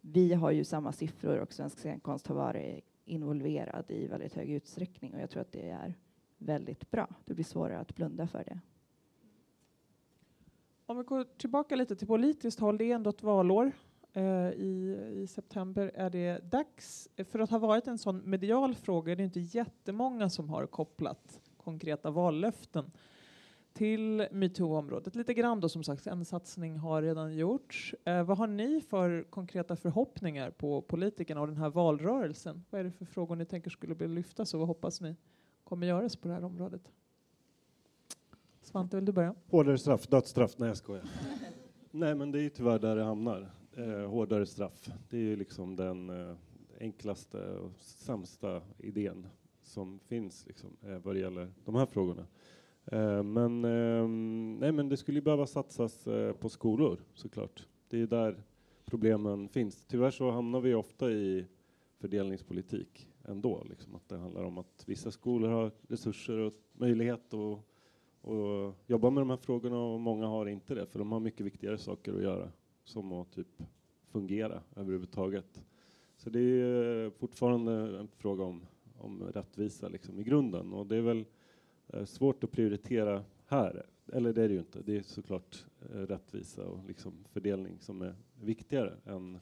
vi 0.00 0.34
har 0.34 0.50
ju 0.50 0.64
samma 0.64 0.92
siffror 0.92 1.38
och 1.38 1.52
Svensk 1.52 1.78
scenkonst 1.78 2.26
har 2.26 2.34
varit 2.34 2.84
involverad 3.04 3.84
i 3.88 4.06
väldigt 4.06 4.34
hög 4.34 4.50
utsträckning 4.50 5.14
och 5.14 5.20
jag 5.20 5.30
tror 5.30 5.40
att 5.40 5.52
det 5.52 5.70
är 5.70 5.94
väldigt 6.38 6.90
bra. 6.90 7.08
Det 7.24 7.34
blir 7.34 7.44
svårare 7.44 7.78
att 7.78 7.94
blunda 7.94 8.26
för 8.26 8.44
det. 8.44 8.60
Om 10.88 10.96
vi 10.96 11.02
går 11.02 11.24
tillbaka 11.24 11.76
lite 11.76 11.96
till 11.96 12.06
politiskt 12.06 12.60
håll, 12.60 12.78
det 12.78 12.84
är 12.84 12.94
ändå 12.94 13.10
ett 13.10 13.22
valår. 13.22 13.72
Eh, 14.12 14.50
I, 14.50 14.98
I 15.12 15.26
september 15.26 15.90
är 15.94 16.10
det 16.10 16.50
dags. 16.50 17.08
För 17.30 17.38
att 17.38 17.50
ha 17.50 17.58
varit 17.58 17.86
en 17.86 17.98
sån 17.98 18.30
medial 18.30 18.74
fråga 18.74 19.12
är 19.12 19.16
det 19.16 19.22
inte 19.22 19.40
jättemånga 19.40 20.28
som 20.28 20.48
har 20.48 20.66
kopplat 20.66 21.40
konkreta 21.56 22.10
vallöften 22.10 22.90
till 23.72 24.28
metoo-området. 24.30 25.14
Lite 25.14 25.34
grann 25.34 25.60
då 25.60 25.68
som 25.68 25.84
sagt, 25.84 26.06
en 26.06 26.24
satsning 26.24 26.76
har 26.76 27.02
redan 27.02 27.36
gjorts. 27.36 27.94
Eh, 28.04 28.22
vad 28.22 28.38
har 28.38 28.46
ni 28.46 28.80
för 28.80 29.22
konkreta 29.30 29.76
förhoppningar 29.76 30.50
på 30.50 30.82
politikerna 30.82 31.40
och 31.40 31.46
den 31.46 31.56
här 31.56 31.70
valrörelsen? 31.70 32.64
Vad 32.70 32.80
är 32.80 32.84
det 32.84 32.90
för 32.90 33.04
frågor 33.04 33.36
ni 33.36 33.44
tänker 33.44 33.70
skulle 33.70 33.94
bli 33.94 34.08
lyftas 34.08 34.54
och 34.54 34.60
vad 34.60 34.68
hoppas 34.68 35.00
ni 35.00 35.16
kommer 35.64 35.86
göras 35.86 36.16
på 36.16 36.28
det 36.28 36.34
här 36.34 36.44
området? 36.44 36.92
Svante, 38.66 38.96
vill 38.96 39.04
du 39.04 39.12
börja? 39.12 39.34
Hårdare 39.50 39.78
straff, 39.78 40.06
dödsstraff. 40.06 40.58
Nej, 40.58 40.68
jag 40.68 40.76
skojar. 40.76 41.04
Nej, 41.90 42.14
men 42.14 42.32
det 42.32 42.38
är 42.38 42.42
ju 42.42 42.50
tyvärr 42.50 42.78
där 42.78 42.96
det 42.96 43.04
hamnar. 43.04 43.50
Eh, 43.76 44.08
hårdare 44.08 44.46
straff. 44.46 44.88
Det 45.10 45.16
är 45.16 45.20
ju 45.20 45.36
liksom 45.36 45.76
den 45.76 46.10
eh, 46.10 46.36
enklaste 46.80 47.38
och 47.38 47.72
sämsta 47.78 48.62
idén 48.78 49.26
som 49.62 49.98
finns 49.98 50.46
liksom, 50.46 50.76
eh, 50.82 50.98
vad 50.98 51.14
det 51.14 51.20
gäller 51.20 51.52
de 51.64 51.74
här 51.74 51.86
frågorna. 51.86 52.26
Eh, 52.84 53.22
men, 53.22 53.64
eh, 53.64 54.08
nej, 54.60 54.72
men 54.72 54.88
det 54.88 54.96
skulle 54.96 55.18
ju 55.18 55.22
behöva 55.24 55.46
satsas 55.46 56.06
eh, 56.06 56.32
på 56.32 56.48
skolor 56.48 57.00
såklart. 57.14 57.66
Det 57.88 58.00
är 58.00 58.06
där 58.06 58.42
problemen 58.84 59.48
finns. 59.48 59.84
Tyvärr 59.86 60.10
så 60.10 60.30
hamnar 60.30 60.60
vi 60.60 60.74
ofta 60.74 61.10
i 61.10 61.46
fördelningspolitik 61.98 63.08
ändå. 63.24 63.66
Liksom, 63.70 63.94
att 63.94 64.08
det 64.08 64.16
handlar 64.16 64.44
om 64.44 64.58
att 64.58 64.84
vissa 64.86 65.10
skolor 65.10 65.48
har 65.48 65.70
resurser 65.88 66.38
och 66.38 66.52
möjlighet 66.72 67.34
att 67.34 67.58
och 68.26 68.74
jobba 68.86 69.10
med 69.10 69.20
de 69.20 69.30
här 69.30 69.36
frågorna 69.36 69.78
och 69.78 70.00
många 70.00 70.26
har 70.26 70.46
inte 70.46 70.74
det 70.74 70.86
för 70.86 70.98
de 70.98 71.12
har 71.12 71.20
mycket 71.20 71.46
viktigare 71.46 71.78
saker 71.78 72.14
att 72.14 72.22
göra 72.22 72.48
som 72.84 73.12
att 73.12 73.32
typ 73.32 73.62
fungera 74.06 74.62
överhuvudtaget. 74.76 75.64
Så 76.16 76.30
det 76.30 76.40
är 76.40 77.10
fortfarande 77.10 77.98
en 77.98 78.08
fråga 78.08 78.44
om, 78.44 78.62
om 78.98 79.22
rättvisa 79.22 79.88
liksom 79.88 80.20
i 80.20 80.22
grunden 80.22 80.72
och 80.72 80.86
det 80.86 80.96
är 80.96 81.00
väl 81.00 81.24
eh, 81.88 82.04
svårt 82.04 82.44
att 82.44 82.50
prioritera 82.50 83.24
här. 83.46 83.86
Eller 84.12 84.32
det 84.32 84.42
är 84.42 84.48
det 84.48 84.54
ju 84.54 84.60
inte. 84.60 84.82
Det 84.82 84.96
är 84.96 85.02
såklart 85.02 85.66
eh, 85.92 85.98
rättvisa 85.98 86.66
och 86.66 86.84
liksom 86.86 87.24
fördelning 87.32 87.78
som 87.80 88.02
är 88.02 88.14
viktigare 88.40 88.94
än 89.04 89.38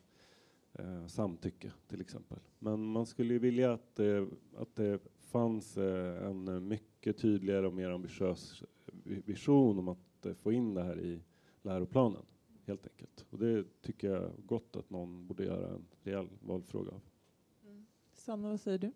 eh, 0.73 1.07
samtycke 1.07 1.73
till 1.89 2.01
exempel. 2.01 2.39
Men 2.59 2.85
man 2.85 3.07
skulle 3.07 3.33
ju 3.33 3.39
vilja 3.39 3.73
att 3.73 3.97
det, 3.97 4.29
att 4.57 4.77
det 4.77 4.99
fanns 5.21 5.77
eh, 5.77 6.27
en 6.27 6.69
mycket 6.69 6.94
tydligare 7.13 7.67
och 7.67 7.73
mer 7.73 7.91
ambitiös 7.91 8.63
vision 9.05 9.79
om 9.79 9.89
att 9.89 10.27
få 10.43 10.53
in 10.53 10.75
det 10.75 10.83
här 10.83 11.01
i 11.01 11.21
läroplanen 11.63 12.23
helt 12.67 12.87
enkelt. 12.87 13.25
Och 13.31 13.39
det 13.39 13.65
tycker 13.83 14.11
jag 14.11 14.31
gott 14.47 14.77
att 14.77 14.91
någon 14.91 15.27
borde 15.27 15.45
göra 15.45 15.69
en 15.69 15.85
rejäl 16.03 16.29
valfråga 16.41 16.91
av. 16.91 17.01
Mm. 17.67 17.87
Sanna, 18.13 18.49
vad 18.49 18.61
säger 18.61 18.79
du? 18.79 18.93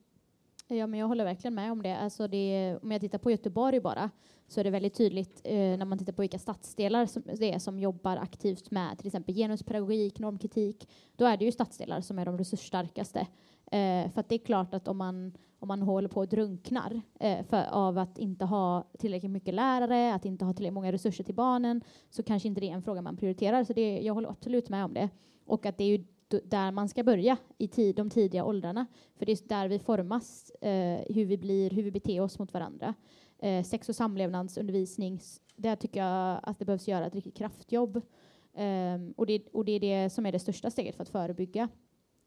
Ja, 0.69 0.87
men 0.87 1.01
jag 1.01 1.07
håller 1.07 1.25
verkligen 1.25 1.55
med 1.55 1.73
om 1.73 1.83
det. 1.83 1.97
Alltså 1.97 2.29
det. 2.29 2.79
Om 2.83 2.91
jag 2.91 3.01
tittar 3.01 3.19
på 3.19 3.31
Göteborg 3.31 3.81
bara 3.81 4.11
så 4.49 4.61
är 4.61 4.65
det 4.65 4.71
väldigt 4.71 4.95
tydligt 4.95 5.41
eh, 5.45 5.53
när 5.55 5.85
man 5.85 5.99
tittar 5.99 6.13
på 6.13 6.23
vilka 6.23 6.39
stadsdelar 6.39 7.07
som, 7.07 7.23
det 7.39 7.53
är 7.53 7.59
som 7.59 7.81
jobbar 7.81 8.17
aktivt 8.17 8.71
med 8.71 8.99
till 8.99 9.07
exempel 9.07 9.35
genuspedagogik, 9.35 10.19
normkritik. 10.19 10.89
Då 11.17 11.25
är 11.25 11.37
det 11.37 11.45
ju 11.45 11.53
stadsdelar 11.53 12.01
som 12.01 12.19
är 12.19 12.25
de 12.25 12.39
resursstarkaste. 12.39 13.21
Eh, 13.67 14.11
för 14.11 14.21
att 14.21 14.29
det 14.29 14.35
är 14.35 14.39
klart 14.39 14.75
att 14.75 14.89
om 14.89 14.97
man, 14.97 15.33
om 15.59 15.69
man 15.69 15.83
håller 15.83 16.09
på 16.09 16.21
och 16.21 16.29
drunknar 16.29 17.01
eh, 17.21 17.45
för, 17.45 17.65
av 17.71 17.99
att 17.99 18.19
inte 18.19 18.45
ha 18.45 18.85
tillräckligt 18.99 19.31
mycket 19.33 19.55
lärare, 19.55 20.15
att 20.15 20.25
inte 20.25 20.45
ha 20.45 20.53
tillräckligt 20.53 20.75
många 20.75 20.93
resurser 20.93 21.25
till 21.25 21.35
barnen, 21.35 21.81
så 22.11 22.23
kanske 22.23 22.49
inte 22.49 22.61
det 22.61 22.71
är 22.71 22.75
en 22.75 22.83
fråga 22.83 23.03
man 23.03 23.17
prioriterar. 23.17 23.65
Så 23.65 23.73
det, 23.73 24.01
jag 24.01 24.15
håller 24.15 24.29
absolut 24.29 24.69
med 24.69 24.85
om 24.85 24.95
det. 24.95 25.09
Och 25.47 25.67
att 25.67 25.79
det 25.79 25.85
är 25.85 25.89
ju 25.89 26.05
där 26.45 26.71
man 26.71 26.89
ska 26.89 27.05
börja 27.05 27.37
i 27.59 27.69
tid, 27.69 27.97
de 27.97 28.11
tidiga 28.11 28.45
åldrarna. 28.45 28.87
För 29.17 29.27
det 29.27 29.33
är 29.33 29.49
där 29.49 29.69
vi 29.69 29.79
formas, 29.79 30.51
eh, 30.51 31.01
hur 31.15 31.25
vi 31.25 31.39
blir, 31.39 31.71
hur 31.71 31.83
vi 31.83 31.91
beter 31.91 32.21
oss 32.21 32.39
mot 32.39 32.53
varandra. 32.53 32.95
Eh, 33.39 33.65
sex 33.65 33.89
och 33.89 33.97
samlevnadsundervisning, 33.97 35.21
där 35.57 35.77
tycker 35.77 36.01
jag 36.01 36.41
att 36.43 36.59
det 36.59 36.65
behövs 36.65 36.89
göra 36.89 37.07
ett 37.07 37.15
riktigt 37.15 37.37
kraftjobb. 37.37 37.97
Eh, 38.55 38.99
och, 39.17 39.27
det, 39.27 39.47
och 39.53 39.65
det 39.65 39.73
är 39.73 39.81
det 39.81 40.11
som 40.11 40.27
är 40.27 40.33
det 40.33 40.39
största 40.39 40.71
steget 40.71 40.97
för 40.97 41.03
att 41.03 41.09
förebygga 41.09 41.69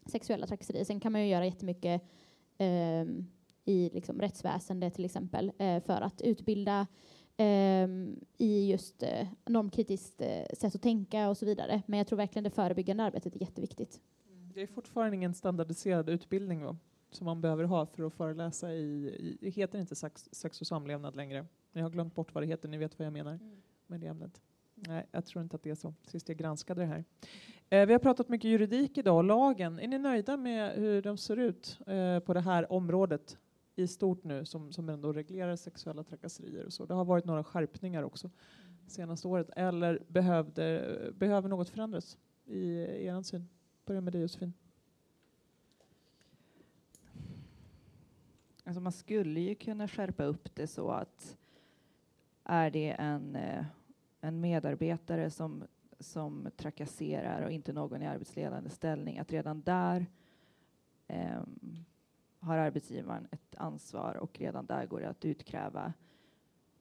sexuella 0.06 0.48
trakasserier. 0.48 0.84
Sen 0.84 1.00
kan 1.00 1.12
man 1.12 1.22
ju 1.22 1.28
göra 1.28 1.46
jättemycket 1.46 2.02
i 3.66 3.90
liksom, 3.94 4.22
rättsväsendet 4.22 4.94
till 4.94 5.06
exempel 5.06 5.52
eh, 5.58 5.84
för 5.84 6.02
att 6.02 6.22
utbilda 6.22 6.88
eh, 7.38 7.88
i 8.38 8.70
just 8.72 9.04
eh, 9.04 9.28
normkritiskt 9.46 10.22
eh, 10.22 10.46
sätt 10.54 10.76
att 10.76 10.82
tänka 10.82 11.30
och 11.30 11.38
så 11.38 11.46
vidare. 11.46 11.82
Men 11.86 11.98
jag 11.98 12.08
tror 12.08 12.18
verkligen 12.18 12.44
det 12.44 12.50
förebyggande 12.50 13.04
arbetet 13.04 13.36
är 13.36 13.42
jätteviktigt. 13.42 14.02
Det 14.54 14.62
är 14.62 14.68
fortfarande 14.68 15.16
ingen 15.16 15.34
standardiserad 15.34 16.10
utbildning 16.10 16.62
då, 16.62 16.78
som 17.12 17.26
man 17.26 17.42
behöver 17.42 17.64
ha 17.64 17.86
för 17.86 18.04
att 18.04 18.14
föreläsa 18.14 18.74
i, 18.74 19.38
i 19.42 19.50
heter 19.50 19.80
inte 19.80 19.96
sex, 19.96 20.30
sex 20.32 20.62
och 20.62 20.68
samlevnad 20.68 21.16
längre. 21.16 21.46
Jag 21.74 21.84
har 21.84 21.90
glömt 21.90 22.16
bort 22.16 22.34
vad 22.34 22.44
det 22.44 22.48
heter, 22.48 22.70
ni 22.70 22.78
vet 22.78 23.00
vad 23.00 23.06
jag 23.06 23.14
menar 23.14 23.34
mm. 23.34 23.62
med 23.88 24.00
det 24.00 24.08
ämnet. 24.08 24.42
Nej, 24.76 25.08
jag 25.12 25.26
tror 25.26 25.44
inte 25.44 25.56
att 25.56 25.64
det 25.64 25.70
är 25.70 25.76
så, 25.76 25.94
sist 26.08 26.30
jag 26.30 26.38
granskade 26.38 26.82
det 26.82 26.88
här. 26.88 27.04
Eh, 27.74 27.86
vi 27.86 27.94
har 27.94 28.00
pratat 28.00 28.30
mycket 28.30 28.52
juridik 28.52 28.98
idag, 28.98 29.18
och 29.18 29.24
lagen. 29.24 29.80
Är 29.80 29.88
ni 29.88 29.98
nöjda 29.98 30.38
med 30.38 30.76
hur 30.76 31.02
de 31.02 31.18
ser 31.18 31.38
ut 31.38 31.80
eh, 31.88 32.20
på 32.20 32.34
det 32.34 32.40
här 32.40 32.72
området 32.72 33.38
i 33.76 33.88
stort 33.88 34.24
nu, 34.24 34.46
som, 34.46 34.72
som 34.72 34.90
ändå 34.90 35.14
reglerar 35.14 35.56
sexuella 35.56 36.04
trakasserier 36.04 36.66
och 36.66 36.74
så? 36.74 36.86
Det 36.86 36.94
har 36.94 37.06
varit 37.06 37.26
några 37.26 37.44
skärpningar 37.44 38.04
också 38.04 38.30
senaste 38.88 39.28
året. 39.28 39.50
Eller 39.56 40.04
behövde, 40.08 40.98
behöver 41.14 41.50
något 41.50 41.70
förändras 41.70 42.18
i 42.46 42.78
er 43.06 43.22
syn? 43.22 43.50
Börja 43.86 44.02
med 44.02 44.14
dig 44.14 44.22
Josefin. 44.22 44.54
Alltså 48.64 48.82
man 48.82 48.92
skulle 48.92 49.40
ju 49.40 49.56
kunna 49.56 49.88
skärpa 49.88 50.24
upp 50.24 50.56
det 50.56 50.68
så 50.68 50.90
att 50.90 51.38
är 52.44 52.72
det 52.72 52.92
en, 52.92 53.36
eh, 53.36 53.66
en 54.22 54.42
medarbetare 54.42 55.30
som, 55.30 55.64
som 56.04 56.50
trakasserar 56.58 57.42
och 57.42 57.52
inte 57.52 57.74
någon 57.74 58.02
i 58.02 58.08
arbetsledande 58.08 58.70
ställning, 58.70 59.20
att 59.20 59.32
redan 59.32 59.62
där 59.62 60.06
eh, 61.08 61.42
har 62.40 62.58
arbetsgivaren 62.58 63.28
ett 63.32 63.56
ansvar 63.56 64.16
och 64.16 64.40
redan 64.40 64.66
där 64.66 64.86
går 64.86 65.00
det 65.00 65.10
att 65.10 65.26
utkräva 65.26 65.94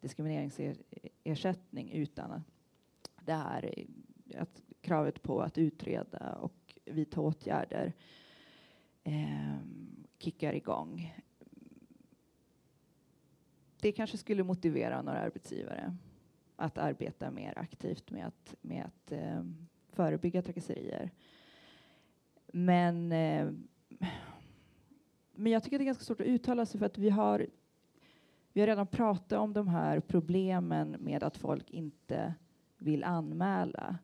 diskrimineringsersättning 0.00 1.90
utan 1.92 2.42
det 3.24 3.32
här 3.32 3.86
att 4.38 4.62
kravet 4.80 5.22
på 5.22 5.40
att 5.40 5.58
utreda 5.58 6.32
och 6.32 6.78
vidta 6.84 7.20
åtgärder 7.20 7.92
eh, 9.04 9.56
kickar 10.18 10.52
igång. 10.52 11.14
Det 13.80 13.92
kanske 13.92 14.16
skulle 14.18 14.42
motivera 14.42 15.02
några 15.02 15.18
arbetsgivare 15.18 15.96
att 16.60 16.78
arbeta 16.78 17.30
mer 17.30 17.58
aktivt 17.58 18.10
med 18.10 18.26
att, 18.26 18.54
med 18.60 18.84
att 18.84 19.12
eh, 19.12 19.44
förebygga 19.88 20.42
trakasserier. 20.42 21.10
Men, 22.52 23.12
eh, 23.12 23.52
men 25.32 25.52
jag 25.52 25.62
tycker 25.62 25.78
det 25.78 25.84
är 25.84 25.86
ganska 25.86 26.04
svårt 26.04 26.20
att 26.20 26.26
uttala 26.26 26.66
sig 26.66 26.78
för 26.78 26.86
att 26.86 26.98
vi 26.98 27.10
har, 27.10 27.46
vi 28.52 28.60
har 28.60 28.66
redan 28.66 28.86
pratat 28.86 29.38
om 29.38 29.52
de 29.52 29.68
här 29.68 30.00
problemen 30.00 30.96
med 31.00 31.22
att 31.22 31.36
folk 31.36 31.70
inte 31.70 32.34
vill 32.78 33.04
anmäla. 33.04 33.98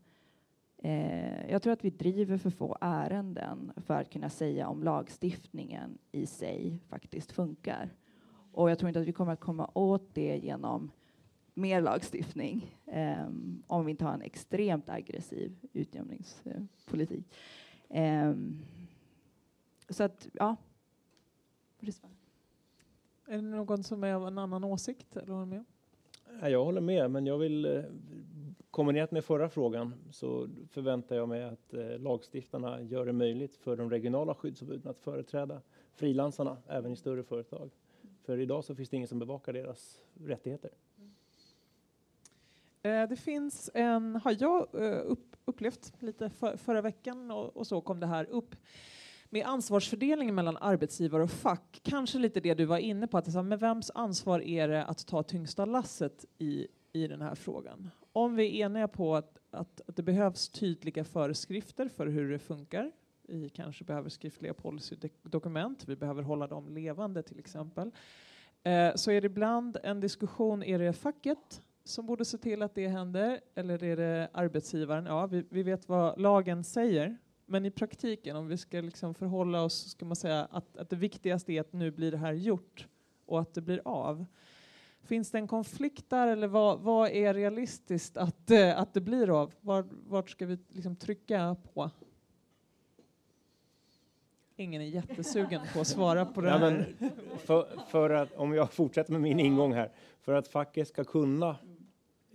Eh, 0.78 1.50
jag 1.50 1.62
tror 1.62 1.72
att 1.72 1.84
vi 1.84 1.90
driver 1.90 2.38
för 2.38 2.50
få 2.50 2.78
ärenden 2.80 3.72
för 3.76 4.00
att 4.00 4.10
kunna 4.10 4.30
säga 4.30 4.68
om 4.68 4.82
lagstiftningen 4.82 5.98
i 6.12 6.26
sig 6.26 6.80
faktiskt 6.88 7.32
funkar. 7.32 7.90
Och 8.52 8.70
jag 8.70 8.78
tror 8.78 8.88
inte 8.88 9.00
att 9.00 9.06
vi 9.06 9.12
kommer 9.12 9.32
att 9.32 9.40
komma 9.40 9.70
åt 9.74 10.14
det 10.14 10.36
genom 10.36 10.90
mer 11.56 11.80
lagstiftning 11.80 12.76
um, 12.86 13.62
om 13.66 13.84
vi 13.84 13.90
inte 13.90 14.04
har 14.04 14.14
en 14.14 14.22
extremt 14.22 14.88
aggressiv 14.88 15.56
utjämningspolitik. 15.72 17.34
Um, 17.88 18.58
så 19.88 20.02
att, 20.02 20.28
ja. 20.32 20.56
Är 23.28 23.36
det 23.36 23.40
någon 23.40 23.82
som 23.82 24.04
är 24.04 24.14
av 24.14 24.26
en 24.26 24.38
annan 24.38 24.64
åsikt? 24.64 25.16
Eller 25.16 25.32
håller 25.32 25.46
med? 25.46 25.64
Jag 26.42 26.64
håller 26.64 26.80
med, 26.80 27.10
men 27.10 27.26
jag 27.26 27.38
vill 27.38 27.64
eh, 27.64 27.82
kombinerat 28.70 29.10
med 29.10 29.24
förra 29.24 29.48
frågan 29.48 29.94
så 30.10 30.48
förväntar 30.70 31.16
jag 31.16 31.28
mig 31.28 31.42
att 31.44 31.74
eh, 31.74 31.98
lagstiftarna 31.98 32.82
gör 32.82 33.06
det 33.06 33.12
möjligt 33.12 33.56
för 33.56 33.76
de 33.76 33.90
regionala 33.90 34.34
skyddsombuden 34.34 34.90
att 34.90 34.98
företräda 34.98 35.60
frilansarna 35.94 36.56
även 36.66 36.92
i 36.92 36.96
större 36.96 37.22
företag. 37.22 37.70
För 38.22 38.38
idag 38.38 38.64
så 38.64 38.74
finns 38.74 38.88
det 38.88 38.96
ingen 38.96 39.08
som 39.08 39.18
bevakar 39.18 39.52
deras 39.52 40.00
rättigheter. 40.24 40.70
Eh, 42.86 43.08
det 43.08 43.16
finns 43.16 43.70
en, 43.74 44.16
har 44.16 44.36
jag 44.38 44.84
eh, 44.84 45.16
upplevt 45.44 45.92
lite 45.98 46.30
för, 46.30 46.56
förra 46.56 46.82
veckan 46.82 47.30
och, 47.30 47.56
och, 47.56 47.66
så 47.66 47.80
kom 47.80 48.00
det 48.00 48.06
här 48.06 48.24
upp 48.24 48.56
med 49.30 49.46
ansvarsfördelningen 49.46 50.34
mellan 50.34 50.56
arbetsgivare 50.56 51.22
och 51.22 51.30
fack. 51.30 51.80
Kanske 51.82 52.18
lite 52.18 52.40
det 52.40 52.54
du 52.54 52.64
var 52.64 52.78
inne 52.78 53.06
på, 53.06 53.18
att 53.18 53.32
det, 53.32 53.42
med 53.42 53.60
vems 53.60 53.90
ansvar 53.94 54.40
är 54.40 54.68
det 54.68 54.84
att 54.84 55.06
ta 55.06 55.22
tyngsta 55.22 55.64
lasset 55.64 56.24
i, 56.38 56.66
i 56.92 57.06
den 57.06 57.22
här 57.22 57.34
frågan? 57.34 57.90
Om 58.12 58.36
vi 58.36 58.60
är 58.60 58.66
eniga 58.66 58.88
på 58.88 59.16
att, 59.16 59.38
att, 59.50 59.80
att 59.88 59.96
det 59.96 60.02
behövs 60.02 60.48
tydliga 60.48 61.04
föreskrifter 61.04 61.88
för 61.88 62.06
hur 62.06 62.30
det 62.30 62.38
funkar 62.38 62.92
vi 63.28 63.48
kanske 63.48 63.84
behöver 63.84 64.08
skriftliga 64.08 64.54
policydokument, 64.54 65.88
vi 65.88 65.96
behöver 65.96 66.22
hålla 66.22 66.46
dem 66.46 66.68
levande 66.68 67.22
till 67.22 67.38
exempel. 67.38 67.90
Eh, 68.62 68.94
så 68.94 69.10
är 69.10 69.20
det 69.20 69.26
ibland 69.26 69.76
en 69.82 70.00
diskussion, 70.00 70.62
är 70.62 70.78
det 70.78 70.92
facket 70.92 71.62
som 71.88 72.06
borde 72.06 72.24
se 72.24 72.38
till 72.38 72.62
att 72.62 72.74
det 72.74 72.88
händer 72.88 73.40
eller 73.54 73.84
är 73.84 73.96
det 73.96 74.28
arbetsgivaren? 74.32 75.06
Ja, 75.06 75.26
vi, 75.26 75.44
vi 75.50 75.62
vet 75.62 75.88
vad 75.88 76.20
lagen 76.20 76.64
säger, 76.64 77.16
men 77.46 77.66
i 77.66 77.70
praktiken, 77.70 78.36
om 78.36 78.48
vi 78.48 78.56
ska 78.56 78.80
liksom 78.80 79.14
förhålla 79.14 79.62
oss, 79.62 79.90
ska 79.90 80.06
man 80.06 80.16
säga 80.16 80.48
att, 80.50 80.76
att 80.76 80.90
det 80.90 80.96
viktigaste 80.96 81.52
är 81.52 81.60
att 81.60 81.72
nu 81.72 81.90
blir 81.90 82.10
det 82.10 82.16
här 82.16 82.32
gjort 82.32 82.86
och 83.26 83.40
att 83.40 83.54
det 83.54 83.60
blir 83.60 83.80
av. 83.84 84.26
Finns 85.02 85.30
det 85.30 85.38
en 85.38 85.48
konflikt 85.48 86.10
där 86.10 86.28
eller 86.28 86.48
vad, 86.48 86.80
vad 86.80 87.10
är 87.10 87.34
realistiskt 87.34 88.16
att, 88.16 88.50
eh, 88.50 88.78
att 88.78 88.94
det 88.94 89.00
blir 89.00 89.40
av? 89.42 89.54
Var, 89.60 89.86
vart 89.90 90.30
ska 90.30 90.46
vi 90.46 90.58
liksom 90.68 90.96
trycka 90.96 91.56
på? 91.74 91.90
ingen 94.56 94.82
är 94.82 94.86
jättesugen 94.86 95.60
på 95.72 95.80
att 95.80 95.86
svara 95.86 96.24
på 96.26 96.40
det 96.40 96.48
ja, 96.48 96.56
här. 96.56 96.94
För, 97.38 97.68
för, 97.88 98.10
att, 98.10 98.32
om 98.32 98.54
jag 98.54 98.72
fortsätter 98.72 99.12
med 99.12 99.20
min 99.20 99.40
ingång 99.40 99.72
här, 99.72 99.92
för 100.20 100.32
att 100.32 100.48
facket 100.48 100.88
ska 100.88 101.04
kunna 101.04 101.56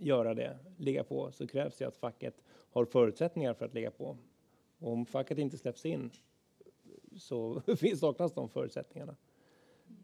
göra 0.02 0.34
det, 0.34 0.58
ligga 0.76 1.04
på, 1.04 1.32
så 1.32 1.46
krävs 1.46 1.76
det 1.76 1.84
att 1.84 1.96
facket 1.96 2.42
har 2.72 2.84
förutsättningar 2.84 3.54
för 3.54 3.64
att 3.64 3.74
ligga 3.74 3.90
på. 3.90 4.16
Och 4.78 4.92
om 4.92 5.06
facket 5.06 5.38
inte 5.38 5.58
släpps 5.58 5.86
in 5.86 6.10
så 7.16 7.60
finns 7.76 8.00
saknas 8.00 8.32
de 8.32 8.48
förutsättningarna. 8.48 9.16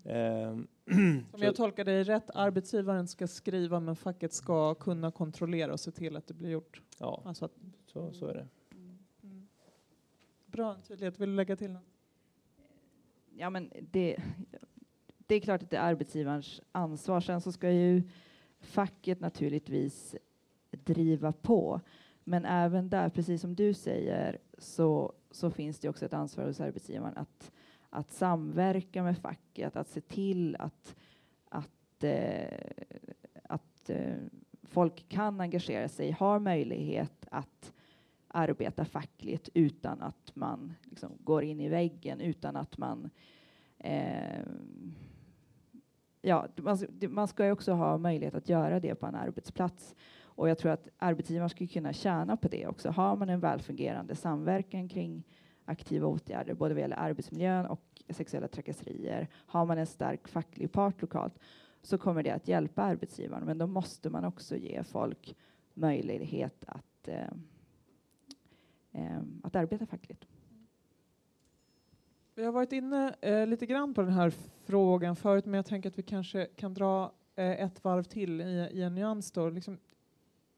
Ehm, 0.05 0.68
om 1.32 1.42
jag 1.42 1.57
tolkar 1.57 1.84
dig 1.84 2.03
rätt, 2.03 2.30
arbetsgivaren 2.34 3.09
ska 3.09 3.26
skriva 3.26 3.80
men 3.80 3.96
facket 3.96 4.32
ska 4.32 4.74
kunna 4.74 5.11
kontrollera 5.11 5.72
och 5.72 5.80
se 5.80 5.90
till 5.90 6.16
att 6.16 6.26
det 6.26 6.34
blir 6.34 6.51
gjort? 6.51 6.82
Ja, 6.99 7.22
alltså 7.24 7.44
att, 7.44 7.53
så, 7.86 8.12
så 8.12 8.26
är 8.26 8.34
det. 8.34 8.49
Mm. 9.22 9.49
Bra 10.46 10.76
tydlighet. 10.88 11.20
Vill 11.20 11.28
du 11.28 11.36
lägga 11.36 11.57
till 11.57 11.70
något? 11.70 11.82
ja, 13.38 13.51
men 13.51 13.72
det, 13.80 14.16
det 15.26 15.34
är 15.34 15.40
klart 15.40 15.62
att 15.62 15.70
det 15.70 15.76
är 15.76 15.82
arbetsgivarens 15.82 16.61
ansvar. 16.72 17.20
Sen 17.20 17.40
så 17.40 17.53
ska 17.53 17.70
ju 17.70 18.03
facket 18.61 19.20
naturligtvis 19.20 20.16
driva 20.70 21.32
på. 21.32 21.80
Men 22.24 22.44
även 22.44 22.88
där, 22.88 23.09
precis 23.09 23.40
som 23.40 23.54
du 23.54 23.74
säger, 23.74 24.38
så, 24.59 25.12
så 25.30 25.50
finns 25.50 25.78
det 25.78 25.88
också 25.88 26.06
ett 26.06 26.12
ansvar 26.12 26.46
hos 26.46 26.61
arbetsgivaren 26.61 27.16
att, 27.16 27.52
att 27.90 28.12
samverka 28.12 29.02
med 29.02 29.18
facket, 29.18 29.76
att 29.76 29.88
se 29.88 30.00
till 30.00 30.56
att, 30.59 30.96
att, 31.48 32.04
eh, 32.04 32.70
att 33.42 33.90
eh, 33.90 34.16
folk 34.62 35.09
kan 35.09 35.40
engagera 35.40 35.88
sig, 35.88 36.11
har 36.11 36.38
möjlighet 36.38 37.26
att 37.30 37.72
arbeta 38.28 38.84
fackligt 38.84 39.48
utan 39.54 40.02
att 40.02 40.36
man 40.36 40.74
liksom 40.84 41.12
går 41.20 41.44
in 41.44 41.61
i 41.61 41.68
väggen, 41.68 42.20
utan 42.20 42.56
att 42.56 42.78
man 42.78 43.11
eh, 43.78 44.44
ja, 46.28 46.46
man, 46.56 46.78
man 47.08 47.28
ska 47.28 47.44
ju 47.44 47.52
också 47.52 47.72
ha 47.72 47.98
möjlighet 47.98 48.34
att 48.34 48.48
göra 48.48 48.80
det 48.80 48.94
på 48.94 49.06
en 49.06 49.14
arbetsplats. 49.14 49.94
Och 50.20 50.48
jag 50.48 50.58
tror 50.58 50.72
att 50.72 50.88
arbetsgivaren 50.98 51.50
skulle 51.50 51.68
kunna 51.68 51.92
tjäna 51.92 52.36
på 52.36 52.48
det 52.48 52.66
också. 52.66 52.90
Har 52.90 53.16
man 53.16 53.28
en 53.28 53.40
välfungerande 53.40 54.14
samverkan 54.14 54.88
kring 54.88 55.24
aktiva 55.64 56.06
åtgärder, 56.06 56.54
både 56.54 56.74
vad 56.74 56.80
gäller 56.80 56.96
arbetsmiljön 56.96 57.66
och 57.66 58.02
sexuella 58.08 58.48
trakasserier, 58.48 59.28
har 59.32 59.66
man 59.66 59.78
en 59.78 59.86
stark 59.86 60.28
facklig 60.28 60.72
part 60.72 61.02
lokalt, 61.02 61.38
så 61.82 61.98
kommer 61.98 62.22
det 62.22 62.30
att 62.30 62.48
hjälpa 62.48 62.82
arbetsgivaren. 62.82 63.44
Men 63.44 63.58
då 63.58 63.66
måste 63.66 64.10
man 64.10 64.24
också 64.24 64.56
ge 64.56 64.82
folk 64.82 65.36
möjlighet 65.74 66.64
att 66.66 67.08
eh, 67.08 67.30
eh, 68.92 69.20
att 69.42 69.56
arbeta 69.56 69.86
fackligt. 69.86 70.26
Vi 72.39 72.45
har 72.45 72.53
varit 72.53 72.72
inne 72.72 73.14
eh, 73.20 73.47
lite 73.47 73.66
grann 73.66 73.95
på 73.95 74.03
den 74.03 74.12
här 74.12 74.32
frågan 74.64 75.16
förut, 75.16 75.47
men 75.47 75.55
jag 75.55 75.66
tänker 75.66 75.89
att 75.89 75.99
vi 75.99 76.03
kanske 76.03 76.45
kan 76.45 76.74
dra 76.74 77.12
eh, 77.36 77.64
ett 77.64 77.84
varv 77.84 78.03
till 78.03 78.41
i, 78.41 78.68
i 78.72 78.82
en 78.82 78.95
nyans. 78.95 79.32
Då. 79.32 79.51
Liksom, 79.51 79.78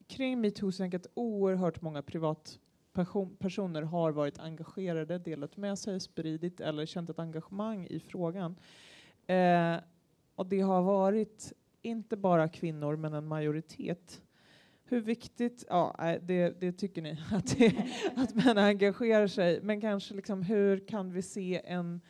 kring 0.06 0.40
metoo 0.40 0.72
så 0.72 0.84
att 0.84 1.06
oerhört 1.14 1.82
många 1.82 2.02
privatpersoner 2.02 3.82
har 3.82 4.12
varit 4.12 4.38
engagerade, 4.38 5.18
delat 5.18 5.56
med 5.56 5.78
sig, 5.78 6.00
spridit 6.00 6.60
eller 6.60 6.86
känt 6.86 7.10
ett 7.10 7.18
engagemang 7.18 7.86
i 7.86 8.00
frågan. 8.00 8.56
Eh, 9.26 9.76
och 10.34 10.46
det 10.46 10.60
har 10.60 10.82
varit 10.82 11.52
inte 11.82 12.16
bara 12.16 12.48
kvinnor, 12.48 12.96
men 12.96 13.14
en 13.14 13.26
majoritet 13.26 14.22
hur 14.90 15.00
viktigt, 15.00 15.64
ja 15.68 16.16
det, 16.22 16.60
det 16.60 16.72
tycker 16.72 17.02
ni, 17.02 17.18
att, 17.32 17.58
det, 17.58 17.74
att 18.16 18.34
män 18.34 18.58
engagerar 18.58 19.26
sig, 19.26 19.62
men 19.62 19.80
kanske 19.80 20.14
liksom 20.14 20.42
hur 20.42 20.86
kan 20.86 21.12
vi 21.12 21.22
se 21.22 21.60
en, 21.64 22.00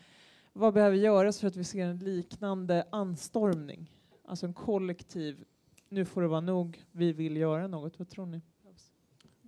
vad 0.52 0.74
behöver 0.74 0.96
göras 0.96 1.40
för 1.40 1.48
att 1.48 1.56
vi 1.56 1.64
ser 1.64 1.86
en 1.86 1.98
liknande 1.98 2.84
anstormning? 2.92 3.92
Alltså 4.24 4.46
en 4.46 4.54
kollektiv, 4.54 5.44
nu 5.88 6.04
får 6.04 6.22
det 6.22 6.28
vara 6.28 6.40
nog, 6.40 6.84
vi 6.92 7.12
vill 7.12 7.36
göra 7.36 7.66
något, 7.66 7.98
vad 7.98 8.08
tror 8.08 8.26
ni? 8.26 8.40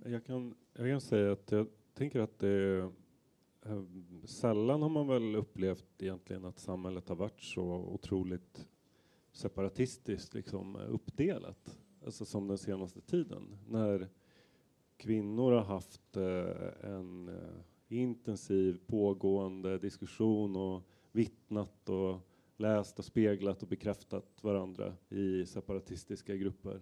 Jag 0.05 0.25
kan, 0.25 0.55
jag 0.73 0.89
kan 0.89 1.01
säga 1.01 1.31
att 1.31 1.51
jag 1.51 1.67
tänker 1.93 2.19
att 2.19 2.39
det 2.39 2.47
är, 2.49 2.91
sällan 4.25 4.81
har 4.81 4.89
man 4.89 5.07
väl 5.07 5.35
upplevt 5.35 5.85
egentligen 5.99 6.45
att 6.45 6.59
samhället 6.59 7.09
har 7.09 7.15
varit 7.15 7.41
så 7.41 7.63
otroligt 7.63 8.67
separatistiskt 9.31 10.33
liksom 10.33 10.75
uppdelat, 10.75 11.82
alltså 12.05 12.25
som 12.25 12.47
den 12.47 12.57
senaste 12.57 13.01
tiden. 13.01 13.57
När 13.67 14.07
kvinnor 14.97 15.51
har 15.51 15.63
haft 15.63 16.17
eh, 16.17 16.91
en 16.91 17.29
eh, 17.29 17.61
intensiv 17.87 18.79
pågående 18.87 19.77
diskussion 19.77 20.55
och 20.55 20.81
vittnat 21.11 21.89
och 21.89 22.19
läst 22.57 22.99
och 22.99 23.05
speglat 23.05 23.63
och 23.63 23.67
bekräftat 23.67 24.43
varandra 24.43 24.93
i 25.09 25.45
separatistiska 25.45 26.35
grupper. 26.35 26.81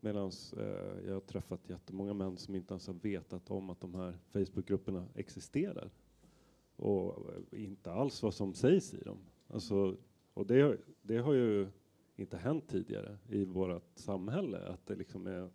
Medan 0.00 0.30
eh, 0.56 1.06
jag 1.06 1.14
har 1.14 1.20
träffat 1.20 1.70
jättemånga 1.70 2.14
män 2.14 2.36
som 2.36 2.54
inte 2.54 2.74
ens 2.74 2.86
har 2.86 2.94
vetat 2.94 3.50
om 3.50 3.70
att 3.70 3.80
de 3.80 3.94
här 3.94 4.18
Facebookgrupperna 4.32 5.08
existerar. 5.14 5.90
Och 6.76 7.30
eh, 7.52 7.64
inte 7.64 7.92
alls 7.92 8.22
vad 8.22 8.34
som 8.34 8.54
sägs 8.54 8.94
i 8.94 9.04
dem. 9.04 9.18
Alltså, 9.48 9.96
och 10.34 10.46
det, 10.46 10.78
det 11.02 11.18
har 11.18 11.32
ju 11.32 11.68
inte 12.16 12.36
hänt 12.36 12.68
tidigare 12.68 13.18
i 13.28 13.44
vårt 13.44 13.98
samhälle. 13.98 14.58
Att 14.58 14.86
det 14.86 14.94
liksom 14.94 15.26
är 15.26 15.50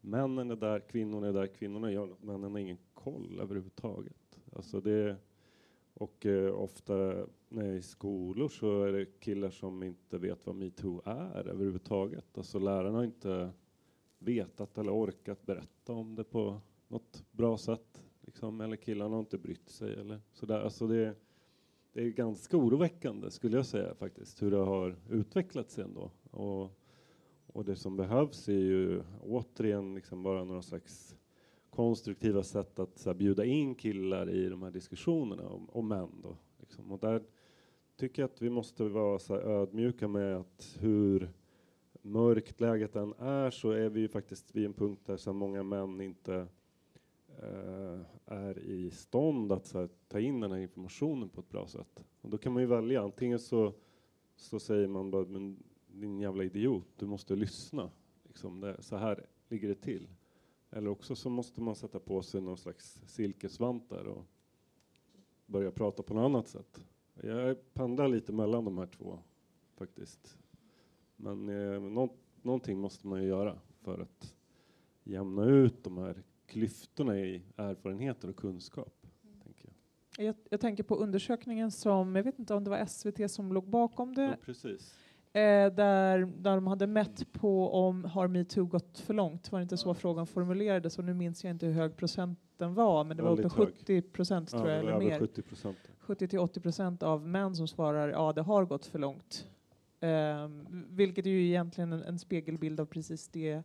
männen 0.00 0.50
är 0.50 0.56
där, 0.56 0.80
kvinnorna 0.80 1.28
är 1.28 1.32
där, 1.32 1.46
kvinnorna 1.46 1.92
gör 1.92 2.06
något, 2.06 2.22
männen 2.22 2.52
har 2.52 2.58
ingen 2.58 2.78
koll 2.94 3.40
överhuvudtaget. 3.40 4.40
Alltså 4.52 4.80
det, 4.80 5.16
och 5.94 6.26
eh, 6.26 6.54
ofta 6.54 6.94
när 7.48 7.64
jag 7.64 7.74
är 7.74 7.78
i 7.78 7.82
skolor 7.82 8.48
så 8.48 8.84
är 8.84 8.92
det 8.92 9.20
killar 9.20 9.50
som 9.50 9.82
inte 9.82 10.18
vet 10.18 10.46
vad 10.46 10.56
metoo 10.56 11.02
är 11.04 11.48
överhuvudtaget. 11.48 12.38
Alltså 12.38 12.58
lärarna 12.58 12.96
har 12.96 13.04
inte 13.04 13.50
vetat 14.18 14.78
eller 14.78 14.92
orkat 14.92 15.46
berätta 15.46 15.92
om 15.92 16.14
det 16.14 16.24
på 16.24 16.60
något 16.88 17.24
bra 17.30 17.58
sätt. 17.58 18.02
Liksom. 18.20 18.60
Eller 18.60 18.76
killarna 18.76 19.14
har 19.14 19.20
inte 19.20 19.38
brytt 19.38 19.68
sig 19.68 19.94
eller 19.94 20.20
sådär. 20.32 20.60
Alltså 20.60 20.86
det, 20.86 21.14
det 21.92 22.02
är 22.02 22.10
ganska 22.10 22.56
oroväckande 22.56 23.30
skulle 23.30 23.56
jag 23.56 23.66
säga 23.66 23.94
faktiskt 23.94 24.42
hur 24.42 24.50
det 24.50 24.56
har 24.56 24.96
utvecklat 25.10 25.70
sig 25.70 25.84
ändå. 25.84 26.10
Och, 26.30 26.78
och 27.46 27.64
det 27.64 27.76
som 27.76 27.96
behövs 27.96 28.48
är 28.48 28.52
ju 28.52 29.02
återigen 29.20 29.94
liksom 29.94 30.22
bara 30.22 30.44
några 30.44 30.62
slags 30.62 31.16
konstruktiva 31.70 32.42
sätt 32.42 32.78
att 32.78 32.98
så 32.98 33.10
här, 33.10 33.14
bjuda 33.14 33.44
in 33.44 33.74
killar 33.74 34.30
i 34.30 34.48
de 34.48 34.62
här 34.62 34.70
diskussionerna 34.70 35.48
om, 35.48 35.68
om 35.70 35.88
män. 35.88 36.10
Då, 36.22 36.36
liksom. 36.60 36.92
Och 36.92 36.98
där 36.98 37.22
tycker 37.96 38.22
jag 38.22 38.30
att 38.30 38.42
vi 38.42 38.50
måste 38.50 38.84
vara 38.84 39.18
så 39.18 39.34
här, 39.34 39.42
ödmjuka 39.42 40.08
med 40.08 40.36
att 40.36 40.76
hur 40.80 41.30
mörkt 42.02 42.60
läget 42.60 42.96
än 42.96 43.14
är 43.18 43.50
så 43.50 43.70
är 43.70 43.88
vi 43.88 44.00
ju 44.00 44.08
faktiskt 44.08 44.56
vid 44.56 44.66
en 44.66 44.72
punkt 44.72 45.02
där 45.06 45.16
så 45.16 45.32
många 45.32 45.62
män 45.62 46.00
inte 46.00 46.46
Eh, 47.42 48.00
är 48.26 48.58
i 48.58 48.90
stånd 48.90 49.52
att 49.52 49.72
här, 49.72 49.88
ta 50.08 50.20
in 50.20 50.40
den 50.40 50.52
här 50.52 50.58
informationen 50.58 51.28
på 51.28 51.40
ett 51.40 51.48
bra 51.48 51.66
sätt. 51.66 52.04
Och 52.20 52.30
då 52.30 52.38
kan 52.38 52.52
man 52.52 52.62
ju 52.62 52.68
välja, 52.68 53.02
antingen 53.02 53.38
så, 53.38 53.74
så 54.36 54.60
säger 54.60 54.88
man 54.88 55.10
bara 55.10 55.24
men 55.24 55.62
din 55.86 56.20
jävla 56.20 56.44
idiot, 56.44 56.88
du 56.96 57.06
måste 57.06 57.36
lyssna. 57.36 57.90
Liksom 58.22 58.60
det, 58.60 58.82
så 58.82 58.96
här 58.96 59.26
ligger 59.48 59.68
det 59.68 59.74
till. 59.74 60.08
Eller 60.70 60.90
också 60.90 61.14
så 61.14 61.30
måste 61.30 61.60
man 61.60 61.76
sätta 61.76 61.98
på 61.98 62.22
sig 62.22 62.40
någon 62.40 62.56
slags 62.56 63.00
silkesvantar 63.06 64.04
och 64.04 64.24
börja 65.46 65.70
prata 65.70 66.02
på 66.02 66.14
något 66.14 66.24
annat 66.24 66.48
sätt. 66.48 66.84
Jag 67.22 67.72
pendlar 67.72 68.08
lite 68.08 68.32
mellan 68.32 68.64
de 68.64 68.78
här 68.78 68.86
två 68.86 69.18
faktiskt. 69.76 70.38
Men 71.16 71.48
eh, 71.48 72.06
någonting 72.42 72.78
måste 72.78 73.06
man 73.06 73.22
ju 73.22 73.28
göra 73.28 73.58
för 73.80 73.98
att 73.98 74.34
jämna 75.04 75.44
ut 75.44 75.84
de 75.84 75.98
här 75.98 76.22
klyftorna 76.50 77.18
i 77.18 77.42
erfarenheter 77.56 78.28
och 78.28 78.36
kunskap. 78.36 79.06
Tänker 79.42 79.64
jag. 80.16 80.26
Jag, 80.26 80.34
jag. 80.50 80.60
tänker 80.60 80.82
på 80.82 80.96
undersökningen 80.96 81.70
som, 81.70 82.16
jag 82.16 82.22
vet 82.22 82.38
inte 82.38 82.54
om 82.54 82.64
det 82.64 82.70
var 82.70 82.86
SVT 82.86 83.30
som 83.30 83.52
låg 83.52 83.68
bakom 83.68 84.14
det. 84.14 84.22
Ja, 84.22 84.36
precis. 84.44 84.94
Eh, 85.32 85.72
där, 85.72 86.18
där 86.18 86.54
de 86.54 86.66
hade 86.66 86.86
mätt 86.86 87.32
på 87.32 87.72
om 87.72 88.04
har 88.04 88.28
metoo 88.28 88.64
gått 88.64 88.98
för 88.98 89.14
långt. 89.14 89.52
Var 89.52 89.58
det 89.58 89.62
inte 89.62 89.76
så 89.76 89.94
frågan 89.94 90.26
formulerades? 90.26 90.98
Och 90.98 91.04
nu 91.04 91.14
minns 91.14 91.44
jag 91.44 91.50
inte 91.50 91.66
hur 91.66 91.72
hög 91.72 91.96
procenten 91.96 92.74
var, 92.74 93.04
men 93.04 93.16
det 93.16 93.22
var 93.22 93.40
uppe 93.40 93.48
70 93.48 94.02
procent 94.02 94.50
tror 94.50 94.68
jag, 94.68 94.78
eller 94.78 94.98
mer. 94.98 95.18
70 95.18 95.42
70 95.98 96.28
till 96.28 96.38
80 96.38 96.60
procent 96.60 97.02
av 97.02 97.26
män 97.26 97.56
som 97.56 97.68
svarar 97.68 98.08
ja, 98.08 98.32
det 98.32 98.42
har 98.42 98.64
gått 98.64 98.86
för 98.86 98.98
långt. 98.98 99.46
Eh, 100.00 100.48
vilket 100.88 101.26
är 101.26 101.30
ju 101.30 101.46
egentligen 101.46 101.92
en, 101.92 102.02
en, 102.02 102.18
spegelbild 102.18 102.80
av 102.80 102.86
precis 102.86 103.28
det, 103.28 103.62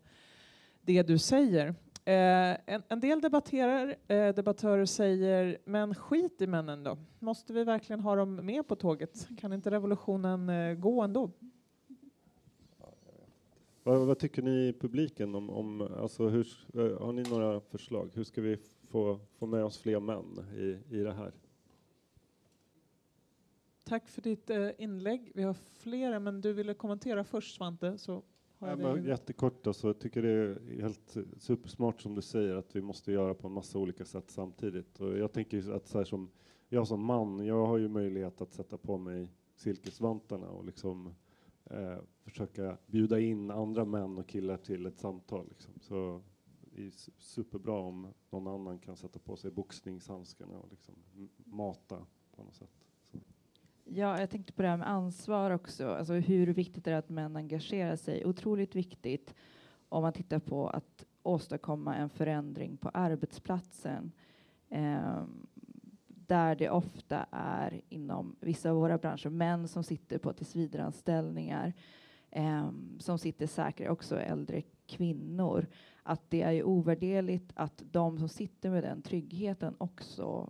det 0.82 1.04
du 1.04 1.18
säger. 1.18 1.76
Eh, 2.08 2.58
en, 2.66 2.84
en, 2.88 3.00
del 3.00 3.22
debatterar, 3.22 3.96
eh, 4.08 4.36
debattörer 4.36 4.86
säger, 4.86 5.58
men 5.66 5.96
skit 5.96 6.42
i 6.42 6.48
männen 6.48 6.84
då. 6.84 6.98
Måste 7.20 7.54
vi 7.54 7.64
verkligen 7.64 8.00
ha 8.00 8.16
dem 8.16 8.36
med 8.36 8.68
på 8.68 8.76
tåget? 8.76 9.28
Kan 9.38 9.54
inte 9.54 9.72
revolutionen 9.72 10.50
eh, 10.50 10.74
gå 10.74 11.02
ändå? 11.02 11.32
Vad, 13.84 14.08
vad, 14.08 14.20
tycker 14.20 14.42
ni 14.42 14.68
i 14.68 14.74
publiken 14.74 15.36
om, 15.36 15.50
om 15.50 15.82
alltså 15.82 16.28
hur, 16.28 16.48
eh, 16.74 17.02
har 17.06 17.14
ni 17.14 17.24
några 17.24 17.60
förslag? 17.60 18.10
Hur 18.14 18.24
ska 18.24 18.42
vi 18.42 18.58
få, 18.90 19.20
få 19.38 19.46
med 19.46 19.64
oss 19.64 19.78
fler 19.78 20.00
män 20.00 20.46
i, 20.58 20.96
i 20.96 21.00
det 21.00 21.14
här? 21.14 21.32
Tack 23.84 24.08
för 24.08 24.22
ditt 24.22 24.50
eh, 24.50 24.70
inlägg. 24.78 25.32
Vi 25.36 25.44
har 25.44 25.54
flera, 25.54 26.20
men 26.20 26.42
du 26.42 26.54
ville 26.54 26.74
kommentera 26.74 27.24
först 27.24 27.56
Svante. 27.56 27.98
Så 27.98 28.24
ja, 28.68 28.98
jättekort, 28.98 29.68
alltså, 29.68 29.88
jag 29.88 30.00
tycker 30.00 30.22
det 30.22 30.30
är 30.30 30.82
helt 30.82 31.18
supersmart 31.38 32.02
som 32.02 32.16
du 32.16 32.22
säger 32.22 32.56
att 32.56 32.76
vi 32.76 32.82
måste 32.82 33.12
göra 33.12 33.34
på 33.34 33.48
en 33.48 33.54
massa 33.54 33.80
olika 33.80 34.06
sätt 34.06 34.32
samtidigt. 34.32 35.00
Och 35.00 35.18
jag 35.18 35.32
tänker 35.32 35.72
att 35.72 35.88
så 35.88 36.06
som 36.06 36.30
jag 36.70 36.88
som 36.88 37.06
man, 37.06 37.46
jag 37.46 37.66
har 37.66 37.78
ju 37.78 37.88
möjlighet 37.88 38.42
att 38.42 38.54
sätta 38.54 38.78
på 38.78 38.98
mig 38.98 39.32
silkesvantarna 39.56 40.50
och 40.50 40.66
liksom 40.66 41.14
eh, 41.66 41.98
försöka 42.24 42.78
bjuda 42.88 43.20
in 43.20 43.52
andra 43.52 43.86
män 43.86 44.18
och 44.18 44.28
killar 44.28 44.58
till 44.58 44.86
ett 44.86 45.00
samtal. 45.00 45.48
Liksom. 45.50 45.74
Så 45.80 46.22
det 46.62 46.86
är 46.86 46.92
superbra 47.18 47.80
om 47.80 48.14
någon 48.30 48.48
annan 48.48 48.80
kan 48.80 48.98
sätta 48.98 49.20
på 49.20 49.36
sig 49.36 49.52
boxningshandskarna 49.52 50.60
och 50.60 50.70
liksom 50.70 50.96
mata 51.38 52.06
på 52.36 52.44
något 52.44 52.56
sätt. 52.56 52.85
Ja, 53.88 54.20
jag 54.20 54.30
tänkte 54.30 54.54
på 54.54 54.62
det 54.62 54.68
här 54.68 54.78
med 54.78 54.90
ansvar 54.90 55.52
också, 55.52 55.88
alltså 55.88 56.14
hur 56.14 56.48
viktigt 56.48 56.86
det 56.86 56.92
är 56.92 56.96
att 56.96 57.10
män 57.10 57.36
engagerar 57.36 57.96
sig. 57.96 58.26
Otroligt 58.26 58.76
viktigt 58.76 59.36
om 59.90 60.02
man 60.02 60.14
tittar 60.14 60.40
på 60.40 60.70
att 60.70 61.06
åstadkomma 61.24 61.96
en 61.96 62.10
förändring 62.10 62.78
på 62.78 62.90
arbetsplatsen. 62.90 64.12
Eh, 64.70 65.24
där 66.08 66.56
det 66.56 66.70
ofta 66.70 67.26
är 67.32 67.82
inom 67.90 68.36
vissa 68.40 68.70
av 68.70 68.76
våra 68.76 68.98
branscher 68.98 69.30
män 69.30 69.68
som 69.68 69.84
sitter 69.84 70.18
på 70.18 70.34
tillsvidareanställningar, 70.34 71.74
eh, 72.32 72.70
som 73.00 73.18
sitter 73.18 73.48
säkert 73.48 73.90
också 73.90 74.20
äldre 74.20 74.62
kvinnor. 74.88 75.68
Att 76.04 76.30
det 76.30 76.42
är 76.42 76.52
ju 76.52 76.64
ovärderligt 76.64 77.52
att 77.56 77.84
de 77.92 78.18
som 78.20 78.30
sitter 78.30 78.70
med 78.70 78.84
den 78.84 79.02
tryggheten 79.02 79.76
också 79.78 80.50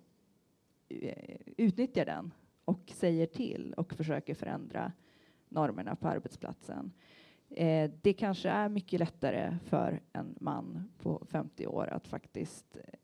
eh, 0.89 1.37
utnyttjar 1.57 2.05
den 2.05 2.31
och 2.65 2.91
säger 2.95 3.25
till 3.25 3.73
och 3.77 3.93
försöker 3.93 4.33
förändra 4.33 4.91
normerna 5.49 5.95
på 5.95 6.07
arbetsplatsen. 6.07 6.91
Eh, 7.49 7.91
det 8.01 8.13
kanske 8.13 8.49
är 8.49 8.69
mycket 8.69 8.99
lättare 8.99 9.57
för 9.63 10.01
en 10.13 10.35
man 10.39 10.89
på 10.97 11.25
50 11.29 11.67
år 11.67 11.87
att 11.87 12.07
faktiskt 12.07 12.77
eh, 12.77 12.99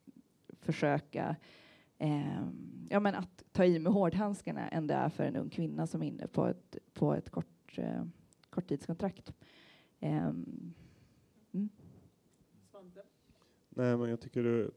försöka 0.49 1.35
eh, 1.97 2.47
ja, 2.89 2.99
men 2.99 3.15
att 3.15 3.43
ta 3.51 3.65
i 3.65 3.79
med 3.79 3.93
hårdhandskarna 3.93 4.67
än 4.67 4.87
det 4.87 4.93
är 4.93 5.09
för 5.09 5.23
en 5.23 5.35
ung 5.35 5.49
kvinna 5.49 5.87
som 5.87 6.01
är 6.01 6.07
inne 6.07 6.27
på 6.27 6.47
ett, 6.47 6.77
på 6.93 7.13
ett 7.13 7.29
kort, 7.29 7.77
eh, 7.77 8.03
korttidskontrakt. 8.49 9.33
Eh, 9.99 10.27
mm. 10.27 10.73
Nej, 13.69 13.97
men 13.97 14.09
jag 14.09 14.21
tycker 14.21 14.43
det 14.43 14.71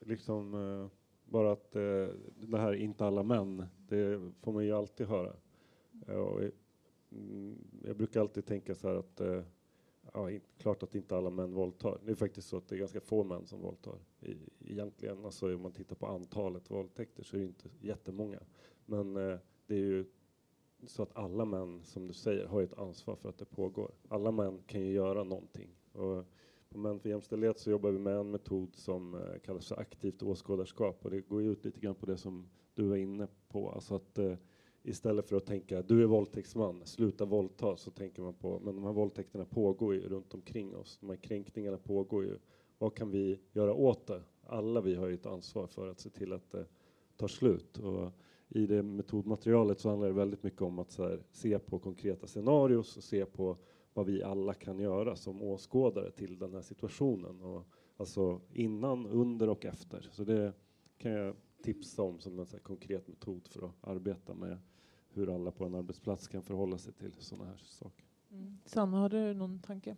liksom 0.00 0.54
eh, 0.54 0.90
bara 1.24 1.52
att 1.52 1.72
det 1.72 2.58
här 2.58 2.72
inte 2.72 3.06
alla 3.06 3.22
män, 3.22 3.66
det 3.90 4.20
får 4.40 4.52
man 4.52 4.64
ju 4.64 4.72
alltid 4.72 5.06
höra. 5.06 5.32
Eh, 6.06 6.14
och, 6.14 6.40
mm, 7.12 7.58
jag 7.84 7.96
brukar 7.96 8.20
alltid 8.20 8.46
tänka 8.46 8.74
så 8.74 8.88
här 8.88 8.94
att 8.94 9.20
eh, 9.20 9.42
ja, 10.12 10.30
klart 10.58 10.82
att 10.82 10.94
inte 10.94 11.16
alla 11.16 11.30
män 11.30 11.54
våldtar. 11.54 11.98
Det 12.04 12.10
är 12.10 12.14
faktiskt 12.14 12.48
så 12.48 12.56
att 12.56 12.68
det 12.68 12.74
är 12.74 12.78
ganska 12.78 13.00
få 13.00 13.24
män 13.24 13.46
som 13.46 13.60
våldtar. 13.60 13.98
Egentligen, 14.60 15.24
alltså 15.24 15.54
om 15.54 15.62
man 15.62 15.72
tittar 15.72 15.96
på 15.96 16.06
antalet 16.06 16.70
våldtäkter 16.70 17.22
så 17.22 17.36
är 17.36 17.40
det 17.40 17.46
inte 17.46 17.68
jättemånga. 17.80 18.40
Men 18.86 19.16
eh, 19.16 19.38
det 19.66 19.74
är 19.74 19.78
ju 19.78 20.04
så 20.86 21.02
att 21.02 21.16
alla 21.16 21.44
män, 21.44 21.84
som 21.84 22.06
du 22.06 22.14
säger, 22.14 22.46
har 22.46 22.62
ett 22.62 22.78
ansvar 22.78 23.16
för 23.16 23.28
att 23.28 23.38
det 23.38 23.44
pågår. 23.44 23.90
Alla 24.08 24.30
män 24.30 24.62
kan 24.66 24.80
ju 24.80 24.92
göra 24.92 25.24
någonting. 25.24 25.70
Och 25.92 26.24
på 26.70 26.78
Män 26.78 27.00
för 27.00 27.08
jämställdhet 27.08 27.58
så 27.58 27.70
jobbar 27.70 27.90
vi 27.90 27.98
med 27.98 28.16
en 28.16 28.30
metod 28.30 28.76
som 28.76 29.14
eh, 29.14 29.40
kallas 29.44 29.68
för 29.68 29.80
aktivt 29.80 30.22
åskådarskap 30.22 31.04
och 31.04 31.10
det 31.10 31.20
går 31.20 31.42
ut 31.42 31.64
lite 31.64 31.80
grann 31.80 31.94
på 31.94 32.06
det 32.06 32.16
som 32.16 32.48
du 32.74 32.88
var 32.88 32.96
inne 32.96 33.28
på. 33.52 33.70
Alltså 33.70 33.94
att 33.94 34.18
eh, 34.18 34.34
istället 34.82 35.28
för 35.28 35.36
att 35.36 35.46
tänka 35.46 35.82
du 35.82 36.02
är 36.02 36.06
våldtäktsman, 36.06 36.82
sluta 36.84 37.24
våldta, 37.24 37.76
så 37.76 37.90
tänker 37.90 38.22
man 38.22 38.34
på 38.34 38.60
men 38.64 38.74
de 38.74 38.84
här 38.84 38.92
våldtäkterna 38.92 39.44
pågår 39.44 39.94
ju 39.94 40.08
runt 40.08 40.34
omkring 40.34 40.76
oss. 40.76 40.98
De 41.00 41.10
här 41.10 41.16
kränkningarna 41.16 41.78
pågår 41.78 42.24
ju 42.24 42.38
vad 42.78 42.94
kan 42.94 43.10
vi 43.10 43.40
göra 43.52 43.74
åt 43.74 44.06
det? 44.06 44.22
Alla 44.46 44.80
vi 44.80 44.94
har 44.94 45.06
ju 45.08 45.14
ett 45.14 45.26
ansvar 45.26 45.66
för 45.66 45.88
att 45.88 46.00
se 46.00 46.10
till 46.10 46.32
att 46.32 46.50
det 46.50 46.66
tar 47.16 47.28
slut. 47.28 47.78
Och 47.78 48.12
I 48.48 48.66
det 48.66 48.82
metodmaterialet 48.82 49.80
så 49.80 49.88
handlar 49.88 50.08
det 50.08 50.14
väldigt 50.14 50.42
mycket 50.42 50.62
om 50.62 50.78
att 50.78 50.98
här, 50.98 51.22
se 51.32 51.58
på 51.58 51.78
konkreta 51.78 52.26
scenarios 52.26 52.96
och 52.96 53.04
se 53.04 53.26
på 53.26 53.56
vad 53.94 54.06
vi 54.06 54.22
alla 54.22 54.54
kan 54.54 54.78
göra 54.78 55.16
som 55.16 55.42
åskådare 55.42 56.10
till 56.10 56.38
den 56.38 56.54
här 56.54 56.62
situationen. 56.62 57.42
Och 57.42 57.64
alltså 57.96 58.40
innan, 58.52 59.06
under 59.06 59.48
och 59.48 59.64
efter. 59.64 60.08
Så 60.10 60.24
det 60.24 60.52
kan 60.98 61.12
jag 61.12 61.36
tipsa 61.62 62.02
om 62.02 62.18
som 62.18 62.38
en 62.38 62.46
så 62.46 62.58
konkret 62.58 63.08
metod 63.08 63.48
för 63.48 63.66
att 63.66 63.88
arbeta 63.88 64.34
med 64.34 64.58
hur 65.12 65.34
alla 65.34 65.50
på 65.50 65.64
en 65.64 65.74
arbetsplats 65.74 66.28
kan 66.28 66.42
förhålla 66.42 66.78
sig 66.78 66.92
till 66.92 67.12
sådana 67.18 67.44
här 67.50 67.56
saker. 67.56 68.04
Mm. 68.30 68.58
Sanna, 68.64 68.98
har 68.98 69.08
du 69.08 69.34
någon 69.34 69.60
tanke? 69.60 69.96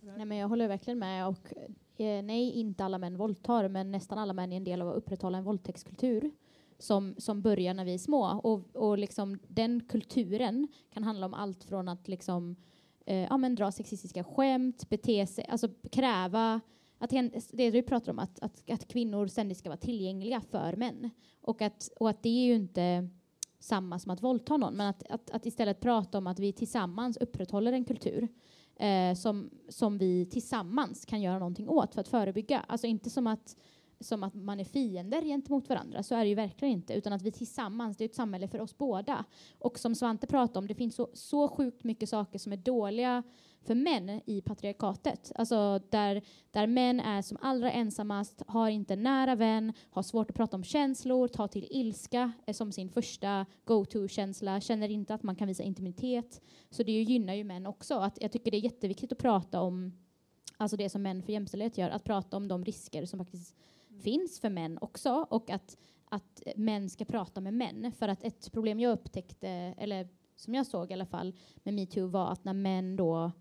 Nej, 0.00 0.26
men 0.26 0.38
jag 0.38 0.48
håller 0.48 0.68
verkligen 0.68 0.98
med. 0.98 1.26
Och, 1.26 1.52
eh, 1.96 2.22
nej, 2.22 2.50
inte 2.50 2.84
alla 2.84 2.98
män 2.98 3.16
våldtar, 3.16 3.68
men 3.68 3.90
nästan 3.90 4.18
alla 4.18 4.32
män 4.32 4.52
är 4.52 4.56
en 4.56 4.64
del 4.64 4.82
av 4.82 4.88
att 4.88 4.96
upprätthålla 4.96 5.38
en 5.38 5.44
våldtäktskultur 5.44 6.30
som, 6.78 7.14
som 7.18 7.42
börjar 7.42 7.74
när 7.74 7.84
vi 7.84 7.94
är 7.94 7.98
små. 7.98 8.40
Och, 8.42 8.76
och 8.76 8.98
liksom, 8.98 9.38
den 9.48 9.80
kulturen 9.88 10.68
kan 10.90 11.04
handla 11.04 11.26
om 11.26 11.34
allt 11.34 11.64
från 11.64 11.88
att 11.88 12.08
liksom, 12.08 12.56
eh, 13.06 13.16
ja, 13.16 13.36
men 13.36 13.54
dra 13.54 13.72
sexistiska 13.72 14.24
skämt, 14.24 14.88
bete 14.88 15.26
sig, 15.26 15.46
alltså 15.48 15.68
kräva 15.92 16.60
att 17.02 17.10
det 17.52 17.70
du 17.70 17.82
pratar 17.82 18.12
om, 18.12 18.18
att, 18.18 18.38
att, 18.38 18.70
att 18.70 18.88
kvinnor 18.88 19.26
ständigt 19.26 19.58
ska 19.58 19.68
vara 19.68 19.76
tillgängliga 19.76 20.40
för 20.40 20.76
män. 20.76 21.10
Och 21.40 21.62
att, 21.62 21.90
och 21.96 22.10
att 22.10 22.22
det 22.22 22.28
är 22.28 22.44
ju 22.44 22.54
inte 22.54 23.08
samma 23.58 23.98
som 23.98 24.10
att 24.10 24.22
våldta 24.22 24.56
någon, 24.56 24.74
men 24.74 24.86
att, 24.86 25.02
att, 25.10 25.30
att 25.30 25.46
istället 25.46 25.80
prata 25.80 26.18
om 26.18 26.26
att 26.26 26.38
vi 26.38 26.52
tillsammans 26.52 27.16
upprätthåller 27.16 27.72
en 27.72 27.84
kultur 27.84 28.28
eh, 28.76 29.14
som, 29.14 29.50
som 29.68 29.98
vi 29.98 30.26
tillsammans 30.26 31.04
kan 31.04 31.22
göra 31.22 31.38
någonting 31.38 31.68
åt 31.68 31.94
för 31.94 32.00
att 32.00 32.08
förebygga. 32.08 32.64
Alltså 32.68 32.86
inte 32.86 33.10
som 33.10 33.26
att 33.26 33.56
som 34.00 34.22
att 34.22 34.34
man 34.34 34.60
är 34.60 34.64
fiender 34.64 35.22
gentemot 35.22 35.68
varandra. 35.68 36.02
Så 36.02 36.14
är 36.14 36.20
det 36.20 36.28
ju 36.28 36.34
verkligen 36.34 36.74
inte. 36.74 36.94
Utan 36.94 37.12
att 37.12 37.22
vi 37.22 37.32
tillsammans, 37.32 37.96
det 37.96 38.04
är 38.04 38.08
ett 38.08 38.14
samhälle 38.14 38.48
för 38.48 38.60
oss 38.60 38.78
båda. 38.78 39.24
Och 39.58 39.78
som 39.78 39.94
Svante 39.94 40.26
pratade 40.26 40.58
om, 40.58 40.66
det 40.66 40.74
finns 40.74 40.94
så, 40.94 41.08
så 41.14 41.48
sjukt 41.48 41.84
mycket 41.84 42.08
saker 42.08 42.38
som 42.38 42.52
är 42.52 42.56
dåliga 42.56 43.22
för 43.64 43.74
män 43.74 44.20
i 44.26 44.40
patriarkatet. 44.40 45.32
Alltså 45.34 45.80
där, 45.90 46.22
där 46.50 46.66
män 46.66 47.00
är 47.00 47.22
som 47.22 47.38
allra 47.40 47.72
ensammast, 47.72 48.42
har 48.46 48.68
inte 48.68 48.96
nära 48.96 49.34
vän, 49.34 49.72
har 49.90 50.02
svårt 50.02 50.30
att 50.30 50.36
prata 50.36 50.56
om 50.56 50.64
känslor, 50.64 51.28
tar 51.28 51.48
till 51.48 51.66
ilska 51.70 52.32
som 52.52 52.72
sin 52.72 52.88
första 52.88 53.46
go-to-känsla, 53.64 54.60
känner 54.60 54.88
inte 54.88 55.14
att 55.14 55.22
man 55.22 55.36
kan 55.36 55.48
visa 55.48 55.62
intimitet. 55.62 56.40
Så 56.70 56.82
det 56.82 56.92
gynnar 56.92 57.34
ju 57.34 57.44
män 57.44 57.66
också. 57.66 57.94
Att 57.94 58.18
jag 58.20 58.32
tycker 58.32 58.50
det 58.50 58.56
är 58.56 58.64
jätteviktigt 58.64 59.12
att 59.12 59.18
prata 59.18 59.60
om 59.60 59.92
alltså 60.56 60.76
det 60.76 60.88
som 60.88 61.02
Män 61.02 61.22
för 61.22 61.32
jämställdhet 61.32 61.78
gör, 61.78 61.90
att 61.90 62.04
prata 62.04 62.36
om 62.36 62.48
de 62.48 62.64
risker 62.64 63.06
som 63.06 63.18
faktiskt 63.18 63.56
mm. 63.88 64.02
finns 64.02 64.40
för 64.40 64.50
män 64.50 64.78
också 64.80 65.26
och 65.30 65.50
att, 65.50 65.76
att 66.04 66.42
män 66.56 66.90
ska 66.90 67.04
prata 67.04 67.40
med 67.40 67.54
män. 67.54 67.92
För 67.92 68.08
att 68.08 68.24
ett 68.24 68.52
problem 68.52 68.80
jag 68.80 68.92
upptäckte, 68.92 69.48
eller 69.78 70.08
som 70.36 70.54
jag 70.54 70.66
såg 70.66 70.90
i 70.90 70.94
alla 70.94 71.06
fall 71.06 71.34
med 71.62 71.74
metoo 71.74 72.06
var 72.06 72.32
att 72.32 72.44
när 72.44 72.52
män 72.52 72.96
då 72.96 73.32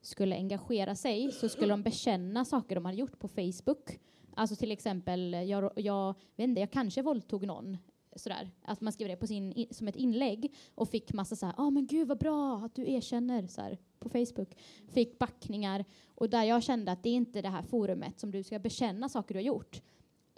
skulle 0.00 0.36
engagera 0.36 0.94
sig 0.94 1.32
så 1.32 1.48
skulle 1.48 1.72
de 1.72 1.82
bekänna 1.82 2.44
saker 2.44 2.74
de 2.74 2.84
hade 2.84 2.98
gjort 2.98 3.18
på 3.18 3.28
Facebook. 3.28 4.00
Alltså 4.34 4.56
till 4.56 4.72
exempel, 4.72 5.32
jag, 5.32 5.70
jag 5.76 6.14
vet 6.36 6.48
inte, 6.48 6.60
jag 6.60 6.70
kanske 6.70 7.02
våldtog 7.02 7.46
någon 7.46 7.76
sådär, 8.16 8.50
att 8.62 8.80
man 8.80 8.92
skrev 8.92 9.08
det 9.08 9.16
på 9.16 9.26
sin, 9.26 9.66
som 9.70 9.88
ett 9.88 9.96
inlägg 9.96 10.54
och 10.74 10.88
fick 10.88 11.12
massa 11.12 11.36
så 11.36 11.46
här, 11.46 11.54
ja 11.56 11.64
oh, 11.64 11.70
men 11.70 11.86
gud 11.86 12.08
vad 12.08 12.18
bra 12.18 12.56
att 12.56 12.74
du 12.74 12.90
erkänner 12.92 13.46
så 13.46 13.60
här, 13.60 13.78
på 13.98 14.08
Facebook. 14.08 14.56
Fick 14.88 15.18
backningar 15.18 15.84
och 16.14 16.30
där 16.30 16.44
jag 16.44 16.62
kände 16.62 16.92
att 16.92 17.02
det 17.02 17.08
är 17.08 17.14
inte 17.14 17.42
det 17.42 17.48
här 17.48 17.62
forumet 17.62 18.20
som 18.20 18.30
du 18.30 18.42
ska 18.42 18.58
bekänna 18.58 19.08
saker 19.08 19.34
du 19.34 19.38
har 19.38 19.44
gjort 19.44 19.82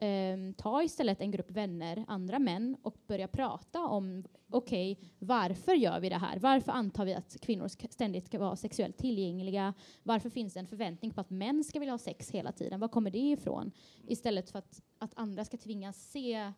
eh, 0.00 0.54
ta 0.56 0.82
istället 0.82 1.20
en 1.20 1.30
grupp 1.30 1.50
vänner, 1.50 2.04
andra 2.08 2.38
män, 2.38 2.76
och 2.82 2.96
börja 3.06 3.28
prata 3.28 3.80
om 3.80 4.24
okej, 4.50 4.92
okay, 4.92 5.08
varför 5.18 5.74
gör 5.74 6.00
vi 6.00 6.08
det 6.08 6.16
här? 6.18 6.38
Varför 6.38 6.72
antar 6.72 7.04
vi 7.04 7.14
att 7.14 7.36
kvinnor 7.40 7.68
ständigt 7.90 8.26
ska 8.26 8.38
vara 8.38 8.56
sexuellt 8.56 8.98
tillgängliga? 8.98 9.74
Varför 10.02 10.30
finns 10.30 10.54
det 10.54 10.60
en 10.60 10.66
förväntning 10.66 11.10
på 11.10 11.20
att 11.20 11.30
män 11.30 11.64
ska 11.64 11.78
vilja 11.78 11.92
ha 11.92 11.98
sex 11.98 12.30
hela 12.30 12.52
tiden? 12.52 12.80
Var 12.80 12.88
kommer 12.88 13.10
det 13.10 13.30
ifrån? 13.30 13.70
Istället 14.06 14.50
för 14.50 14.58
att, 14.58 14.82
att 14.98 15.12
andra 15.14 15.44
ska 15.44 15.56
tvingas 15.56 16.10
se 16.10 16.52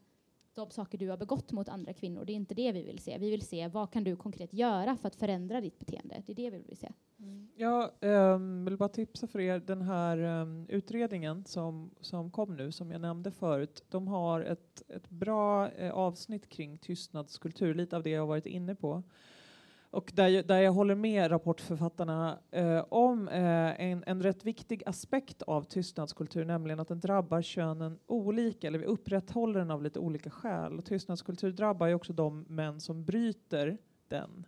de 0.55 0.71
saker 0.71 0.99
du 0.99 1.09
har 1.09 1.17
begått 1.17 1.53
mot 1.53 1.69
andra 1.69 1.93
kvinnor. 1.93 2.25
Det 2.25 2.33
är 2.33 2.35
inte 2.35 2.55
det 2.55 2.73
vi 2.73 2.83
vill 2.83 2.99
se. 2.99 3.19
Vi 3.19 3.31
vill 3.31 3.47
se 3.47 3.69
vad 3.69 3.93
kan 3.93 4.05
du 4.05 4.17
konkret 4.17 4.53
göra 4.53 4.97
för 4.97 5.09
att 5.09 5.17
förändra 5.17 5.61
ditt 5.61 5.79
beteende. 5.79 6.23
Det 6.27 6.33
är 6.33 6.37
det 6.37 6.51
vi 6.51 6.63
vill 6.63 6.77
se. 6.77 6.93
Mm. 7.19 7.49
Jag 7.57 7.91
um, 8.01 8.65
vill 8.65 8.77
bara 8.77 8.89
tipsa 8.89 9.27
för 9.27 9.41
er, 9.41 9.59
den 9.59 9.83
här 9.83 10.19
um, 10.19 10.67
utredningen 10.69 11.45
som, 11.45 11.91
som 12.01 12.31
kom 12.31 12.57
nu, 12.57 12.73
som 12.73 12.91
jag 12.91 13.01
nämnde 13.01 13.31
förut, 13.31 13.85
de 13.89 14.09
har 14.09 14.41
ett, 14.41 14.83
ett 14.89 15.11
bra 15.11 15.69
uh, 15.69 15.91
avsnitt 15.91 16.49
kring 16.49 16.79
tystnadskultur, 16.79 17.75
lite 17.75 17.97
av 17.97 18.03
det 18.03 18.11
jag 18.11 18.27
varit 18.27 18.47
inne 18.47 18.75
på. 18.75 19.03
Och 19.93 20.13
där, 20.15 20.43
där 20.43 20.59
jag 20.59 20.73
håller 20.73 20.95
med 20.95 21.31
rapportförfattarna 21.31 22.39
eh, 22.51 22.85
om 22.89 23.29
eh, 23.29 23.81
en, 23.81 24.05
en 24.07 24.23
rätt 24.23 24.45
viktig 24.45 24.83
aspekt 24.87 25.43
av 25.43 25.63
tystnadskultur, 25.63 26.45
nämligen 26.45 26.81
att 26.81 26.89
den 26.89 27.01
drabbar 27.01 27.43
könen 27.43 27.99
olika, 28.07 28.67
eller 28.67 28.79
vi 28.79 28.85
upprätthåller 28.85 29.59
den 29.59 29.71
av 29.71 29.83
lite 29.83 29.99
olika 29.99 30.31
skäl. 30.31 30.79
Och 30.79 30.85
tystnadskultur 30.85 31.53
drabbar 31.53 31.87
ju 31.87 31.95
också 31.95 32.13
de 32.13 32.45
män 32.49 32.81
som 32.81 33.05
bryter 33.05 33.79
den. 34.09 34.47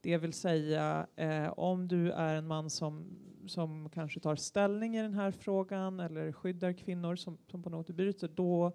Det 0.00 0.18
vill 0.18 0.32
säga, 0.32 1.06
eh, 1.16 1.48
om 1.48 1.88
du 1.88 2.10
är 2.12 2.34
en 2.34 2.46
man 2.46 2.70
som, 2.70 3.18
som 3.46 3.88
kanske 3.88 4.20
tar 4.20 4.36
ställning 4.36 4.96
i 4.96 5.02
den 5.02 5.14
här 5.14 5.30
frågan 5.30 6.00
eller 6.00 6.32
skyddar 6.32 6.72
kvinnor 6.72 7.16
som, 7.16 7.38
som 7.50 7.62
på 7.62 7.70
något 7.70 7.90
bryter, 7.90 8.28
då 8.34 8.72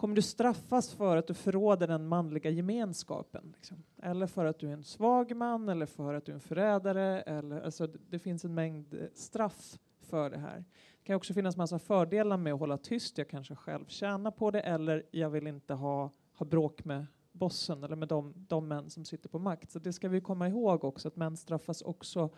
kommer 0.00 0.14
du 0.14 0.22
straffas 0.22 0.92
för 0.92 1.16
att 1.16 1.26
du 1.26 1.34
förråder 1.34 1.86
den 1.86 2.08
manliga 2.08 2.50
gemenskapen. 2.50 3.52
Liksom. 3.56 3.82
Eller 4.02 4.26
för 4.26 4.44
att 4.44 4.58
du 4.58 4.68
är 4.68 4.72
en 4.72 4.84
svag 4.84 5.36
man, 5.36 5.68
eller 5.68 5.86
för 5.86 6.14
att 6.14 6.24
du 6.24 6.32
är 6.32 6.34
en 6.34 6.40
förrädare. 6.40 7.20
Eller, 7.20 7.60
alltså, 7.60 7.86
det, 7.86 8.18
finns 8.18 8.44
en 8.44 8.54
mängd 8.54 8.94
eh, 8.94 9.00
straff 9.14 9.78
för 10.00 10.30
det 10.30 10.38
här. 10.38 10.64
Det 10.98 11.04
kan 11.04 11.16
också 11.16 11.34
finnas 11.34 11.56
massa 11.56 11.78
fördelar 11.78 12.36
med 12.36 12.52
att 12.52 12.60
hålla 12.60 12.78
tyst. 12.78 13.18
Jag 13.18 13.28
kanske 13.28 13.54
själv 13.54 13.84
tjänar 13.86 14.30
på 14.30 14.50
det, 14.50 14.60
eller 14.60 15.06
jag 15.10 15.30
vill 15.30 15.46
inte 15.46 15.74
ha, 15.74 16.10
ha 16.34 16.46
bråk 16.46 16.84
med 16.84 17.06
bossen 17.32 17.84
eller 17.84 17.96
med 17.96 18.08
de, 18.08 18.34
de 18.36 18.68
män 18.68 18.90
som 18.90 19.04
sitter 19.04 19.28
på 19.28 19.38
makt. 19.38 19.70
Så 19.70 19.78
det 19.78 19.92
ska 19.92 20.08
vi 20.08 20.20
komma 20.20 20.48
ihåg 20.48 20.84
också, 20.84 21.08
att 21.08 21.16
män 21.16 21.36
straffas 21.36 21.82
också 21.82 22.30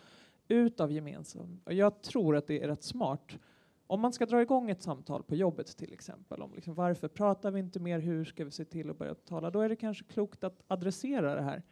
ut 0.49 0.81
av 0.81 0.93
gemenskapen. 0.93 1.61
Och 1.65 1.73
jag 1.73 2.03
tror 2.03 2.37
att 2.37 2.47
det 2.47 2.63
är 2.63 2.69
rätt 2.69 2.85
smart 2.85 3.39
om 3.87 4.01
man 4.01 4.13
ska 4.13 4.27
dra 4.27 4.43
igång 4.43 4.71
ett 4.71 4.83
samtal 4.83 5.23
på 5.23 5.37
jobbet 5.37 5.77
till 5.77 5.93
exempel 5.93 6.43
om 6.43 6.55
liksom, 6.55 6.75
varför 6.75 7.09
pratar 7.09 7.51
vi 7.51 7.61
inte 7.61 7.81
mer, 7.81 7.99
hur 7.99 8.25
ska 8.25 8.45
vi 8.45 8.51
se 8.51 8.65
till 8.65 8.91
att 8.91 8.99
börja 8.99 9.15
tala, 9.15 9.51
då 9.51 9.61
är 9.61 9.69
det 9.69 9.77
kanske 9.77 10.05
klokt 10.05 10.45
att 10.45 10.63
adressera 10.69 11.35
det 11.35 11.43
här. 11.43 11.63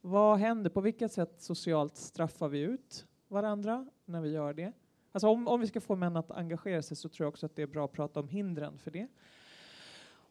Vad 0.00 0.38
händer? 0.38 0.70
På 0.70 0.80
vilket 0.80 1.12
sätt 1.12 1.34
socialt 1.42 1.96
straffar 1.96 2.48
vi 2.48 2.60
ut 2.60 3.06
varandra 3.28 3.86
när 4.04 4.20
vi 4.20 4.30
gör 4.30 4.54
det? 4.54 4.72
Alltså 5.12 5.28
om, 5.28 5.48
om 5.48 5.60
vi 5.60 5.66
ska 5.66 5.80
få 5.80 5.96
män 5.96 6.16
att 6.16 6.30
engagera 6.30 6.82
sig 6.82 6.96
så 6.96 7.08
tror 7.08 7.24
jag 7.24 7.28
också 7.28 7.46
att 7.46 7.56
det 7.56 7.62
är 7.62 7.66
bra 7.66 7.84
att 7.84 7.92
prata 7.92 8.20
om 8.20 8.28
hindren 8.28 8.78
för 8.78 8.90
det. 8.90 9.08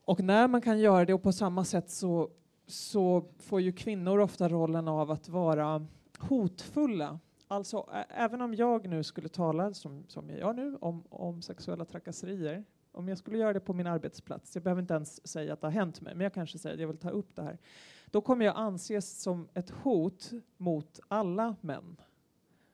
Och 0.06 0.20
när 0.20 0.48
man 0.48 0.62
kan 0.62 0.80
göra 0.80 1.06
det 1.06 1.14
och 1.14 1.24
på 1.24 1.32
samma 1.32 1.64
sätt 1.64 1.90
så, 1.90 2.30
så 2.68 3.26
får 3.40 3.62
ju 3.62 3.72
kvinnor 3.72 4.20
ofta 4.20 4.50
rollen 4.50 4.88
av 4.88 5.12
att 5.12 5.30
vara 5.30 5.88
hotfulla 6.20 7.20
Alltså, 7.48 7.90
även 8.10 8.42
om 8.42 8.54
jag 8.54 8.88
nu 8.88 9.04
skulle 9.04 9.30
tala, 9.30 9.74
som, 9.74 10.04
som 10.08 10.30
jag 10.30 10.40
gör 10.40 10.54
nu, 10.54 10.78
om, 10.82 11.04
om 11.10 11.42
sexuella 11.42 11.86
trakasserier, 11.86 12.64
om 12.92 13.08
jag 13.08 13.18
skulle 13.18 13.38
göra 13.38 13.54
det 13.54 13.60
på 13.60 13.74
min 13.74 13.88
arbetsplats, 13.88 14.56
jag 14.56 14.64
behöver 14.64 14.82
inte 14.82 14.94
ens 14.94 15.28
säga 15.28 15.54
att 15.54 15.62
det 15.62 15.68
har 15.68 15.72
hänt 15.72 16.02
mig, 16.02 16.16
men 16.16 16.24
jag 16.24 16.34
kanske 16.34 16.58
säger 16.58 16.74
att 16.74 16.82
jag 16.82 16.88
vill 16.88 16.98
ta 16.98 17.10
upp 17.10 17.36
det 17.36 17.44
här, 17.44 17.58
då 18.06 18.22
kommer 18.22 18.46
jag 18.46 18.56
anses 18.58 19.22
som 19.22 19.48
ett 19.54 19.70
hot 19.70 20.32
mot 20.58 21.00
alla 21.08 21.56
män. 21.62 21.98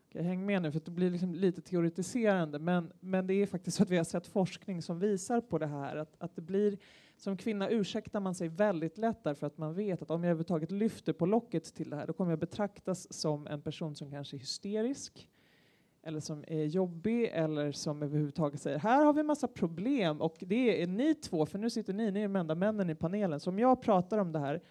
Okay, 0.10 0.22
häng 0.22 0.46
med 0.46 0.62
nu, 0.62 0.72
för 0.72 0.82
det 0.86 0.92
blir 0.92 1.10
liksom 1.10 1.36
lite 1.36 1.62
teoretiserande, 1.62 2.60
men, 2.60 2.92
men 3.00 3.28
det 3.28 3.34
är 3.34 3.48
faktiskt 3.48 3.78
så 3.78 3.84
att 3.84 3.90
vi 3.90 3.98
har 3.98 4.04
sett 4.04 4.28
forskning 4.28 4.82
som 4.82 5.00
visar 5.00 5.42
på 5.42 5.58
det 5.58 5.68
här, 5.68 5.96
att, 5.96 6.16
att 6.18 6.36
det 6.36 6.42
blir 6.42 6.78
som 7.24 7.38
kvinna 7.38 7.70
ursäktar 7.70 8.20
man 8.20 8.36
sig 8.36 8.48
väldigt 8.48 8.98
lätt 8.98 9.24
därför 9.24 9.48
att 9.48 9.58
man 9.58 9.74
vet 9.74 10.02
att 10.02 10.12
om 10.12 10.24
jag 10.24 10.30
överhuvudtaget 10.30 10.72
lyfter 10.72 11.14
på 11.14 11.26
locket 11.26 11.76
till 11.76 11.90
det 11.90 11.96
här, 11.96 12.08
då 12.08 12.14
kommer 12.14 12.32
jag 12.32 12.40
betraktas 12.40 13.14
som 13.14 13.48
en 13.48 13.62
person 13.62 13.96
som 13.96 14.12
kanske 14.12 14.38
är 14.38 14.40
hysterisk, 14.40 15.30
eller 16.04 16.20
som 16.20 16.44
är 16.48 16.66
jobbig, 16.66 17.30
eller 17.34 17.72
som 17.72 18.04
överhuvudtaget 18.04 18.62
säger 18.62 18.80
här 18.80 19.06
har 19.06 19.14
vi 19.14 19.24
massa 19.24 19.48
problem 19.48 20.22
och 20.22 20.38
det 20.40 20.84
är 20.84 20.88
ni 20.88 21.16
två, 21.16 21.46
för 21.46 21.60
nu 21.60 21.70
sitter 21.70 21.94
ni, 21.94 22.12
ni 22.12 22.20
är 22.20 22.24
de 22.24 22.36
enda 22.36 22.56
männen 22.56 22.90
i 22.90 22.96
panelen, 22.96 23.40
så 23.40 23.50
om 23.50 23.60
jag 23.60 23.82
pratar 23.82 24.18
om 24.18 24.32
det 24.32 24.40
här, 24.40 24.62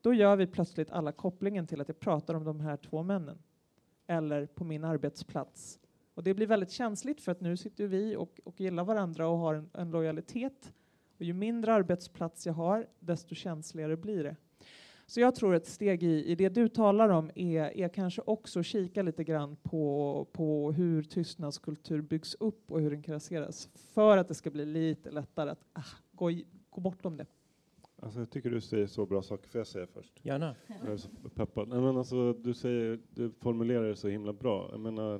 då 0.00 0.14
gör 0.14 0.36
vi 0.36 0.46
plötsligt 0.46 0.90
alla 0.90 1.12
kopplingen 1.12 1.66
till 1.66 1.80
att 1.80 1.88
jag 1.88 2.00
pratar 2.00 2.34
om 2.34 2.44
de 2.44 2.60
här 2.60 2.76
två 2.76 3.02
männen. 3.02 3.38
Eller 4.06 4.46
på 4.46 4.64
min 4.64 4.84
arbetsplats. 4.84 5.78
Och 6.14 6.22
det 6.22 6.34
blir 6.34 6.46
väldigt 6.46 6.70
känsligt 6.70 7.20
för 7.20 7.32
att 7.32 7.40
nu 7.40 7.56
sitter 7.56 7.86
vi 7.86 8.16
och, 8.16 8.40
och 8.44 8.60
gillar 8.60 8.84
varandra 8.84 9.28
och 9.28 9.38
har 9.38 9.54
en, 9.54 9.70
en 9.72 9.90
lojalitet 9.90 10.72
och 11.22 11.26
ju 11.26 11.32
mindre 11.32 11.72
arbetsplats 11.72 12.46
jag 12.46 12.52
har, 12.52 12.86
desto 13.00 13.34
känsligare 13.34 13.96
blir 13.96 14.24
det. 14.24 14.36
Så 15.06 15.20
jag 15.20 15.34
tror 15.34 15.54
ett 15.54 15.66
steg 15.66 16.02
i, 16.02 16.24
i 16.24 16.34
det 16.34 16.48
du 16.48 16.68
talar 16.68 17.08
om 17.08 17.30
är, 17.34 17.78
är 17.78 17.88
kanske 17.88 18.22
också 18.22 18.62
kika 18.62 19.02
lite 19.02 19.24
grann 19.24 19.56
på, 19.62 20.26
på 20.32 20.72
hur 20.72 21.02
tystnadskultur 21.02 22.00
byggs 22.00 22.34
upp 22.34 22.72
och 22.72 22.80
hur 22.80 22.90
den 22.90 23.02
kasseras 23.02 23.68
för 23.74 24.16
att 24.16 24.28
det 24.28 24.34
ska 24.34 24.50
bli 24.50 24.64
lite 24.66 25.10
lättare 25.10 25.50
att 25.50 25.64
ah, 25.72 25.84
gå, 26.12 26.30
i, 26.30 26.46
gå 26.70 26.80
bortom 26.80 27.16
det. 27.16 27.26
Alltså 27.96 28.18
jag 28.18 28.30
tycker 28.30 28.50
du 28.50 28.60
säger 28.60 28.86
så 28.86 29.06
bra 29.06 29.22
saker, 29.22 29.48
får 29.48 29.58
jag 29.58 29.66
säga 29.66 29.86
först? 29.86 30.12
Gärna. 30.22 30.54
Jag 30.84 30.92
är 30.92 30.96
så 30.96 31.08
peppad. 31.34 31.68
Nej, 31.68 31.80
men 31.80 31.96
alltså, 31.96 32.32
du, 32.32 32.54
säger, 32.54 33.00
du 33.10 33.30
formulerar 33.30 33.88
det 33.88 33.96
så 33.96 34.08
himla 34.08 34.32
bra. 34.32 34.68
Jag 34.70 34.80
menar, 34.80 35.14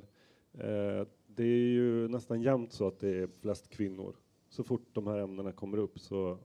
eh, 0.53 1.07
det 1.27 1.45
är 1.45 1.69
ju 1.69 2.09
nästan 2.09 2.43
jämt 2.43 2.73
så 2.73 2.87
att 2.87 3.01
det 3.01 3.23
är 3.23 3.29
flest 3.41 3.69
kvinnor. 3.69 4.17
Så 4.53 4.65
fort 4.65 4.89
de 4.93 5.07
här 5.07 5.19
ämnena 5.19 5.53
kommer 5.53 5.79
upp 5.79 5.99
så 5.99 6.39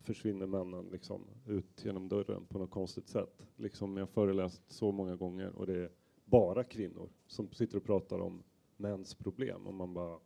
försvinner 0.00 0.46
männen 0.46 0.88
liksom 0.92 1.24
ut 1.46 1.84
genom 1.84 2.08
dörren 2.08 2.46
på 2.46 2.58
något 2.58 2.70
konstigt 2.70 3.08
sätt. 3.08 3.42
Liksom 3.56 3.96
jag 3.96 4.02
har 4.02 4.12
föreläst 4.12 4.62
så 4.72 4.92
många 4.92 5.16
gånger 5.16 5.52
och 5.56 5.66
det 5.66 5.74
är 5.74 5.90
bara 6.24 6.64
kvinnor 6.64 7.08
som 7.26 7.52
sitter 7.52 7.76
och 7.76 7.84
pratar 7.84 8.18
om 8.18 8.42
mäns 8.76 9.14
problem 9.14 9.66
och 9.66 9.74
man 9.74 9.94
bara, 9.94 10.18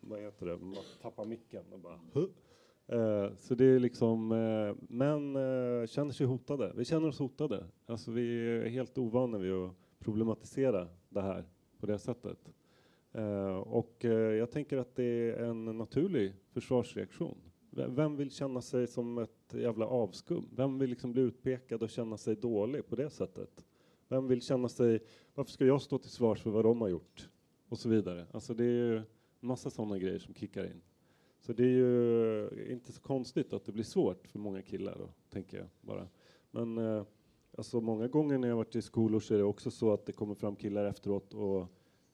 vad 0.00 0.20
heter 0.20 0.46
det, 0.46 0.56
man 0.56 0.76
tappar 1.02 1.24
micken 1.24 1.72
och 1.72 1.80
bara, 1.80 2.00
huh? 2.12 2.28
Eh, 2.86 3.34
så 3.36 3.54
det 3.54 3.64
är 3.64 3.78
liksom, 3.78 4.32
eh, 4.32 4.76
män 4.88 5.36
eh, 5.36 5.86
känner 5.86 6.12
sig 6.12 6.26
hotade. 6.26 6.72
Vi 6.76 6.84
känner 6.84 7.08
oss 7.08 7.18
hotade. 7.18 7.64
Alltså 7.86 8.10
vi 8.10 8.48
är 8.48 8.68
helt 8.68 8.98
ovana 8.98 9.38
vid 9.38 9.52
att 9.52 9.72
problematisera 9.98 10.88
det 11.08 11.20
här 11.20 11.44
på 11.80 11.86
det 11.86 11.98
sättet. 11.98 12.38
Eh, 13.12 13.56
och 13.56 14.04
eh, 14.04 14.12
jag 14.12 14.50
tänker 14.50 14.76
att 14.76 14.94
det 14.94 15.04
är 15.04 15.42
en 15.42 15.64
naturlig 15.64 16.34
försvarsreaktion. 16.52 17.38
Vem 17.70 18.16
vill 18.16 18.30
känna 18.30 18.60
sig 18.60 18.86
som 18.86 19.18
ett 19.18 19.54
jävla 19.54 19.86
avskum? 19.86 20.48
Vem 20.56 20.78
vill 20.78 20.90
liksom 20.90 21.12
bli 21.12 21.22
utpekad 21.22 21.82
och 21.82 21.90
känna 21.90 22.16
sig 22.16 22.36
dålig 22.36 22.86
på 22.86 22.96
det 22.96 23.10
sättet? 23.10 23.64
Vem 24.08 24.28
vill 24.28 24.42
känna 24.42 24.68
sig, 24.68 25.00
varför 25.34 25.52
ska 25.52 25.66
jag 25.66 25.82
stå 25.82 25.98
till 25.98 26.10
svars 26.10 26.42
för 26.42 26.50
vad 26.50 26.64
de 26.64 26.80
har 26.80 26.88
gjort? 26.88 27.28
Och 27.68 27.78
så 27.78 27.88
vidare. 27.88 28.26
Alltså 28.32 28.54
det 28.54 28.64
är 28.64 28.68
ju 28.68 28.96
en 28.96 29.04
massa 29.40 29.70
sådana 29.70 29.98
grejer 29.98 30.18
som 30.18 30.34
kickar 30.34 30.64
in. 30.64 30.80
Så 31.40 31.52
det 31.52 31.64
är 31.64 31.66
ju 31.66 32.72
inte 32.72 32.92
så 32.92 33.00
konstigt 33.00 33.52
att 33.52 33.64
det 33.64 33.72
blir 33.72 33.84
svårt 33.84 34.28
för 34.28 34.38
många 34.38 34.62
killar 34.62 34.96
då, 34.98 35.08
tänker 35.30 35.56
jag 35.58 35.66
bara. 35.80 36.08
Men 36.50 36.78
eh, 36.78 37.04
alltså 37.58 37.80
många 37.80 38.08
gånger 38.08 38.38
när 38.38 38.48
jag 38.48 38.56
varit 38.56 38.76
i 38.76 38.82
skolor 38.82 39.20
så 39.20 39.34
är 39.34 39.38
det 39.38 39.44
också 39.44 39.70
så 39.70 39.92
att 39.92 40.06
det 40.06 40.12
kommer 40.12 40.34
fram 40.34 40.56
killar 40.56 40.84
efteråt 40.84 41.34
och 41.34 41.66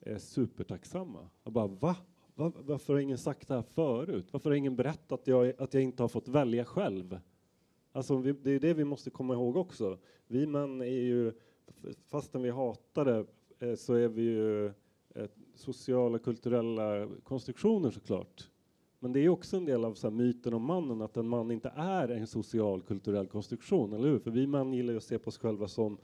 är 0.04 0.18
supertacksamma. 0.18 1.28
Jag 1.44 1.52
bara, 1.52 1.66
va? 1.66 1.96
va? 2.34 2.52
Varför 2.60 2.92
har 2.92 3.00
ingen 3.00 3.18
sagt 3.18 3.48
det 3.48 3.54
här 3.54 3.62
förut? 3.62 4.26
Varför 4.30 4.50
har 4.50 4.56
ingen 4.56 4.76
berättat 4.76 5.20
att 5.20 5.26
jag, 5.26 5.52
att 5.58 5.74
jag 5.74 5.82
inte 5.82 6.02
har 6.02 6.08
fått 6.08 6.28
välja 6.28 6.64
själv? 6.64 7.18
Alltså 7.92 8.16
vi, 8.16 8.32
det 8.32 8.50
är 8.50 8.60
det 8.60 8.74
vi 8.74 8.84
måste 8.84 9.10
komma 9.10 9.34
ihåg 9.34 9.56
också. 9.56 9.98
Vi 10.26 10.46
män 10.46 10.80
är 10.80 10.86
ju, 10.86 11.32
fastän 12.06 12.42
vi 12.42 12.50
hatar 12.50 13.04
det, 13.04 13.26
eh, 13.58 13.74
så 13.74 13.94
är 13.94 14.08
vi 14.08 14.22
ju 14.22 14.66
eh, 14.66 15.28
sociala, 15.54 16.18
kulturella 16.18 17.08
konstruktioner 17.22 17.90
såklart. 17.90 18.50
Men 18.98 19.12
det 19.12 19.20
är 19.20 19.28
också 19.28 19.56
en 19.56 19.64
del 19.64 19.84
av 19.84 19.94
så 19.94 20.06
här, 20.06 20.14
myten 20.14 20.54
om 20.54 20.62
mannen, 20.62 21.02
att 21.02 21.16
en 21.16 21.28
man 21.28 21.50
inte 21.50 21.72
är 21.76 22.08
en 22.08 22.26
social, 22.26 22.82
kulturell 22.82 23.26
konstruktion, 23.26 23.92
eller 23.92 24.08
hur? 24.08 24.18
För 24.18 24.30
vi 24.30 24.46
män 24.46 24.72
gillar 24.72 24.92
ju 24.92 24.96
att 24.96 25.04
se 25.04 25.18
på 25.18 25.28
oss 25.28 25.38
själva 25.38 25.68
som 25.68 25.92
eh, 25.92 25.98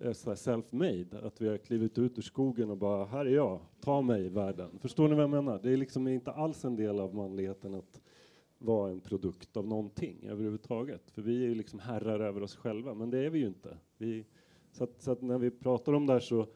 Eh, 0.00 0.10
self-made, 0.12 1.26
att 1.26 1.40
vi 1.40 1.48
har 1.48 1.56
klivit 1.56 1.98
ut 1.98 2.18
ur 2.18 2.22
skogen 2.22 2.70
och 2.70 2.76
bara, 2.76 3.04
här 3.04 3.26
är 3.26 3.34
jag, 3.34 3.60
ta 3.80 4.02
mig 4.02 4.28
världen. 4.28 4.78
Förstår 4.78 5.08
ni 5.08 5.14
vad 5.14 5.22
jag 5.22 5.30
menar? 5.30 5.60
Det 5.62 5.72
är 5.72 5.76
liksom 5.76 6.08
inte 6.08 6.32
alls 6.32 6.64
en 6.64 6.76
del 6.76 7.00
av 7.00 7.14
manligheten 7.14 7.74
att 7.74 8.00
vara 8.58 8.90
en 8.90 9.00
produkt 9.00 9.56
av 9.56 9.68
någonting 9.68 10.26
överhuvudtaget. 10.26 11.10
För 11.10 11.22
vi 11.22 11.44
är 11.44 11.48
ju 11.48 11.54
liksom 11.54 11.78
herrar 11.78 12.20
över 12.20 12.42
oss 12.42 12.56
själva, 12.56 12.94
men 12.94 13.10
det 13.10 13.18
är 13.18 13.30
vi 13.30 13.38
ju 13.38 13.46
inte. 13.46 13.78
Vi, 13.98 14.24
så, 14.72 14.84
att, 14.84 15.02
så 15.02 15.12
att 15.12 15.22
när 15.22 15.38
vi 15.38 15.50
pratar 15.50 15.92
om 15.92 16.06
det 16.06 16.12
här 16.12 16.20
så, 16.20 16.46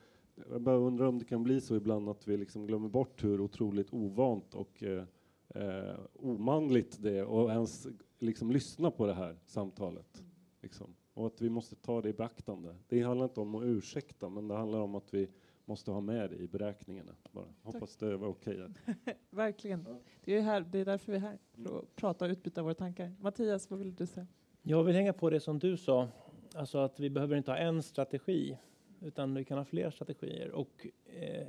jag 0.51 0.63
bara 0.63 0.77
undrar 0.77 1.07
om 1.07 1.19
det 1.19 1.25
kan 1.25 1.43
bli 1.43 1.61
så 1.61 1.77
ibland 1.77 2.09
att 2.09 2.29
vi 2.29 2.37
liksom 2.37 2.67
glömmer 2.67 2.89
bort 2.89 3.25
hur 3.25 3.41
otroligt 3.41 3.93
ovant 3.93 4.55
och 4.55 4.83
eh, 4.83 5.05
eh, 5.49 5.97
omanligt 6.15 7.03
det 7.03 7.19
är 7.19 7.25
och 7.25 7.51
ens 7.51 7.87
liksom 8.19 8.51
lyssna 8.51 8.91
på 8.91 9.07
det 9.07 9.15
här 9.15 9.37
samtalet. 9.45 10.25
Liksom. 10.63 10.95
Och 11.17 11.27
att 11.27 11.41
vi 11.41 11.51
måste 11.51 11.77
ta 11.77 12.03
det 12.03 12.09
i 12.09 12.13
beaktande. 12.13 12.77
Det 12.89 13.03
handlar 13.03 13.25
inte 13.25 13.41
om 13.41 13.55
att 13.55 13.65
ursäkta, 13.65 14.29
men 14.29 14.49
det 14.49 14.55
handlar 14.55 14.79
om 14.79 14.95
att 14.95 15.15
vi 15.15 15.29
måste 15.65 15.91
ha 15.91 16.01
med 16.01 16.31
det 16.31 16.37
i 16.37 16.49
beräkningarna. 16.49 17.13
Bara. 17.33 17.45
Hoppas 17.63 17.97
det 17.97 18.17
var 18.17 18.29
okej. 18.29 18.69
Verkligen. 19.31 19.87
Det 20.25 20.37
är, 20.37 20.41
här, 20.41 20.61
det 20.61 20.79
är 20.79 20.85
därför 20.85 21.13
vi 21.13 21.19
är 21.19 21.21
här, 21.21 21.39
för 21.53 21.79
att 21.79 21.97
prata 21.97 22.25
och 22.25 22.31
utbyta 22.31 22.63
våra 22.63 22.75
tankar. 22.75 23.13
Mattias, 23.21 23.71
vad 23.71 23.79
vill 23.79 23.95
du 23.95 24.07
säga? 24.07 24.27
Jag 24.63 24.85
vill 24.85 24.95
hänga 24.95 25.13
på 25.13 25.31
det 25.31 25.41
som 25.41 25.59
du 25.59 25.77
sa, 25.77 26.09
alltså 26.55 26.79
att 26.79 27.01
vi 27.01 27.11
behöver 27.11 27.37
inte 27.37 27.51
ha 27.51 27.59
en 27.59 27.83
strategi, 27.83 28.59
utan 29.01 29.35
vi 29.35 29.45
kan 29.45 29.59
ha 29.59 29.65
fler 29.65 29.91
strategier. 29.91 30.51
Och 30.51 30.87
eh, 31.05 31.47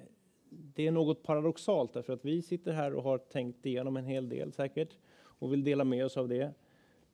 det 0.49 0.87
är 0.87 0.91
något 0.91 1.23
paradoxalt 1.23 1.93
därför 1.93 2.13
att 2.13 2.25
vi 2.25 2.41
sitter 2.41 2.71
här 2.71 2.93
och 2.93 3.03
har 3.03 3.17
tänkt 3.17 3.65
igenom 3.65 3.97
en 3.97 4.05
hel 4.05 4.29
del 4.29 4.53
säkert 4.53 4.97
och 5.17 5.53
vill 5.53 5.63
dela 5.63 5.83
med 5.83 6.05
oss 6.05 6.17
av 6.17 6.27
det. 6.27 6.53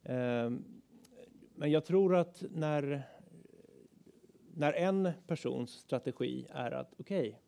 Eh, 0.04 0.51
men 1.64 1.72
jag 1.72 1.86
tror 1.86 2.16
att 2.16 2.43
när, 2.51 3.03
när 4.53 4.74
en 4.74 5.11
persons 5.28 5.72
strategi 5.72 6.47
är 6.49 6.72
att 6.72 6.93
okej, 6.97 7.28
okay, 7.28 7.39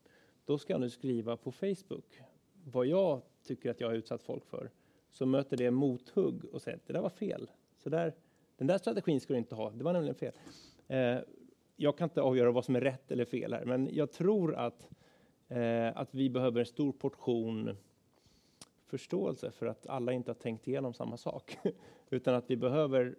då 0.46 0.58
ska 0.58 0.74
jag 0.74 0.82
nu 0.82 0.90
skriva 0.90 1.38
på 1.38 1.52
Facebook 1.52 2.22
vad 2.64 2.86
jag 2.86 3.22
tycker 3.44 3.72
att 3.72 3.80
jag 3.80 3.88
har 3.88 3.96
utsatt 3.96 4.24
folk 4.24 4.46
för, 4.46 4.72
så 5.12 5.26
möter 5.26 5.58
det 5.58 5.72
mothugg 5.72 6.46
och 6.46 6.62
säger 6.62 6.78
att 6.78 6.88
det 6.88 6.94
där 6.94 7.02
var 7.02 7.10
fel. 7.10 7.52
Så 7.78 7.90
där, 7.90 8.16
den 8.58 8.68
där 8.68 8.78
strategin 8.78 9.22
ska 9.22 9.34
du 9.34 9.38
inte 9.38 9.56
ha, 9.56 9.70
det 9.70 9.84
var 9.84 9.94
nämligen 9.94 10.16
fel. 10.16 10.34
Eh, 10.88 11.18
jag 11.76 11.98
kan 11.98 12.10
inte 12.10 12.22
avgöra 12.22 12.52
vad 12.52 12.66
som 12.66 12.76
är 12.76 12.82
rätt 12.82 13.12
eller 13.12 13.26
fel 13.26 13.54
här, 13.54 13.66
men 13.66 13.90
jag 13.92 14.12
tror 14.12 14.56
att, 14.56 14.90
eh, 15.48 15.98
att 15.98 16.14
vi 16.14 16.30
behöver 16.30 16.60
en 16.60 16.66
stor 16.66 16.92
portion 16.92 17.78
förståelse 18.86 19.52
för 19.52 19.66
att 19.66 19.88
alla 19.88 20.14
inte 20.14 20.32
har 20.32 20.36
tänkt 20.36 20.68
igenom 20.68 20.94
samma 20.94 21.18
sak. 21.18 21.58
Utan 22.10 22.36
att 22.36 22.50
vi 22.50 22.58
behöver 22.58 23.16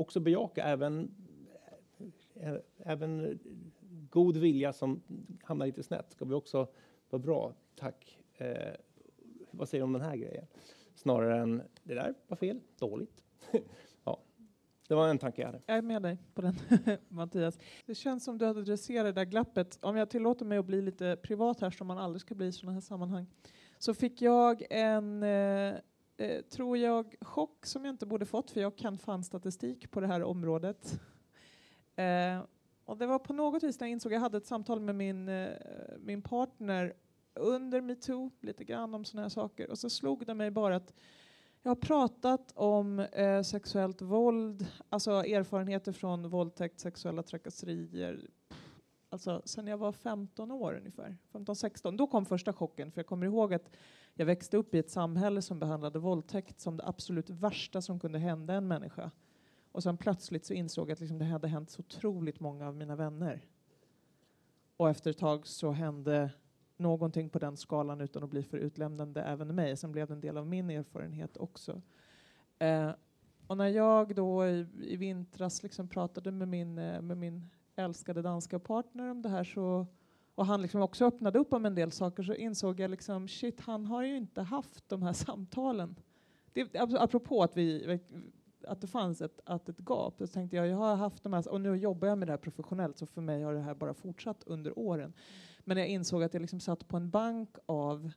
också 0.00 0.20
bejaka 0.20 0.64
även, 0.64 1.14
även 2.76 3.38
god 4.10 4.36
vilja 4.36 4.72
som 4.72 5.02
hamnar 5.42 5.66
lite 5.66 5.82
snett. 5.82 6.10
Ska 6.10 6.24
vi 6.24 6.34
också 6.34 6.68
vara 7.10 7.22
bra, 7.22 7.54
tack. 7.76 8.18
Eh, 8.34 8.74
vad 9.50 9.68
säger 9.68 9.82
du 9.82 9.84
om 9.84 9.92
den 9.92 10.02
här 10.02 10.16
grejen? 10.16 10.46
Snarare 10.94 11.40
än 11.40 11.62
det 11.82 11.94
där 11.94 12.14
var 12.28 12.36
fel, 12.36 12.60
dåligt. 12.78 13.24
ja, 14.04 14.20
det 14.88 14.94
var 14.94 15.08
en 15.08 15.18
tanke 15.18 15.42
jag 15.42 15.48
hade. 15.48 15.62
Jag 15.66 15.76
är 15.76 15.82
med 15.82 16.02
dig 16.02 16.18
på 16.34 16.42
den, 16.42 16.54
Mattias. 17.08 17.58
Det 17.86 17.94
känns 17.94 18.24
som 18.24 18.38
du 18.38 18.46
adresserar 18.46 19.04
det 19.04 19.12
där 19.12 19.24
glappet. 19.24 19.78
Om 19.82 19.96
jag 19.96 20.10
tillåter 20.10 20.44
mig 20.44 20.58
att 20.58 20.66
bli 20.66 20.82
lite 20.82 21.16
privat 21.22 21.60
här, 21.60 21.70
som 21.70 21.86
man 21.86 21.98
aldrig 21.98 22.20
ska 22.20 22.34
bli 22.34 22.46
i 22.46 22.52
sådana 22.52 22.72
här 22.72 22.80
sammanhang, 22.80 23.26
så 23.78 23.94
fick 23.94 24.22
jag 24.22 24.66
en, 24.70 25.22
eh, 25.22 25.74
eh, 26.20 26.40
tror 26.40 26.78
jag, 26.78 27.14
chock 27.20 27.66
som 27.66 27.84
jag 27.84 27.92
inte 27.92 28.06
borde 28.06 28.26
fått, 28.26 28.50
för 28.50 28.60
jag 28.60 28.76
kan 28.76 28.98
fan 28.98 29.24
statistik 29.24 29.90
på 29.90 30.00
det 30.00 30.06
här 30.06 30.22
området. 30.22 31.00
Eh, 31.96 32.42
och 32.84 32.96
det 32.96 33.06
var 33.06 33.18
på 33.18 33.32
något 33.32 33.62
vis 33.62 33.80
när 33.80 33.86
jag 33.86 33.92
insåg, 33.92 34.12
jag 34.12 34.20
hade 34.20 34.38
ett 34.38 34.46
samtal 34.46 34.80
med 34.80 34.94
min, 34.94 35.28
eh, 35.28 35.48
min 35.98 36.22
partner 36.22 36.94
under 37.34 37.80
metoo, 37.80 38.30
lite 38.40 38.64
grann 38.64 38.94
om 38.94 39.04
sådana 39.04 39.24
här 39.24 39.28
saker, 39.28 39.70
och 39.70 39.78
så 39.78 39.90
slog 39.90 40.26
det 40.26 40.34
mig 40.34 40.50
bara 40.50 40.76
att 40.76 40.94
jag 41.62 41.70
har 41.70 41.76
pratat 41.76 42.52
om 42.54 42.98
eh, 42.98 43.42
sexuellt 43.42 44.02
våld, 44.02 44.66
alltså 44.88 45.10
erfarenheter 45.10 45.92
från 45.92 46.30
våldtäkt, 46.30 46.80
sexuella 46.80 47.22
trakasserier, 47.22 48.30
alltså 49.10 49.42
sen 49.44 49.66
jag 49.66 49.78
var 49.78 49.92
15 49.92 50.50
år 50.50 50.74
ungefär, 50.74 51.16
15-16. 51.32 51.96
Då 51.96 52.06
kom 52.06 52.26
första 52.26 52.52
chocken, 52.52 52.92
för 52.92 52.98
jag 52.98 53.06
kommer 53.06 53.26
ihåg 53.26 53.54
att 53.54 53.70
jag 54.14 54.26
växte 54.26 54.56
upp 54.56 54.74
i 54.74 54.78
ett 54.78 54.90
samhälle 54.90 55.42
som 55.42 55.58
behandlade 55.58 55.98
våldtäkt 55.98 56.60
som 56.60 56.76
det 56.76 56.86
absolut 56.86 57.30
värsta 57.30 57.82
som 57.82 58.00
kunde 58.00 58.18
hända 58.18 58.54
en 58.54 58.68
människa. 58.68 59.10
Och 59.72 59.82
sen 59.82 59.96
plötsligt 59.96 60.44
så 60.44 60.54
insåg 60.54 60.88
jag 60.88 60.92
att 60.92 61.00
liksom 61.00 61.18
det 61.18 61.24
hade 61.24 61.48
hänt 61.48 61.70
så 61.70 61.80
otroligt 61.80 62.40
många 62.40 62.68
av 62.68 62.76
mina 62.76 62.96
vänner. 62.96 63.44
Och 64.76 64.90
efter 64.90 65.10
ett 65.10 65.18
tag 65.18 65.46
så 65.46 65.70
hände 65.70 66.30
någonting 66.76 67.30
på 67.30 67.38
den 67.38 67.56
skalan 67.56 68.00
utan 68.00 68.22
att 68.22 68.30
bli 68.30 68.42
för 68.42 68.58
utlämnande 68.58 69.22
även 69.22 69.54
mig. 69.54 69.76
Sen 69.76 69.92
blev 69.92 70.06
det 70.06 70.14
en 70.14 70.20
del 70.20 70.36
av 70.36 70.46
min 70.46 70.70
erfarenhet 70.70 71.36
också. 71.36 71.82
Eh, 72.58 72.90
och 73.46 73.56
när 73.56 73.68
jag 73.68 74.14
då 74.14 74.46
i, 74.46 74.66
i 74.80 74.96
vintras 74.96 75.62
liksom 75.62 75.88
pratade 75.88 76.30
med 76.30 76.48
min, 76.48 76.78
eh, 76.78 77.02
med 77.02 77.16
min 77.16 77.50
älskade 77.80 78.22
danska 78.22 78.58
partner 78.58 79.10
om 79.10 79.22
det 79.22 79.28
här 79.28 79.44
så 79.44 79.86
och 80.40 80.46
han 80.46 80.62
liksom 80.62 80.82
också 80.82 81.04
öppnade 81.04 81.38
upp 81.38 81.52
om 81.52 81.66
en 81.66 81.74
del 81.74 81.90
saker 81.92 82.22
så 82.22 82.34
insåg 82.34 82.80
jag 82.80 82.90
liksom 82.90 83.28
shit, 83.28 83.60
han 83.60 83.86
har 83.86 84.02
ju 84.02 84.16
inte 84.16 84.42
haft 84.42 84.88
de 84.88 85.02
här 85.02 85.12
samtalen. 85.26 85.96
Det, 86.52 86.76
apropå 86.76 87.42
att, 87.42 87.56
vi, 87.56 88.00
att 88.66 88.80
det 88.80 88.86
fanns 88.86 89.20
ett, 89.20 89.40
att 89.44 89.68
ett 89.68 89.78
gap, 89.78 90.14
så 90.18 90.26
tänkte 90.26 90.56
jag, 90.56 90.66
jag 90.66 90.76
har 90.76 90.96
haft 90.96 91.22
de 91.22 91.32
här, 91.32 91.48
och 91.48 91.60
nu 91.60 91.76
jobbar 91.76 92.08
jag 92.08 92.18
med 92.18 92.28
det 92.28 92.32
här 92.32 92.38
professionellt, 92.38 92.98
så 92.98 93.06
för 93.06 93.20
mig 93.20 93.42
har 93.42 93.54
det 93.54 93.60
här 93.60 93.74
bara 93.74 93.94
fortsatt 93.94 94.42
under 94.46 94.78
åren. 94.78 95.12
Men 95.64 95.76
jag 95.76 95.88
insåg 95.88 96.22
att 96.22 96.34
jag 96.34 96.40
liksom 96.40 96.60
satt 96.60 96.88
på 96.88 96.96
en 96.96 97.10
bank 97.10 97.56
av 97.66 98.10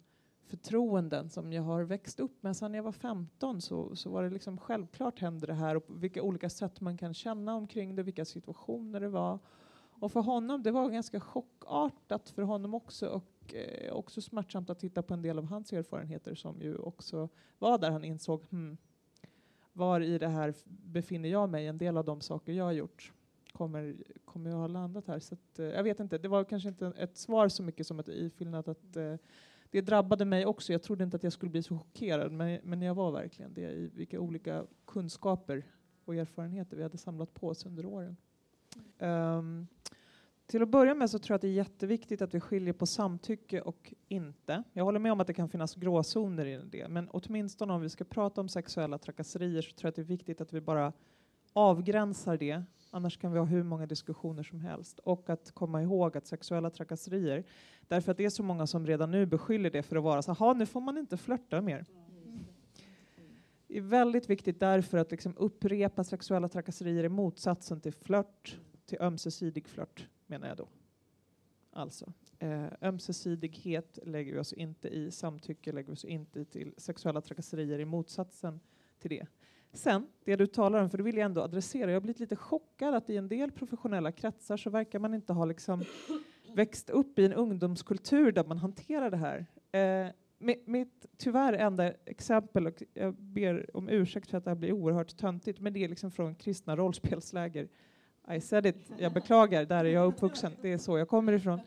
förtroenden 0.53 1.29
som 1.29 1.53
jag 1.53 1.63
har 1.63 1.83
växt 1.83 2.19
upp 2.19 2.43
med. 2.43 2.57
Sen 2.57 2.73
jag 2.73 2.83
var 2.83 2.91
15 2.91 3.61
så, 3.61 3.95
så 3.95 4.09
var 4.09 4.23
det 4.23 4.29
liksom 4.29 4.57
självklart 4.57 5.19
händer 5.19 5.47
det 5.47 5.53
här 5.53 5.75
och 5.75 5.85
vilka 5.89 6.21
olika 6.21 6.49
sätt 6.49 6.81
man 6.81 6.97
kan 6.97 7.13
känna 7.13 7.55
omkring 7.55 7.95
det, 7.95 8.03
vilka 8.03 8.25
situationer 8.25 8.99
det 8.99 9.09
var. 9.09 9.39
Och 9.99 10.11
för 10.11 10.19
honom, 10.19 10.63
det 10.63 10.71
var 10.71 10.89
ganska 10.89 11.19
chockartat 11.19 12.29
för 12.29 12.41
honom 12.41 12.73
också 12.73 13.07
och 13.07 13.55
eh, 13.55 13.93
också 13.93 14.21
smärtsamt 14.21 14.69
att 14.69 14.79
titta 14.79 15.01
på 15.01 15.13
en 15.13 15.21
del 15.21 15.37
av 15.37 15.45
hans 15.45 15.73
erfarenheter 15.73 16.35
som 16.35 16.61
ju 16.61 16.75
också 16.75 17.29
var 17.59 17.77
där 17.77 17.91
han 17.91 18.03
insåg 18.03 18.43
hmm, 18.49 18.77
var 19.73 20.01
i 20.01 20.17
det 20.17 20.27
här 20.27 20.53
befinner 20.65 21.29
jag 21.29 21.49
mig? 21.49 21.67
En 21.67 21.77
del 21.77 21.97
av 21.97 22.05
de 22.05 22.21
saker 22.21 22.53
jag 22.53 22.65
har 22.65 22.71
gjort 22.71 23.13
kommer, 23.53 23.95
kommer 24.25 24.49
jag 24.49 24.57
ha 24.57 24.67
landat 24.67 25.07
här. 25.07 25.19
Så 25.19 25.33
att, 25.33 25.59
eh, 25.59 25.65
jag 25.65 25.83
vet 25.83 25.99
inte, 25.99 26.17
det 26.17 26.27
var 26.27 26.43
kanske 26.43 26.69
inte 26.69 26.93
ett 26.97 27.17
svar 27.17 27.49
så 27.49 27.63
mycket 27.63 27.87
som 27.87 27.99
ett 27.99 28.07
ifyllnad 28.07 28.69
att 28.69 28.95
eh, 28.95 29.15
det 29.73 29.81
drabbade 29.81 30.25
mig 30.25 30.45
också. 30.45 30.71
Jag 30.71 30.83
trodde 30.83 31.03
inte 31.03 31.17
att 31.17 31.23
jag 31.23 31.33
skulle 31.33 31.49
bli 31.49 31.63
så 31.63 31.77
chockerad, 31.77 32.31
men, 32.31 32.59
men 32.63 32.81
jag 32.81 32.95
var 32.95 33.11
verkligen 33.11 33.53
det 33.53 33.61
i 33.61 33.89
vilka 33.93 34.19
olika 34.19 34.65
kunskaper 34.85 35.65
och 36.05 36.15
erfarenheter 36.15 36.77
vi 36.77 36.83
hade 36.83 36.97
samlat 36.97 37.33
på 37.33 37.47
oss 37.47 37.65
under 37.65 37.85
åren. 37.85 38.17
Um, 38.99 39.67
till 40.45 40.61
att 40.63 40.69
börja 40.69 40.93
med 40.93 41.09
så 41.09 41.19
tror 41.19 41.33
jag 41.33 41.35
att 41.35 41.41
det 41.41 41.47
är 41.47 41.51
jätteviktigt 41.51 42.21
att 42.21 42.33
vi 42.33 42.39
skiljer 42.39 42.73
på 42.73 42.85
samtycke 42.85 43.61
och 43.61 43.93
inte. 44.07 44.63
Jag 44.73 44.83
håller 44.83 44.99
med 44.99 45.11
om 45.11 45.19
att 45.19 45.27
det 45.27 45.33
kan 45.33 45.49
finnas 45.49 45.75
gråzoner 45.75 46.45
i 46.45 46.61
det, 46.71 46.87
men 46.87 47.09
åtminstone 47.09 47.73
om 47.73 47.81
vi 47.81 47.89
ska 47.89 48.03
prata 48.03 48.41
om 48.41 48.49
sexuella 48.49 48.97
trakasserier 48.97 49.61
så 49.61 49.71
tror 49.71 49.87
jag 49.87 49.89
att 49.89 49.95
det 49.95 50.01
är 50.01 50.03
viktigt 50.03 50.41
att 50.41 50.53
vi 50.53 50.61
bara 50.61 50.93
avgränsar 51.53 52.37
det. 52.37 52.63
Annars 52.91 53.17
kan 53.17 53.31
vi 53.31 53.39
ha 53.39 53.45
hur 53.45 53.63
många 53.63 53.85
diskussioner 53.85 54.43
som 54.43 54.59
helst. 54.59 54.99
Och 54.99 55.29
att 55.29 55.51
komma 55.51 55.81
ihåg 55.81 56.17
att 56.17 56.27
sexuella 56.27 56.69
trakasserier, 56.69 57.43
därför 57.87 58.11
att 58.11 58.17
det 58.17 58.25
är 58.25 58.29
så 58.29 58.43
många 58.43 58.67
som 58.67 58.87
redan 58.87 59.11
nu 59.11 59.25
beskyller 59.25 59.69
det 59.69 59.83
för 59.83 59.95
att 59.95 60.03
vara 60.03 60.21
så 60.21 60.33
här, 60.33 60.53
nu 60.53 60.65
får 60.65 60.81
man 60.81 60.97
inte 60.97 61.17
flörta 61.17 61.61
mer. 61.61 61.85
Det 63.67 63.77
är 63.77 63.81
väldigt 63.81 64.29
viktigt 64.29 64.59
därför 64.59 64.97
att 64.97 65.11
liksom 65.11 65.33
upprepa 65.37 66.03
sexuella 66.03 66.47
trakasserier 66.49 67.03
i 67.03 67.09
motsatsen 67.09 67.81
till 67.81 67.93
flört, 67.93 68.57
till 68.85 68.97
ömsesidig 69.01 69.67
flört 69.67 70.07
menar 70.27 70.47
jag 70.47 70.57
då. 70.57 70.67
Alltså, 71.71 72.13
eh, 72.39 72.65
ömsesidighet 72.81 73.99
lägger 74.03 74.33
vi 74.33 74.39
oss 74.39 74.53
inte 74.53 74.87
i, 74.87 75.11
samtycke 75.11 75.71
lägger 75.71 75.87
vi 75.87 75.93
oss 75.93 76.05
inte 76.05 76.39
i 76.39 76.45
till 76.45 76.73
sexuella 76.77 77.21
trakasserier 77.21 77.79
i 77.79 77.85
motsatsen 77.85 78.59
till 78.99 79.09
det. 79.09 79.27
Sen, 79.73 80.07
det 80.25 80.35
du 80.35 80.47
talar 80.47 80.83
om, 80.83 80.89
för 80.89 80.97
det 80.97 81.03
vill 81.03 81.17
jag 81.17 81.25
ändå 81.25 81.41
adressera, 81.41 81.91
jag 81.91 81.95
har 81.95 82.01
blivit 82.01 82.19
lite 82.19 82.35
chockad 82.35 82.95
att 82.95 83.09
i 83.09 83.17
en 83.17 83.27
del 83.27 83.51
professionella 83.51 84.11
kretsar 84.11 84.57
så 84.57 84.69
verkar 84.69 84.99
man 84.99 85.13
inte 85.13 85.33
ha 85.33 85.45
liksom 85.45 85.83
växt 86.55 86.89
upp 86.89 87.19
i 87.19 87.25
en 87.25 87.33
ungdomskultur 87.33 88.31
där 88.31 88.43
man 88.43 88.57
hanterar 88.57 89.11
det 89.11 89.17
här. 89.17 89.45
Eh, 89.71 90.11
mitt 90.65 91.05
tyvärr 91.17 91.53
enda 91.53 91.93
exempel, 92.05 92.67
och 92.67 92.83
jag 92.93 93.13
ber 93.13 93.75
om 93.77 93.89
ursäkt 93.89 94.29
för 94.29 94.37
att 94.37 94.43
det 94.43 94.49
här 94.49 94.55
blir 94.55 94.71
oerhört 94.71 95.17
töntigt, 95.17 95.59
men 95.59 95.73
det 95.73 95.83
är 95.83 95.89
liksom 95.89 96.11
från 96.11 96.35
kristna 96.35 96.75
rollspelsläger 96.75 97.67
i 98.31 98.41
said 98.41 98.65
it, 98.65 98.91
jag 98.97 99.13
beklagar, 99.13 99.65
där 99.65 99.85
är 99.85 99.89
jag 99.89 100.07
uppvuxen, 100.07 100.51
det 100.61 100.73
är 100.73 100.77
så 100.77 100.97
jag 100.97 101.07
kommer 101.07 101.33
ifrån. 101.33 101.59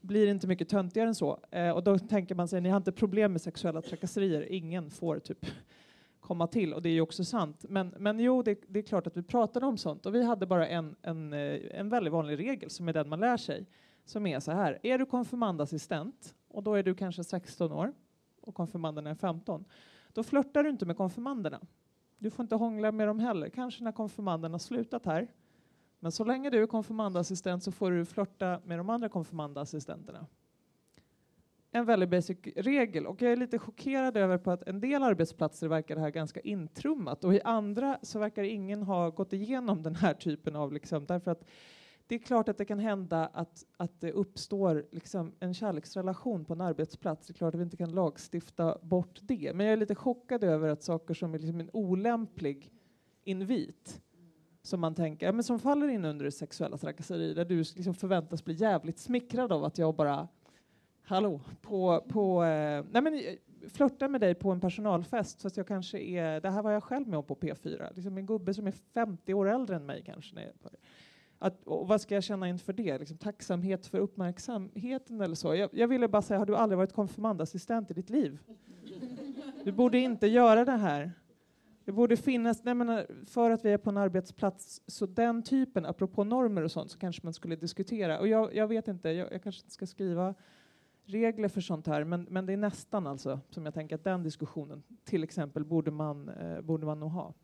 Blir 0.00 0.26
inte 0.26 0.46
mycket 0.46 0.68
töntigare 0.68 1.08
än 1.08 1.14
så. 1.14 1.38
Eh, 1.50 1.70
och 1.70 1.84
då 1.84 1.98
tänker 1.98 2.34
man 2.34 2.48
sig, 2.48 2.60
ni 2.60 2.68
har 2.68 2.76
inte 2.76 2.92
problem 2.92 3.32
med 3.32 3.40
sexuella 3.40 3.82
trakasserier, 3.82 4.52
ingen 4.52 4.90
får 4.90 5.18
typ 5.18 5.46
komma 6.28 6.46
till, 6.46 6.74
och 6.74 6.82
det 6.82 6.88
är 6.88 6.92
ju 6.92 7.00
också 7.00 7.24
sant. 7.24 7.64
Men, 7.68 7.94
men 7.98 8.20
jo, 8.20 8.42
det, 8.42 8.60
det 8.68 8.78
är 8.78 8.82
klart 8.82 9.06
att 9.06 9.16
vi 9.16 9.22
pratade 9.22 9.66
om 9.66 9.76
sånt, 9.76 10.06
och 10.06 10.14
vi 10.14 10.24
hade 10.24 10.46
bara 10.46 10.68
en, 10.68 10.96
en, 11.02 11.32
eh, 11.32 11.60
en 11.70 11.88
väldigt 11.88 12.12
vanlig 12.12 12.38
regel, 12.38 12.70
som 12.70 12.88
är 12.88 12.92
den 12.92 13.08
man 13.08 13.20
lär 13.20 13.36
sig, 13.36 13.66
som 14.04 14.26
är 14.26 14.40
så 14.40 14.52
här, 14.52 14.78
är 14.82 14.98
du 14.98 15.06
konfirmandassistent, 15.06 16.34
och 16.48 16.62
då 16.62 16.74
är 16.74 16.82
du 16.82 16.94
kanske 16.94 17.24
16 17.24 17.72
år, 17.72 17.92
och 18.40 18.54
konfirmanderna 18.54 19.10
är 19.10 19.14
15, 19.14 19.64
då 20.12 20.22
flörtar 20.22 20.62
du 20.62 20.70
inte 20.70 20.86
med 20.86 20.96
konfirmanderna. 20.96 21.60
Du 22.18 22.30
får 22.30 22.42
inte 22.42 22.54
hångla 22.54 22.92
med 22.92 23.08
dem 23.08 23.18
heller, 23.18 23.48
kanske 23.48 23.84
när 23.84 23.92
konfirmanderna 23.92 24.58
slutat 24.58 25.06
här, 25.06 25.28
men 26.00 26.12
så 26.12 26.24
länge 26.24 26.50
du 26.50 26.62
är 26.62 26.66
konfirmandassistent 26.66 27.64
så 27.64 27.72
får 27.72 27.90
du 27.90 28.04
flörta 28.04 28.60
med 28.64 28.78
de 28.78 28.90
andra 28.90 29.08
konfirmandassistenterna. 29.08 30.26
En 31.78 31.84
väldigt 31.84 32.10
basic 32.10 32.38
regel 32.56 33.06
och 33.06 33.22
jag 33.22 33.32
är 33.32 33.36
lite 33.36 33.58
chockerad 33.58 34.16
över 34.16 34.38
på 34.38 34.50
att 34.50 34.68
en 34.68 34.80
del 34.80 35.02
arbetsplatser 35.02 35.68
verkar 35.68 35.94
det 35.94 36.00
här 36.00 36.10
ganska 36.10 36.40
intrummat 36.40 37.24
och 37.24 37.34
i 37.34 37.40
andra 37.44 37.98
så 38.02 38.18
verkar 38.18 38.42
ingen 38.42 38.82
ha 38.82 39.10
gått 39.10 39.32
igenom 39.32 39.82
den 39.82 39.94
här 39.94 40.14
typen 40.14 40.56
av 40.56 40.72
liksom 40.72 41.06
därför 41.06 41.30
att 41.30 41.44
det 42.06 42.14
är 42.14 42.18
klart 42.18 42.48
att 42.48 42.58
det 42.58 42.64
kan 42.64 42.78
hända 42.78 43.26
att, 43.26 43.64
att 43.76 44.00
det 44.00 44.12
uppstår 44.12 44.86
liksom 44.90 45.32
en 45.40 45.54
kärleksrelation 45.54 46.44
på 46.44 46.52
en 46.52 46.60
arbetsplats. 46.60 47.26
Det 47.26 47.32
är 47.32 47.34
klart 47.34 47.54
att 47.54 47.60
vi 47.60 47.64
inte 47.64 47.76
kan 47.76 47.92
lagstifta 47.92 48.78
bort 48.82 49.20
det. 49.22 49.52
Men 49.54 49.66
jag 49.66 49.72
är 49.72 49.76
lite 49.76 49.94
chockad 49.94 50.44
över 50.44 50.68
att 50.68 50.82
saker 50.82 51.14
som 51.14 51.34
är 51.34 51.38
liksom 51.38 51.60
en 51.60 51.70
olämplig 51.72 52.72
invit 53.24 54.00
som 54.62 54.80
man 54.80 54.94
tänker, 54.94 55.26
ja, 55.26 55.32
men 55.32 55.44
som 55.44 55.58
faller 55.58 55.88
in 55.88 56.04
under 56.04 56.24
det 56.24 56.32
sexuella 56.32 56.78
trakasserier 56.78 57.34
där 57.34 57.44
du 57.44 57.56
liksom 57.56 57.94
förväntas 57.94 58.44
bli 58.44 58.54
jävligt 58.54 58.98
smickrad 58.98 59.52
av 59.52 59.64
att 59.64 59.78
jag 59.78 59.94
bara, 59.94 60.28
hallå, 61.08 61.40
på, 61.60 62.04
på 62.08 62.44
eh, 62.44 62.84
nej 62.90 63.02
men 63.02 63.14
eh, 63.14 63.34
flörta 63.68 64.08
med 64.08 64.20
dig 64.20 64.34
på 64.34 64.50
en 64.50 64.60
personalfest, 64.60 65.42
fast 65.42 65.56
jag 65.56 65.66
kanske 65.66 65.98
är, 65.98 66.40
det 66.40 66.50
här 66.50 66.62
var 66.62 66.70
jag 66.70 66.82
själv 66.82 67.08
med 67.08 67.18
om 67.18 67.24
på 67.24 67.34
P4, 67.34 67.92
liksom 67.94 68.18
en 68.18 68.26
gubbe 68.26 68.54
som 68.54 68.66
är 68.66 68.74
50 68.94 69.34
år 69.34 69.48
äldre 69.48 69.76
än 69.76 69.86
mig 69.86 70.02
kanske. 70.06 70.52
Att, 71.38 71.62
och 71.64 71.88
vad 71.88 72.00
ska 72.00 72.14
jag 72.14 72.24
känna 72.24 72.48
inför 72.48 72.72
det? 72.72 72.98
Liksom, 72.98 73.18
tacksamhet 73.18 73.86
för 73.86 73.98
uppmärksamheten 73.98 75.20
eller 75.20 75.34
så? 75.34 75.54
Jag, 75.54 75.70
jag 75.72 75.88
ville 75.88 76.08
bara 76.08 76.22
säga, 76.22 76.38
har 76.38 76.46
du 76.46 76.56
aldrig 76.56 76.78
varit 76.78 76.92
konfirmandassistent 76.92 77.90
i 77.90 77.94
ditt 77.94 78.10
liv? 78.10 78.38
Du 79.64 79.72
borde 79.72 79.98
inte 79.98 80.26
göra 80.26 80.64
det 80.64 80.76
här. 80.76 81.12
Det 81.84 81.92
borde 81.92 82.16
finnas, 82.16 82.64
nej 82.64 82.74
men 82.74 82.88
eh, 82.88 83.04
för 83.26 83.50
att 83.50 83.64
vi 83.64 83.70
är 83.70 83.78
på 83.78 83.90
en 83.90 83.96
arbetsplats, 83.96 84.82
så 84.86 85.06
den 85.06 85.42
typen, 85.42 85.86
apropå 85.86 86.24
normer 86.24 86.62
och 86.62 86.72
sånt, 86.72 86.90
så 86.90 86.98
kanske 86.98 87.20
man 87.24 87.32
skulle 87.32 87.56
diskutera. 87.56 88.18
Och 88.18 88.28
jag, 88.28 88.54
jag 88.54 88.68
vet 88.68 88.88
inte, 88.88 89.08
jag, 89.08 89.32
jag, 89.32 89.42
kanske 89.42 89.60
inte 89.60 89.72
ska 89.72 89.86
skriva 89.86 90.34
regler 91.08 91.48
för 91.48 91.60
sånt 91.60 91.86
här, 91.86 92.04
men, 92.04 92.26
men 92.30 92.46
det 92.46 92.52
är 92.52 92.56
nästan 92.56 93.06
alltså 93.06 93.40
som 93.50 93.64
jag 93.64 93.74
tänker 93.74 93.94
att 93.94 94.04
den 94.04 94.22
diskussionen, 94.22 94.82
till 95.04 95.24
exempel, 95.24 95.64
borde 95.64 95.90
man, 95.90 96.28
eh, 96.28 96.60
borde 96.60 96.86
man 96.86 97.00
nog 97.00 97.10
ha. 97.10 97.34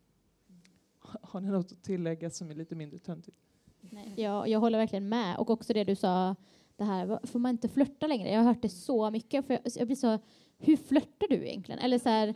Har 1.21 1.41
ni 1.41 1.49
något 1.49 1.71
att 1.71 1.83
tillägga 1.83 2.29
som 2.29 2.49
är 2.49 2.55
lite 2.55 2.75
mindre 2.75 2.99
töntigt? 2.99 3.37
Nej, 3.81 4.13
jag, 4.15 4.47
jag 4.47 4.59
håller 4.59 4.77
verkligen 4.77 5.09
med. 5.09 5.37
Och 5.37 5.49
också 5.49 5.73
det 5.73 5.83
du 5.83 5.95
sa, 5.95 6.35
det 6.75 6.83
här, 6.83 7.19
får 7.27 7.39
man 7.39 7.51
inte 7.51 7.69
flörta 7.69 8.07
längre? 8.07 8.29
Jag 8.29 8.37
har 8.37 8.45
hört 8.45 8.61
det 8.61 8.69
så 8.69 9.11
mycket. 9.11 9.47
För 9.47 9.53
jag, 9.53 9.61
jag 9.75 9.87
blir 9.87 9.95
så, 9.95 10.19
hur 10.57 10.77
flörtar 10.77 11.27
du 11.27 11.47
egentligen? 11.47 11.79
Eller 11.79 11.99
så 11.99 12.09
här, 12.09 12.33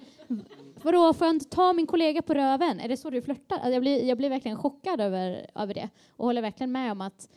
vadå, 0.84 1.14
får 1.14 1.28
jag 1.28 1.36
inte 1.36 1.50
ta 1.50 1.74
min 1.74 1.88
kollega 1.88 2.22
på 2.22 2.34
röven? 2.34 2.80
Är 2.80 2.88
det 2.88 2.98
så 2.98 3.10
du 3.10 3.22
flörtar? 3.22 3.56
Alltså, 3.56 3.72
jag 3.72 3.82
blir, 3.82 4.06
jag 4.06 4.18
blir 4.18 4.30
verkligen 4.30 4.58
chockad 4.58 5.02
över, 5.02 5.50
över 5.56 5.74
det 5.74 5.90
och 6.10 6.26
håller 6.26 6.42
verkligen 6.42 6.72
med 6.72 6.92
om 6.92 7.02
att 7.02 7.30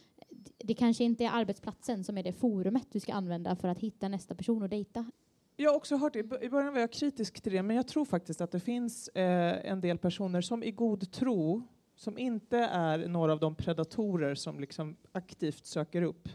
det 0.59 0.74
kanske 0.74 1.05
inte 1.05 1.24
är 1.24 1.30
arbetsplatsen 1.30 2.05
som 2.05 2.18
är 2.18 2.22
det 2.22 2.32
forumet 2.32 2.86
du 2.93 3.01
ska 3.01 3.12
använda 3.12 3.57
för 3.57 3.68
att 3.68 3.78
hitta 3.78 4.09
nästa 4.09 4.34
person 4.34 4.62
och 4.62 4.68
dejta. 4.68 5.11
Jag 5.57 5.70
har 5.70 5.76
också 5.76 5.97
hört, 5.97 6.16
i 6.16 6.22
början 6.22 6.72
var 6.72 6.80
jag 6.80 6.93
kritisk 6.93 7.40
till 7.40 7.53
det, 7.53 7.62
men 7.62 7.76
jag 7.76 7.88
tror 7.88 8.05
faktiskt 8.05 8.40
att 8.40 8.51
det 8.51 8.61
finns 8.61 9.09
eh, 9.09 9.70
en 9.70 9.80
del 9.80 9.99
personer 9.99 10.40
som 10.40 10.62
i 10.62 10.70
god 10.70 11.12
tro, 11.12 11.62
som 11.95 12.18
inte 12.18 12.59
är 12.59 13.09
några 13.09 13.32
av 13.32 13.40
de 13.40 13.55
predatorer 13.55 14.34
som 14.34 14.61
liksom 14.61 14.97
aktivt 15.12 15.66
söker 15.66 16.03
upp 16.03 16.28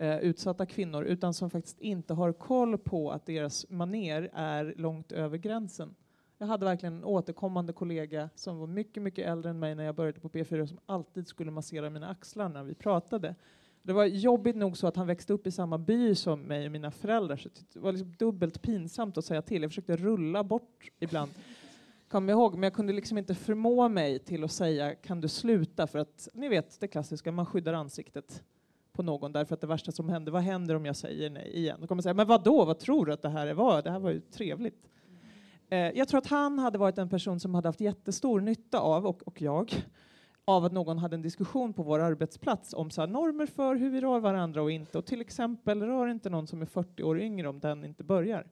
eh, 0.00 0.18
utsatta 0.18 0.66
kvinnor, 0.66 1.04
utan 1.04 1.34
som 1.34 1.50
faktiskt 1.50 1.80
inte 1.80 2.14
har 2.14 2.32
koll 2.32 2.78
på 2.78 3.10
att 3.10 3.26
deras 3.26 3.66
maner 3.68 4.30
är 4.34 4.74
långt 4.76 5.12
över 5.12 5.38
gränsen. 5.38 5.94
Jag 6.40 6.46
hade 6.46 6.64
verkligen 6.64 6.94
en 6.94 7.04
återkommande 7.04 7.72
kollega 7.72 8.28
som 8.34 8.58
var 8.58 8.66
mycket, 8.66 9.02
mycket 9.02 9.26
äldre 9.26 9.50
än 9.50 9.58
mig 9.58 9.74
när 9.74 9.84
jag 9.84 9.94
började 9.94 10.20
på 10.20 10.28
P4 10.28 10.66
som 10.66 10.78
alltid 10.86 11.28
skulle 11.28 11.50
massera 11.50 11.90
mina 11.90 12.08
axlar 12.08 12.48
när 12.48 12.64
vi 12.64 12.74
pratade. 12.74 13.34
Det 13.82 13.92
var 13.92 14.04
jobbigt 14.04 14.56
nog 14.56 14.76
så 14.76 14.86
att 14.86 14.96
han 14.96 15.06
växte 15.06 15.32
upp 15.32 15.46
i 15.46 15.50
samma 15.50 15.78
by 15.78 16.14
som 16.14 16.42
mig 16.42 16.66
och 16.66 16.72
mina 16.72 16.90
föräldrar, 16.90 17.36
så 17.36 17.48
det 17.72 17.80
var 17.80 17.92
liksom 17.92 18.14
dubbelt 18.18 18.62
pinsamt 18.62 19.18
att 19.18 19.24
säga 19.24 19.42
till. 19.42 19.62
Jag 19.62 19.70
försökte 19.70 19.96
rulla 19.96 20.44
bort 20.44 20.90
ibland, 21.00 21.30
kom 22.08 22.30
ihåg, 22.30 22.54
men 22.54 22.62
jag 22.62 22.74
kunde 22.74 22.92
liksom 22.92 23.18
inte 23.18 23.34
förmå 23.34 23.88
mig 23.88 24.18
till 24.18 24.44
att 24.44 24.52
säga 24.52 24.94
kan 24.94 25.20
du 25.20 25.28
sluta? 25.28 25.86
För 25.86 25.98
att 25.98 26.28
ni 26.34 26.48
vet 26.48 26.80
det 26.80 26.88
klassiska, 26.88 27.32
man 27.32 27.46
skyddar 27.46 27.72
ansiktet 27.72 28.42
på 28.92 29.02
någon 29.02 29.32
därför 29.32 29.54
att 29.54 29.60
det 29.60 29.66
värsta 29.66 29.92
som 29.92 30.08
händer, 30.08 30.32
vad 30.32 30.42
händer 30.42 30.74
om 30.74 30.86
jag 30.86 30.96
säger 30.96 31.30
nej 31.30 31.56
igen? 31.56 31.76
Då 31.80 31.86
kommer 31.86 31.96
man 31.96 32.02
säga, 32.02 32.14
men 32.14 32.26
vad 32.26 32.44
då? 32.44 32.64
vad 32.64 32.78
tror 32.78 33.06
du 33.06 33.12
att 33.12 33.22
det 33.22 33.28
här 33.28 33.54
var? 33.54 33.82
Det 33.82 33.90
här 33.90 33.98
var 33.98 34.10
ju 34.10 34.20
trevligt. 34.20 34.86
Eh, 35.70 35.78
jag 35.78 36.08
tror 36.08 36.18
att 36.18 36.26
han 36.26 36.58
hade 36.58 36.78
varit 36.78 36.98
en 36.98 37.08
person 37.08 37.40
som 37.40 37.54
hade 37.54 37.68
haft 37.68 37.80
jättestor 37.80 38.40
nytta 38.40 38.80
av, 38.80 39.06
och, 39.06 39.22
och 39.22 39.42
jag, 39.42 39.72
av 40.44 40.64
att 40.64 40.72
någon 40.72 40.98
hade 40.98 41.14
en 41.14 41.22
diskussion 41.22 41.72
på 41.72 41.82
vår 41.82 41.98
arbetsplats 41.98 42.74
om 42.74 42.90
så 42.90 43.06
normer 43.06 43.46
för 43.46 43.74
hur 43.76 43.90
vi 43.90 44.00
rör 44.00 44.20
varandra 44.20 44.62
och 44.62 44.70
inte. 44.70 44.98
Och 44.98 45.06
till 45.06 45.20
exempel, 45.20 45.82
rör 45.82 46.08
inte 46.08 46.30
någon 46.30 46.46
som 46.46 46.62
är 46.62 46.66
40 46.66 47.02
år 47.02 47.20
yngre 47.20 47.48
om 47.48 47.60
den 47.60 47.84
inte 47.84 48.04
börjar. 48.04 48.46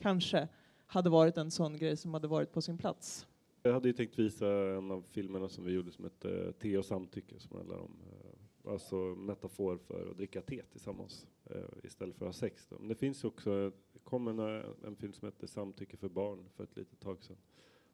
Kanske 0.00 0.48
hade 0.86 1.10
varit 1.10 1.36
en 1.36 1.50
sån 1.50 1.76
grej 1.76 1.96
som 1.96 2.14
hade 2.14 2.28
varit 2.28 2.52
på 2.52 2.62
sin 2.62 2.78
plats. 2.78 3.26
Jag 3.62 3.72
hade 3.72 3.88
ju 3.88 3.94
tänkt 3.94 4.18
visa 4.18 4.46
en 4.48 4.90
av 4.90 5.04
filmerna 5.10 5.48
som 5.48 5.64
vi 5.64 5.72
gjorde 5.72 5.92
som 5.92 6.04
hette 6.04 6.52
Te 6.52 6.78
och 6.78 6.84
samtycke 6.84 7.34
som 7.38 7.56
handlar 7.56 7.78
om 7.78 7.92
eh, 8.06 8.25
alltså 8.66 8.96
metafor 8.96 9.76
för 9.76 10.10
att 10.10 10.16
dricka 10.16 10.42
te 10.42 10.62
tillsammans 10.62 11.26
eh, 11.44 11.84
istället 11.84 12.16
för 12.16 12.26
att 12.26 12.34
ha 12.34 12.40
sex. 12.40 12.66
Då. 12.68 12.78
Men 12.78 12.88
det 12.88 12.94
finns 12.94 13.24
ju 13.24 13.28
också, 13.28 13.72
det 13.92 13.98
kom 14.04 14.28
en, 14.28 14.38
eh, 14.38 14.64
en 14.84 14.96
film 14.96 15.12
som 15.12 15.26
heter 15.26 15.46
Samtycke 15.46 15.96
för 15.96 16.08
barn 16.08 16.48
för 16.54 16.64
ett 16.64 16.76
litet 16.76 17.00
tag 17.00 17.22
sedan. 17.22 17.36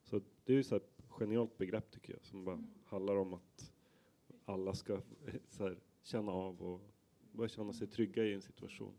Så 0.02 0.20
det 0.44 0.52
är 0.52 0.56
ju 0.56 0.62
så 0.62 0.74
här 0.74 0.80
ett 0.80 1.02
genialt 1.08 1.58
begrepp 1.58 1.90
tycker 1.90 2.12
jag 2.12 2.24
som 2.24 2.44
bara 2.44 2.64
handlar 2.84 3.16
om 3.16 3.34
att 3.34 3.72
alla 4.44 4.74
ska 4.74 5.00
så 5.48 5.64
här, 5.64 5.78
känna 6.02 6.32
av 6.32 6.62
och 6.62 6.80
bara 7.32 7.48
känna 7.48 7.72
sig 7.72 7.86
trygga 7.86 8.24
i 8.24 8.34
en 8.34 8.42
situation. 8.42 8.94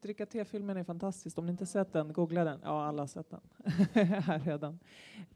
Dricka 0.00 0.26
te-filmen 0.26 0.76
är 0.76 0.84
fantastisk. 0.84 1.38
Om 1.38 1.46
ni 1.46 1.50
inte 1.52 1.66
sett 1.66 1.92
den, 1.92 2.12
googla 2.12 2.44
den. 2.44 2.60
Ja, 2.62 2.84
alla 2.84 3.02
har 3.02 3.06
sett 3.06 3.30
den 3.30 3.40
här 4.22 4.38
redan. 4.38 4.78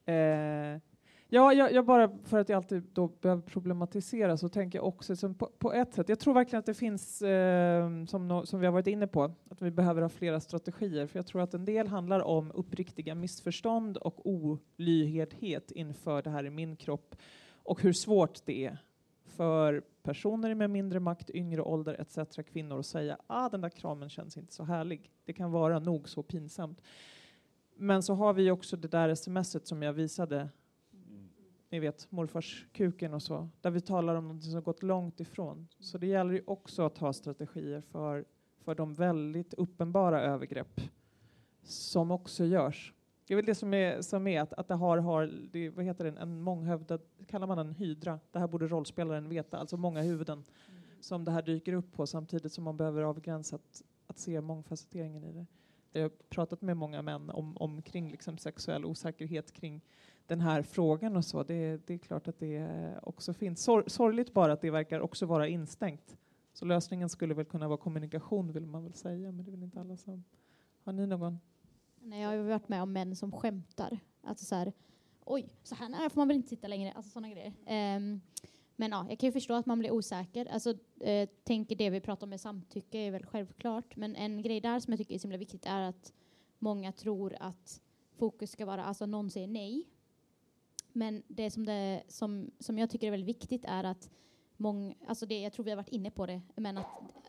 Eh, 0.04 0.80
ja, 1.28 1.52
jag, 1.52 1.72
jag, 1.72 1.84
bara 1.84 2.18
för 2.24 2.38
att 2.38 2.48
jag 2.48 2.56
alltid 2.56 2.82
då 2.92 3.08
behöver 3.08 3.42
problematisera 3.42 4.36
så 4.36 4.48
tänker 4.48 4.78
jag 4.78 4.86
också 4.86 5.16
som 5.16 5.34
på, 5.34 5.50
på 5.58 5.72
ett 5.72 5.94
sätt. 5.94 6.08
Jag 6.08 6.18
tror 6.18 6.34
verkligen 6.34 6.58
att 6.60 6.66
det 6.66 6.74
finns, 6.74 7.22
eh, 7.22 8.04
som, 8.04 8.28
no, 8.28 8.46
som 8.46 8.60
vi 8.60 8.66
har 8.66 8.72
varit 8.72 8.86
inne 8.86 9.06
på, 9.06 9.32
att 9.50 9.62
vi 9.62 9.70
behöver 9.70 10.02
ha 10.02 10.08
flera 10.08 10.40
strategier. 10.40 11.06
För 11.06 11.18
jag 11.18 11.26
tror 11.26 11.42
att 11.42 11.54
en 11.54 11.64
del 11.64 11.88
handlar 11.88 12.20
om 12.20 12.52
uppriktiga 12.54 13.14
missförstånd 13.14 13.96
och 13.96 14.26
olyhördhet 14.26 15.70
inför 15.70 16.22
det 16.22 16.30
här 16.30 16.46
i 16.46 16.50
min 16.50 16.76
kropp 16.76 17.16
och 17.62 17.82
hur 17.82 17.92
svårt 17.92 18.46
det 18.46 18.64
är 18.64 18.78
för 19.36 19.82
personer 20.02 20.54
med 20.54 20.70
mindre 20.70 21.00
makt, 21.00 21.30
yngre 21.30 21.62
ålder 21.62 21.96
etc. 22.00 22.36
kvinnor 22.52 22.78
att 22.78 22.86
säga 22.86 23.18
ah 23.26 23.48
den 23.48 23.60
där 23.60 23.68
kramen 23.68 24.08
känns 24.08 24.36
inte 24.36 24.52
så 24.52 24.64
härlig. 24.64 25.10
Det 25.24 25.32
kan 25.32 25.52
vara 25.52 25.78
nog 25.78 26.08
så 26.08 26.22
pinsamt. 26.22 26.82
Men 27.76 28.02
så 28.02 28.14
har 28.14 28.32
vi 28.32 28.50
också 28.50 28.76
det 28.76 28.88
där 28.88 29.14
smset 29.14 29.66
som 29.66 29.82
jag 29.82 29.92
visade. 29.92 30.48
Ni 31.68 31.80
vet 31.80 32.12
morfars 32.12 32.66
kuken 32.72 33.14
och 33.14 33.22
så. 33.22 33.48
Där 33.60 33.70
vi 33.70 33.80
talar 33.80 34.14
om 34.14 34.28
något 34.28 34.44
som 34.44 34.62
gått 34.62 34.82
långt 34.82 35.20
ifrån. 35.20 35.68
Så 35.78 35.98
det 35.98 36.06
gäller 36.06 36.34
ju 36.34 36.42
också 36.46 36.82
att 36.82 36.98
ha 36.98 37.12
strategier 37.12 37.80
för, 37.80 38.24
för 38.58 38.74
de 38.74 38.94
väldigt 38.94 39.54
uppenbara 39.54 40.22
övergrepp 40.22 40.80
som 41.62 42.10
också 42.10 42.44
görs. 42.44 42.92
Det 43.26 43.34
är 43.34 43.36
väl 43.36 43.44
det 43.44 43.54
som 43.54 43.74
är, 43.74 44.02
som 44.02 44.26
är 44.26 44.40
att, 44.40 44.52
att 44.52 44.68
det 44.68 44.74
har, 44.74 44.98
har 44.98 45.26
det, 45.52 45.70
vad 45.70 45.84
heter 45.84 46.04
det, 46.04 46.20
en 46.20 46.40
månghövdad, 46.40 47.00
kallar 47.26 47.46
man 47.46 47.58
en 47.58 47.72
hydra? 47.72 48.20
Det 48.32 48.38
här 48.38 48.46
borde 48.46 48.66
rollspelaren 48.66 49.28
veta, 49.28 49.58
alltså 49.58 49.76
många 49.76 50.02
huvuden 50.02 50.44
mm. 50.68 50.82
som 51.00 51.24
det 51.24 51.30
här 51.30 51.42
dyker 51.42 51.72
upp 51.72 51.92
på 51.92 52.06
samtidigt 52.06 52.52
som 52.52 52.64
man 52.64 52.76
behöver 52.76 53.02
avgränsa 53.02 53.56
att, 53.56 53.82
att 54.06 54.18
se 54.18 54.40
mångfacetteringen 54.40 55.24
i 55.24 55.32
det. 55.32 55.46
Jag 55.92 56.02
har 56.02 56.08
pratat 56.08 56.62
med 56.62 56.76
många 56.76 57.02
män 57.02 57.30
om, 57.30 57.56
om 57.56 57.82
kring 57.82 58.10
liksom 58.10 58.38
sexuell 58.38 58.84
osäkerhet 58.84 59.52
kring 59.52 59.80
den 60.26 60.40
här 60.40 60.62
frågan 60.62 61.16
och 61.16 61.24
så. 61.24 61.42
Det, 61.42 61.86
det 61.86 61.94
är 61.94 61.98
klart 61.98 62.28
att 62.28 62.38
det 62.38 62.68
också 63.02 63.32
finns. 63.32 63.62
Sor, 63.62 63.84
sorgligt 63.86 64.32
bara 64.32 64.52
att 64.52 64.60
det 64.60 64.70
verkar 64.70 65.00
också 65.00 65.26
vara 65.26 65.48
instängt. 65.48 66.16
Så 66.52 66.64
lösningen 66.64 67.08
skulle 67.08 67.34
väl 67.34 67.44
kunna 67.44 67.68
vara 67.68 67.78
kommunikation 67.78 68.52
vill 68.52 68.66
man 68.66 68.82
väl 68.82 68.94
säga, 68.94 69.32
men 69.32 69.44
det 69.44 69.50
är 69.50 69.52
väl 69.52 69.62
inte 69.62 69.80
alla 69.80 69.96
som... 69.96 70.24
Har 70.84 70.92
ni 70.92 71.06
någon 71.06 71.38
Nej, 72.00 72.22
jag 72.22 72.28
har 72.28 72.36
varit 72.36 72.68
med 72.68 72.82
om 72.82 72.92
män 72.92 73.16
som 73.16 73.32
skämtar. 73.32 73.98
Alltså 74.22 74.44
så 74.44 74.54
här, 74.54 74.72
oj, 75.24 75.48
så 75.62 75.74
här 75.74 75.88
nära 75.88 76.10
får 76.10 76.20
man 76.20 76.28
väl 76.28 76.36
inte 76.36 76.48
sitta 76.48 76.68
längre. 76.68 76.92
Alltså 76.92 77.10
sådana 77.10 77.28
grejer. 77.28 77.52
Um, 77.96 78.20
men 78.76 78.90
ja, 78.90 79.06
jag 79.08 79.18
kan 79.18 79.26
ju 79.26 79.32
förstå 79.32 79.54
att 79.54 79.66
man 79.66 79.78
blir 79.78 79.90
osäker. 79.90 80.46
Alltså, 80.46 80.74
eh, 81.00 81.28
tänker 81.44 81.76
det 81.76 81.90
vi 81.90 82.00
pratar 82.00 82.26
om 82.26 82.30
med 82.30 82.40
samtycke 82.40 82.98
är 82.98 83.10
väl 83.10 83.26
självklart. 83.26 83.96
Men 83.96 84.16
en 84.16 84.42
grej 84.42 84.60
där 84.60 84.80
som 84.80 84.92
jag 84.92 84.98
tycker 84.98 85.14
är 85.14 85.18
så 85.18 85.28
viktigt 85.28 85.66
är 85.66 85.80
att 85.80 86.12
många 86.58 86.92
tror 86.92 87.36
att 87.40 87.80
fokus 88.16 88.50
ska 88.50 88.66
vara, 88.66 88.84
alltså 88.84 89.06
någon 89.06 89.30
säger 89.30 89.46
nej. 89.48 89.84
Men 90.96 91.22
det 91.28 91.50
som, 91.50 91.66
det, 91.66 92.02
som, 92.08 92.50
som 92.58 92.78
jag 92.78 92.90
tycker 92.90 93.06
är 93.06 93.10
väldigt 93.10 93.28
viktigt 93.28 93.64
är 93.64 93.84
att 93.84 94.10
många, 94.56 94.94
alltså 95.06 95.26
det, 95.26 95.40
jag 95.40 95.52
tror 95.52 95.64
vi 95.64 95.70
har 95.70 95.76
varit 95.76 95.88
inne 95.88 96.10
på 96.10 96.26
det, 96.26 96.42
men 96.54 96.78
att 96.78 96.86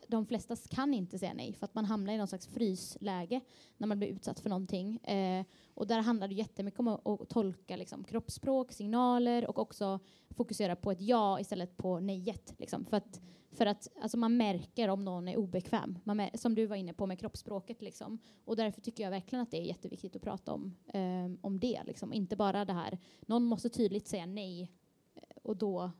de 0.08 0.26
flesta 0.26 0.56
kan 0.56 0.94
inte 0.94 1.18
säga 1.18 1.34
nej 1.34 1.52
för 1.52 1.64
att 1.64 1.74
man 1.74 1.84
hamnar 1.84 2.12
i 2.12 2.18
någon 2.18 2.28
slags 2.28 2.46
frysläge 2.46 3.40
när 3.76 3.86
man 3.86 3.98
blir 3.98 4.08
utsatt 4.08 4.40
för 4.40 4.48
någonting. 4.50 4.96
Eh, 4.96 5.44
och 5.74 5.86
där 5.86 6.00
handlar 6.00 6.28
det 6.28 6.34
jättemycket 6.34 6.80
om 6.80 6.88
att, 6.88 7.06
att 7.06 7.28
tolka 7.28 7.76
liksom, 7.76 8.04
kroppsspråk, 8.04 8.72
signaler 8.72 9.46
och 9.46 9.58
också 9.58 10.00
fokusera 10.30 10.76
på 10.76 10.90
ett 10.90 11.00
ja 11.00 11.40
istället 11.40 11.76
på 11.76 12.00
nejet. 12.00 12.54
Liksom. 12.58 12.84
För 12.84 12.96
att, 12.96 13.20
för 13.52 13.66
att 13.66 13.88
alltså, 14.02 14.16
man 14.16 14.36
märker 14.36 14.88
om 14.88 15.04
någon 15.04 15.28
är 15.28 15.36
obekväm, 15.36 15.98
man 16.04 16.28
som 16.34 16.54
du 16.54 16.66
var 16.66 16.76
inne 16.76 16.92
på 16.92 17.06
med 17.06 17.18
kroppsspråket. 17.18 17.82
Liksom. 17.82 18.18
Och 18.44 18.56
därför 18.56 18.80
tycker 18.80 19.04
jag 19.04 19.10
verkligen 19.10 19.42
att 19.42 19.50
det 19.50 19.58
är 19.58 19.64
jätteviktigt 19.64 20.16
att 20.16 20.22
prata 20.22 20.52
om, 20.52 20.74
eh, 20.86 21.40
om 21.40 21.60
det. 21.60 21.82
Liksom. 21.86 22.12
Inte 22.12 22.36
bara 22.36 22.64
det 22.64 22.72
här, 22.72 22.98
någon 23.20 23.44
måste 23.44 23.68
tydligt 23.68 24.08
säga 24.08 24.26
nej 24.26 24.72
eh, 25.14 25.22
och 25.42 25.56
då 25.56 25.90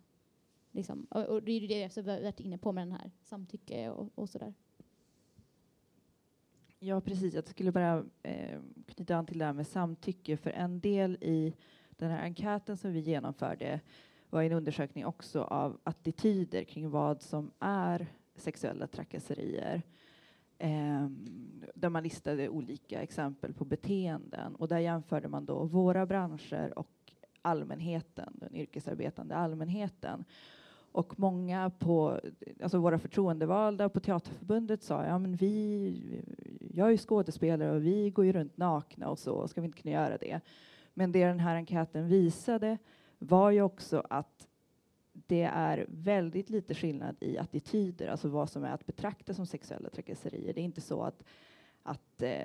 Liksom. 0.79 1.07
Och, 1.11 1.24
och, 1.24 1.43
det 1.43 1.53
är 1.53 1.61
ju 1.61 1.66
det 1.66 1.79
jag 1.79 2.03
har 2.03 2.22
varit 2.22 2.41
inne 2.41 2.59
på 2.59 2.72
med 2.72 2.87
den 2.87 2.93
här 2.93 3.11
samtycke 3.22 3.91
och, 3.91 4.11
och 4.14 4.29
sådär. 4.29 4.55
Ja, 6.79 7.01
precis. 7.01 7.35
Jag 7.35 7.49
skulle 7.49 7.72
bara 7.72 8.05
eh, 8.22 8.61
knyta 8.87 9.16
an 9.16 9.26
till 9.26 9.39
det 9.39 9.45
här 9.45 9.53
med 9.53 9.66
samtycke. 9.66 10.37
För 10.37 10.51
en 10.51 10.81
del 10.81 11.18
i 11.20 11.55
den 11.91 12.11
här 12.11 12.22
enkäten 12.22 12.76
som 12.76 12.93
vi 12.93 13.01
genomförde 13.01 13.81
var 14.31 14.43
en 14.43 14.53
undersökning 14.53 15.07
också 15.07 15.43
av 15.43 15.81
attityder 15.85 16.64
kring 16.64 16.91
vad 16.91 17.22
som 17.22 17.51
är 17.59 18.07
sexuella 18.35 18.87
trakasserier. 18.87 19.83
Eh, 20.59 21.09
där 21.74 21.89
man 21.89 22.03
listade 22.03 22.49
olika 22.49 23.03
exempel 23.03 23.53
på 23.53 23.64
beteenden 23.64 24.55
och 24.55 24.68
där 24.68 24.79
jämförde 24.79 25.29
man 25.29 25.47
då 25.47 25.64
våra 25.64 26.07
branscher 26.07 26.79
och 26.79 27.12
allmänheten, 27.43 28.33
den 28.41 28.55
yrkesarbetande 28.55 29.35
allmänheten. 29.37 30.24
Och 30.93 31.18
många 31.18 31.70
på, 31.78 32.20
alltså 32.62 32.78
våra 32.78 32.99
förtroendevalda 32.99 33.89
på 33.89 34.01
Teaterförbundet 34.01 34.82
sa, 34.82 35.05
ja 35.05 35.18
men 35.18 35.36
vi, 35.36 36.22
jag 36.74 36.86
är 36.86 36.91
ju 36.91 36.99
skådespelare 36.99 37.70
och 37.70 37.86
vi 37.86 38.11
går 38.11 38.24
ju 38.24 38.32
runt 38.32 38.57
nakna 38.57 39.09
och 39.09 39.18
så, 39.18 39.49
ska 39.49 39.61
vi 39.61 39.64
inte 39.64 39.82
kunna 39.82 39.95
göra 39.95 40.18
det? 40.18 40.41
Men 40.95 41.12
det 41.12 41.26
den 41.26 41.41
här 41.41 41.57
enkäten 41.57 42.09
visade 42.09 42.78
var 43.18 43.51
ju 43.51 43.62
också 43.62 44.03
att 44.11 44.49
det 45.12 45.43
är 45.43 45.86
väldigt 45.89 46.51
lite 46.51 46.74
skillnad 46.74 47.16
i 47.20 47.39
attityder, 47.39 48.09
alltså 48.09 48.28
vad 48.28 48.51
som 48.51 48.64
är 48.64 48.72
att 48.72 48.86
betrakta 48.86 49.34
som 49.34 49.47
sexuella 49.47 49.91
trakasserier. 49.91 50.55
Det 50.55 50.61
är 50.61 50.64
inte 50.64 50.80
så 50.80 51.03
att, 51.03 51.24
att 51.89 52.22
eh, 52.22 52.45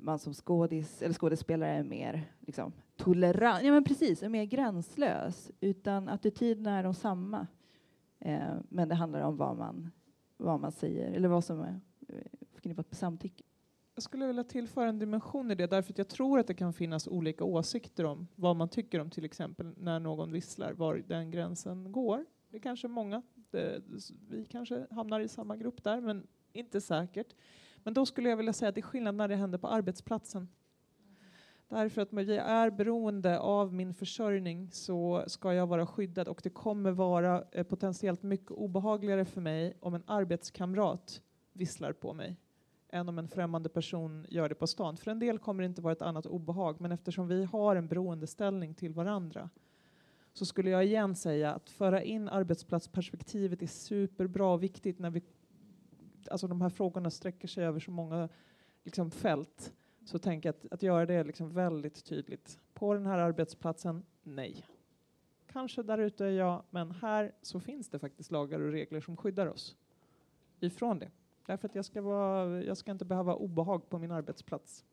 man 0.00 0.18
som 0.18 0.34
skådis, 0.34 1.02
eller 1.02 1.14
skådespelare 1.14 1.70
är 1.70 1.82
mer 1.82 2.32
liksom, 2.40 2.72
tolerant, 2.96 3.64
ja 3.64 3.72
men 3.72 3.84
precis, 3.84 4.22
är 4.22 4.28
mer 4.28 4.44
gränslös, 4.44 5.50
utan 5.60 6.08
attityderna 6.08 6.78
är 6.78 6.82
de 6.82 6.94
samma. 6.94 7.46
Eh, 8.18 8.54
men 8.68 8.88
det 8.88 8.94
handlar 8.94 9.20
om 9.20 9.36
vad 9.36 9.56
man, 9.56 9.90
vad 10.36 10.60
man 10.60 10.72
säger, 10.72 11.12
eller 11.12 11.28
vad 11.28 11.44
som 11.44 11.60
är 11.60 11.80
eh, 12.08 12.16
förknippat 12.52 12.90
med 12.90 12.98
samtycke. 12.98 13.44
Jag 13.94 14.02
skulle 14.02 14.26
vilja 14.26 14.44
tillföra 14.44 14.88
en 14.88 14.98
dimension 14.98 15.50
i 15.50 15.54
det, 15.54 15.66
därför 15.66 15.92
att 15.92 15.98
jag 15.98 16.08
tror 16.08 16.38
att 16.38 16.46
det 16.46 16.54
kan 16.54 16.72
finnas 16.72 17.08
olika 17.08 17.44
åsikter 17.44 18.04
om 18.04 18.28
vad 18.34 18.56
man 18.56 18.68
tycker 18.68 18.98
om 18.98 19.10
till 19.10 19.24
exempel 19.24 19.74
när 19.76 20.00
någon 20.00 20.32
visslar, 20.32 20.72
var 20.72 21.02
den 21.06 21.30
gränsen 21.30 21.92
går. 21.92 22.24
Det 22.48 22.56
är 22.56 22.60
kanske 22.60 22.88
många, 22.88 23.22
det, 23.50 23.82
vi 24.28 24.44
kanske 24.44 24.86
hamnar 24.90 25.20
i 25.20 25.28
samma 25.28 25.56
grupp 25.56 25.84
där, 25.84 26.00
men 26.00 26.26
inte 26.52 26.80
säkert. 26.80 27.34
Men 27.82 27.94
då 27.94 28.06
skulle 28.06 28.28
jag 28.28 28.36
vilja 28.36 28.52
säga 28.52 28.68
att 28.68 28.74
det 28.74 28.80
är 28.80 28.82
skillnad 28.82 29.14
när 29.14 29.28
det 29.28 29.36
händer 29.36 29.58
på 29.58 29.68
arbetsplatsen. 29.68 30.48
Därför 31.68 32.02
att 32.02 32.12
jag 32.12 32.36
är 32.36 32.70
beroende 32.70 33.38
av 33.38 33.74
min 33.74 33.94
försörjning 33.94 34.70
så 34.70 35.24
ska 35.26 35.54
jag 35.54 35.66
vara 35.66 35.86
skyddad 35.86 36.28
och 36.28 36.40
det 36.42 36.50
kommer 36.50 36.90
vara 36.90 37.44
eh, 37.52 37.64
potentiellt 37.64 38.22
mycket 38.22 38.50
obehagligare 38.50 39.24
för 39.24 39.40
mig 39.40 39.76
om 39.80 39.94
en 39.94 40.02
arbetskamrat 40.06 41.22
visslar 41.52 41.92
på 41.92 42.12
mig 42.12 42.36
än 42.88 43.08
om 43.08 43.18
en 43.18 43.28
främmande 43.28 43.68
person 43.68 44.26
gör 44.28 44.48
det 44.48 44.54
på 44.54 44.66
stan. 44.66 44.96
För 44.96 45.10
en 45.10 45.18
del 45.18 45.38
kommer 45.38 45.62
det 45.62 45.66
inte 45.66 45.82
vara 45.82 45.92
ett 45.92 46.02
annat 46.02 46.26
obehag 46.26 46.80
men 46.80 46.92
eftersom 46.92 47.28
vi 47.28 47.44
har 47.44 47.76
en 47.76 47.88
beroendeställning 47.88 48.74
till 48.74 48.94
varandra 48.94 49.50
så 50.32 50.46
skulle 50.46 50.70
jag 50.70 50.84
igen 50.84 51.14
säga 51.14 51.54
att 51.54 51.70
föra 51.70 52.02
in 52.02 52.28
arbetsplatsperspektivet 52.28 53.62
är 53.62 53.66
superbra 53.66 54.52
och 54.52 54.62
viktigt 54.62 54.98
när 54.98 55.10
vi 55.10 55.22
alltså 56.28 56.46
de 56.46 56.60
här 56.60 56.68
frågorna 56.68 57.10
sträcker 57.10 57.48
sig 57.48 57.64
över 57.64 57.80
så 57.80 57.90
många 57.90 58.28
liksom, 58.84 59.10
fält 59.10 59.72
så 60.04 60.18
tänk 60.18 60.46
att, 60.46 60.66
att 60.70 60.82
göra 60.82 61.06
det 61.06 61.24
liksom 61.24 61.52
väldigt 61.52 62.04
tydligt. 62.04 62.58
På 62.74 62.94
den 62.94 63.06
här 63.06 63.18
arbetsplatsen, 63.18 64.02
nej. 64.22 64.64
Kanske 65.46 65.82
där 65.82 65.98
ute, 65.98 66.24
ja, 66.24 66.64
men 66.70 66.90
här 66.90 67.32
så 67.42 67.60
finns 67.60 67.88
det 67.88 67.98
faktiskt 67.98 68.30
lagar 68.30 68.60
och 68.60 68.72
regler 68.72 69.00
som 69.00 69.16
skyddar 69.16 69.46
oss 69.46 69.76
ifrån 70.60 70.98
det. 70.98 71.10
Därför 71.46 71.68
att 71.68 71.74
jag 71.74 71.84
ska, 71.84 72.02
vara, 72.02 72.64
jag 72.64 72.76
ska 72.76 72.90
inte 72.90 73.04
behöva 73.04 73.34
obehag 73.34 73.88
på 73.88 73.98
min 73.98 74.10
arbetsplats. 74.10 74.84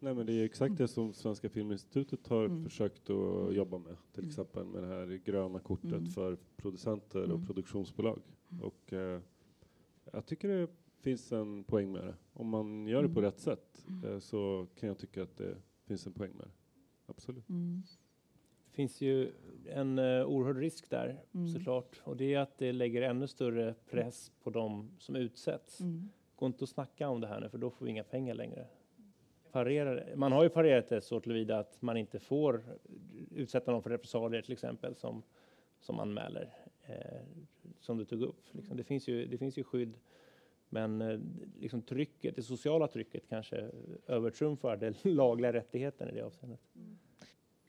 Nej, 0.00 0.14
men 0.14 0.26
det 0.26 0.32
är 0.32 0.44
exakt 0.44 0.76
det 0.76 0.88
som 0.88 1.12
Svenska 1.12 1.48
Filminstitutet 1.48 2.26
har 2.26 2.44
mm. 2.44 2.64
försökt 2.64 3.10
att 3.10 3.54
jobba 3.54 3.78
med, 3.78 3.96
till 4.12 4.22
mm. 4.22 4.28
exempel 4.28 4.64
med 4.64 4.82
det 4.82 4.88
här 4.88 5.20
gröna 5.24 5.58
kortet 5.58 5.92
mm. 5.92 6.06
för 6.06 6.38
producenter 6.56 7.22
och 7.22 7.34
mm. 7.34 7.46
produktionsbolag. 7.46 8.22
Mm. 8.50 8.64
Och 8.64 8.92
eh, 8.92 9.20
jag 10.12 10.26
tycker 10.26 10.48
det 10.48 10.68
finns 11.00 11.32
en 11.32 11.64
poäng 11.64 11.92
med 11.92 12.04
det. 12.04 12.14
Om 12.32 12.48
man 12.48 12.86
gör 12.86 13.02
det 13.02 13.08
på 13.08 13.20
mm. 13.20 13.30
rätt 13.30 13.40
sätt 13.40 13.86
mm. 13.88 14.12
eh, 14.12 14.18
så 14.18 14.66
kan 14.74 14.88
jag 14.88 14.98
tycka 14.98 15.22
att 15.22 15.36
det 15.36 15.56
finns 15.86 16.06
en 16.06 16.12
poäng 16.12 16.32
med 16.36 16.46
det. 16.46 16.52
Absolut. 17.06 17.48
Mm. 17.48 17.82
finns 18.70 19.00
ju 19.00 19.32
en 19.68 19.98
uh, 19.98 20.26
oerhörd 20.26 20.56
risk 20.56 20.90
där 20.90 21.20
Mm. 21.34 21.48
såklart. 21.48 22.02
Och 22.04 22.16
det 22.16 22.34
är 22.34 22.38
att 22.38 22.58
det 22.58 22.72
lägger 22.72 23.02
ännu 23.02 23.26
större 23.26 23.74
press 23.90 24.32
på 24.42 24.50
de 24.50 24.90
som 24.98 25.16
utsätts. 25.16 25.80
Mm. 25.80 26.08
Gå 26.36 26.46
inte 26.46 26.64
att 26.64 26.70
snacka 26.70 27.08
om 27.08 27.20
det 27.20 27.26
här 27.26 27.40
nu 27.40 27.48
för 27.48 27.58
då 27.58 27.70
får 27.70 27.84
vi 27.84 27.90
inga 27.90 28.04
pengar 28.04 28.34
längre. 28.34 28.66
Parera 29.52 29.94
det. 29.94 30.16
Man 30.16 30.32
har 30.32 30.42
ju 30.42 30.48
parerat 30.48 30.88
det 30.88 31.00
så 31.00 31.20
tillvida 31.20 31.58
att 31.58 31.82
man 31.82 31.96
inte 31.96 32.18
får 32.18 32.64
utsätta 33.30 33.72
någon 33.72 33.82
för 33.82 33.90
repressalier 33.90 34.42
till 34.42 34.52
exempel 34.52 34.94
som, 34.94 35.22
som 35.80 36.00
anmäler. 36.00 36.50
Eh, 36.82 37.20
som 37.84 37.98
du 37.98 38.04
tog 38.04 38.22
upp. 38.22 38.42
Liksom. 38.52 38.76
Det, 38.76 38.84
finns 38.84 39.08
ju, 39.08 39.26
det 39.26 39.38
finns 39.38 39.58
ju 39.58 39.64
skydd. 39.64 39.96
Men 40.68 41.02
eh, 41.02 41.20
liksom 41.60 41.82
trycket, 41.82 42.36
det 42.36 42.42
sociala 42.42 42.88
trycket 42.88 43.28
kanske 43.28 43.70
övertrumfar 44.06 44.76
den 44.76 44.94
lagliga 45.14 45.52
rättigheten 45.52 46.08
i 46.08 46.12
det 46.12 46.22
avseendet. 46.22 46.60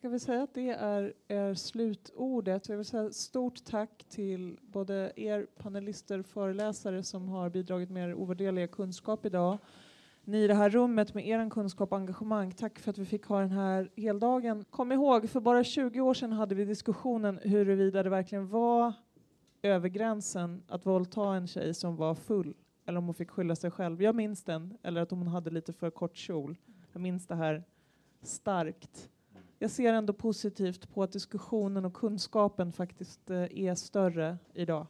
Jag 0.01 0.09
vill 0.09 0.19
säga 0.19 0.43
att 0.43 0.53
det 0.53 0.69
är, 0.69 1.13
är 1.27 1.53
slutordet. 1.53 2.69
Jag 2.69 2.77
vill 2.77 2.85
säga 2.85 3.11
stort 3.11 3.65
tack 3.65 4.05
till 4.09 4.57
både 4.61 5.11
er 5.15 5.47
panelister 5.57 6.19
och 6.19 6.25
föreläsare 6.25 7.03
som 7.03 7.29
har 7.29 7.49
bidragit 7.49 7.89
med 7.89 8.09
er 8.09 8.13
ovärderliga 8.13 8.67
kunskap 8.67 9.25
idag. 9.25 9.57
Ni 10.23 10.43
i 10.43 10.47
det 10.47 10.53
här 10.53 10.69
rummet 10.69 11.13
med 11.13 11.27
er 11.27 11.49
kunskap 11.49 11.91
och 11.91 11.97
engagemang. 11.97 12.51
Tack 12.51 12.79
för 12.79 12.89
att 12.89 12.97
vi 12.97 13.05
fick 13.05 13.25
ha 13.25 13.39
den 13.39 13.51
här 13.51 13.91
heldagen. 13.95 14.65
Kom 14.69 14.91
ihåg, 14.91 15.29
för 15.29 15.39
bara 15.39 15.63
20 15.63 16.01
år 16.01 16.13
sedan 16.13 16.31
hade 16.31 16.55
vi 16.55 16.65
diskussionen 16.65 17.39
huruvida 17.43 18.03
det 18.03 18.09
verkligen 18.09 18.47
var 18.47 18.93
över 19.65 19.89
gränsen 19.89 20.63
att 20.67 20.85
våldta 20.85 21.35
en 21.35 21.47
tjej 21.47 21.73
som 21.73 21.95
var 21.95 22.15
full 22.15 22.53
eller 22.85 22.97
om 22.97 23.05
hon 23.05 23.13
fick 23.13 23.31
skylla 23.31 23.55
sig 23.55 23.71
själv. 23.71 24.01
Jag 24.01 24.15
minns 24.15 24.43
den, 24.43 24.77
eller 24.83 25.01
att 25.01 25.11
hon 25.11 25.27
hade 25.27 25.49
lite 25.49 25.73
för 25.73 25.89
kort 25.89 26.15
kjol. 26.15 26.57
Jag 26.93 27.01
minns 27.01 27.27
det 27.27 27.35
här 27.35 27.63
starkt. 28.21 29.09
Jag 29.59 29.71
ser 29.71 29.93
ändå 29.93 30.13
positivt 30.13 30.93
på 30.93 31.03
att 31.03 31.11
diskussionen 31.11 31.85
och 31.85 31.93
kunskapen 31.93 32.71
faktiskt 32.71 33.29
eh, 33.29 33.59
är 33.59 33.75
större 33.75 34.37
idag. 34.53 34.87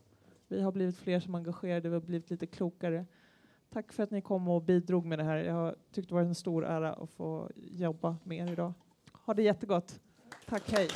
Vi 0.47 0.61
har 0.61 0.71
blivit 0.71 0.97
fler 0.97 1.19
som 1.19 1.36
är 1.36 1.39
engagerade, 1.39 1.89
vi 1.89 1.95
har 1.95 2.01
blivit 2.01 2.30
lite 2.30 2.47
klokare. 2.47 3.05
Tack 3.69 3.93
för 3.93 4.03
att 4.03 4.11
ni 4.11 4.21
kom 4.21 4.47
och 4.47 4.61
bidrog 4.61 5.05
med 5.05 5.19
det 5.19 5.23
här. 5.23 5.38
Jag 5.38 5.76
tyckte 5.91 6.11
det 6.11 6.15
var 6.15 6.21
en 6.21 6.36
stor 6.36 6.65
ära 6.65 6.93
att 6.93 7.09
få 7.09 7.49
jobba 7.55 8.17
med 8.23 8.38
er 8.38 8.51
idag. 8.51 8.73
Ha 9.26 9.34
det 9.34 9.43
jättegott. 9.43 9.99
Tack, 10.45 10.71
hej. 10.71 10.89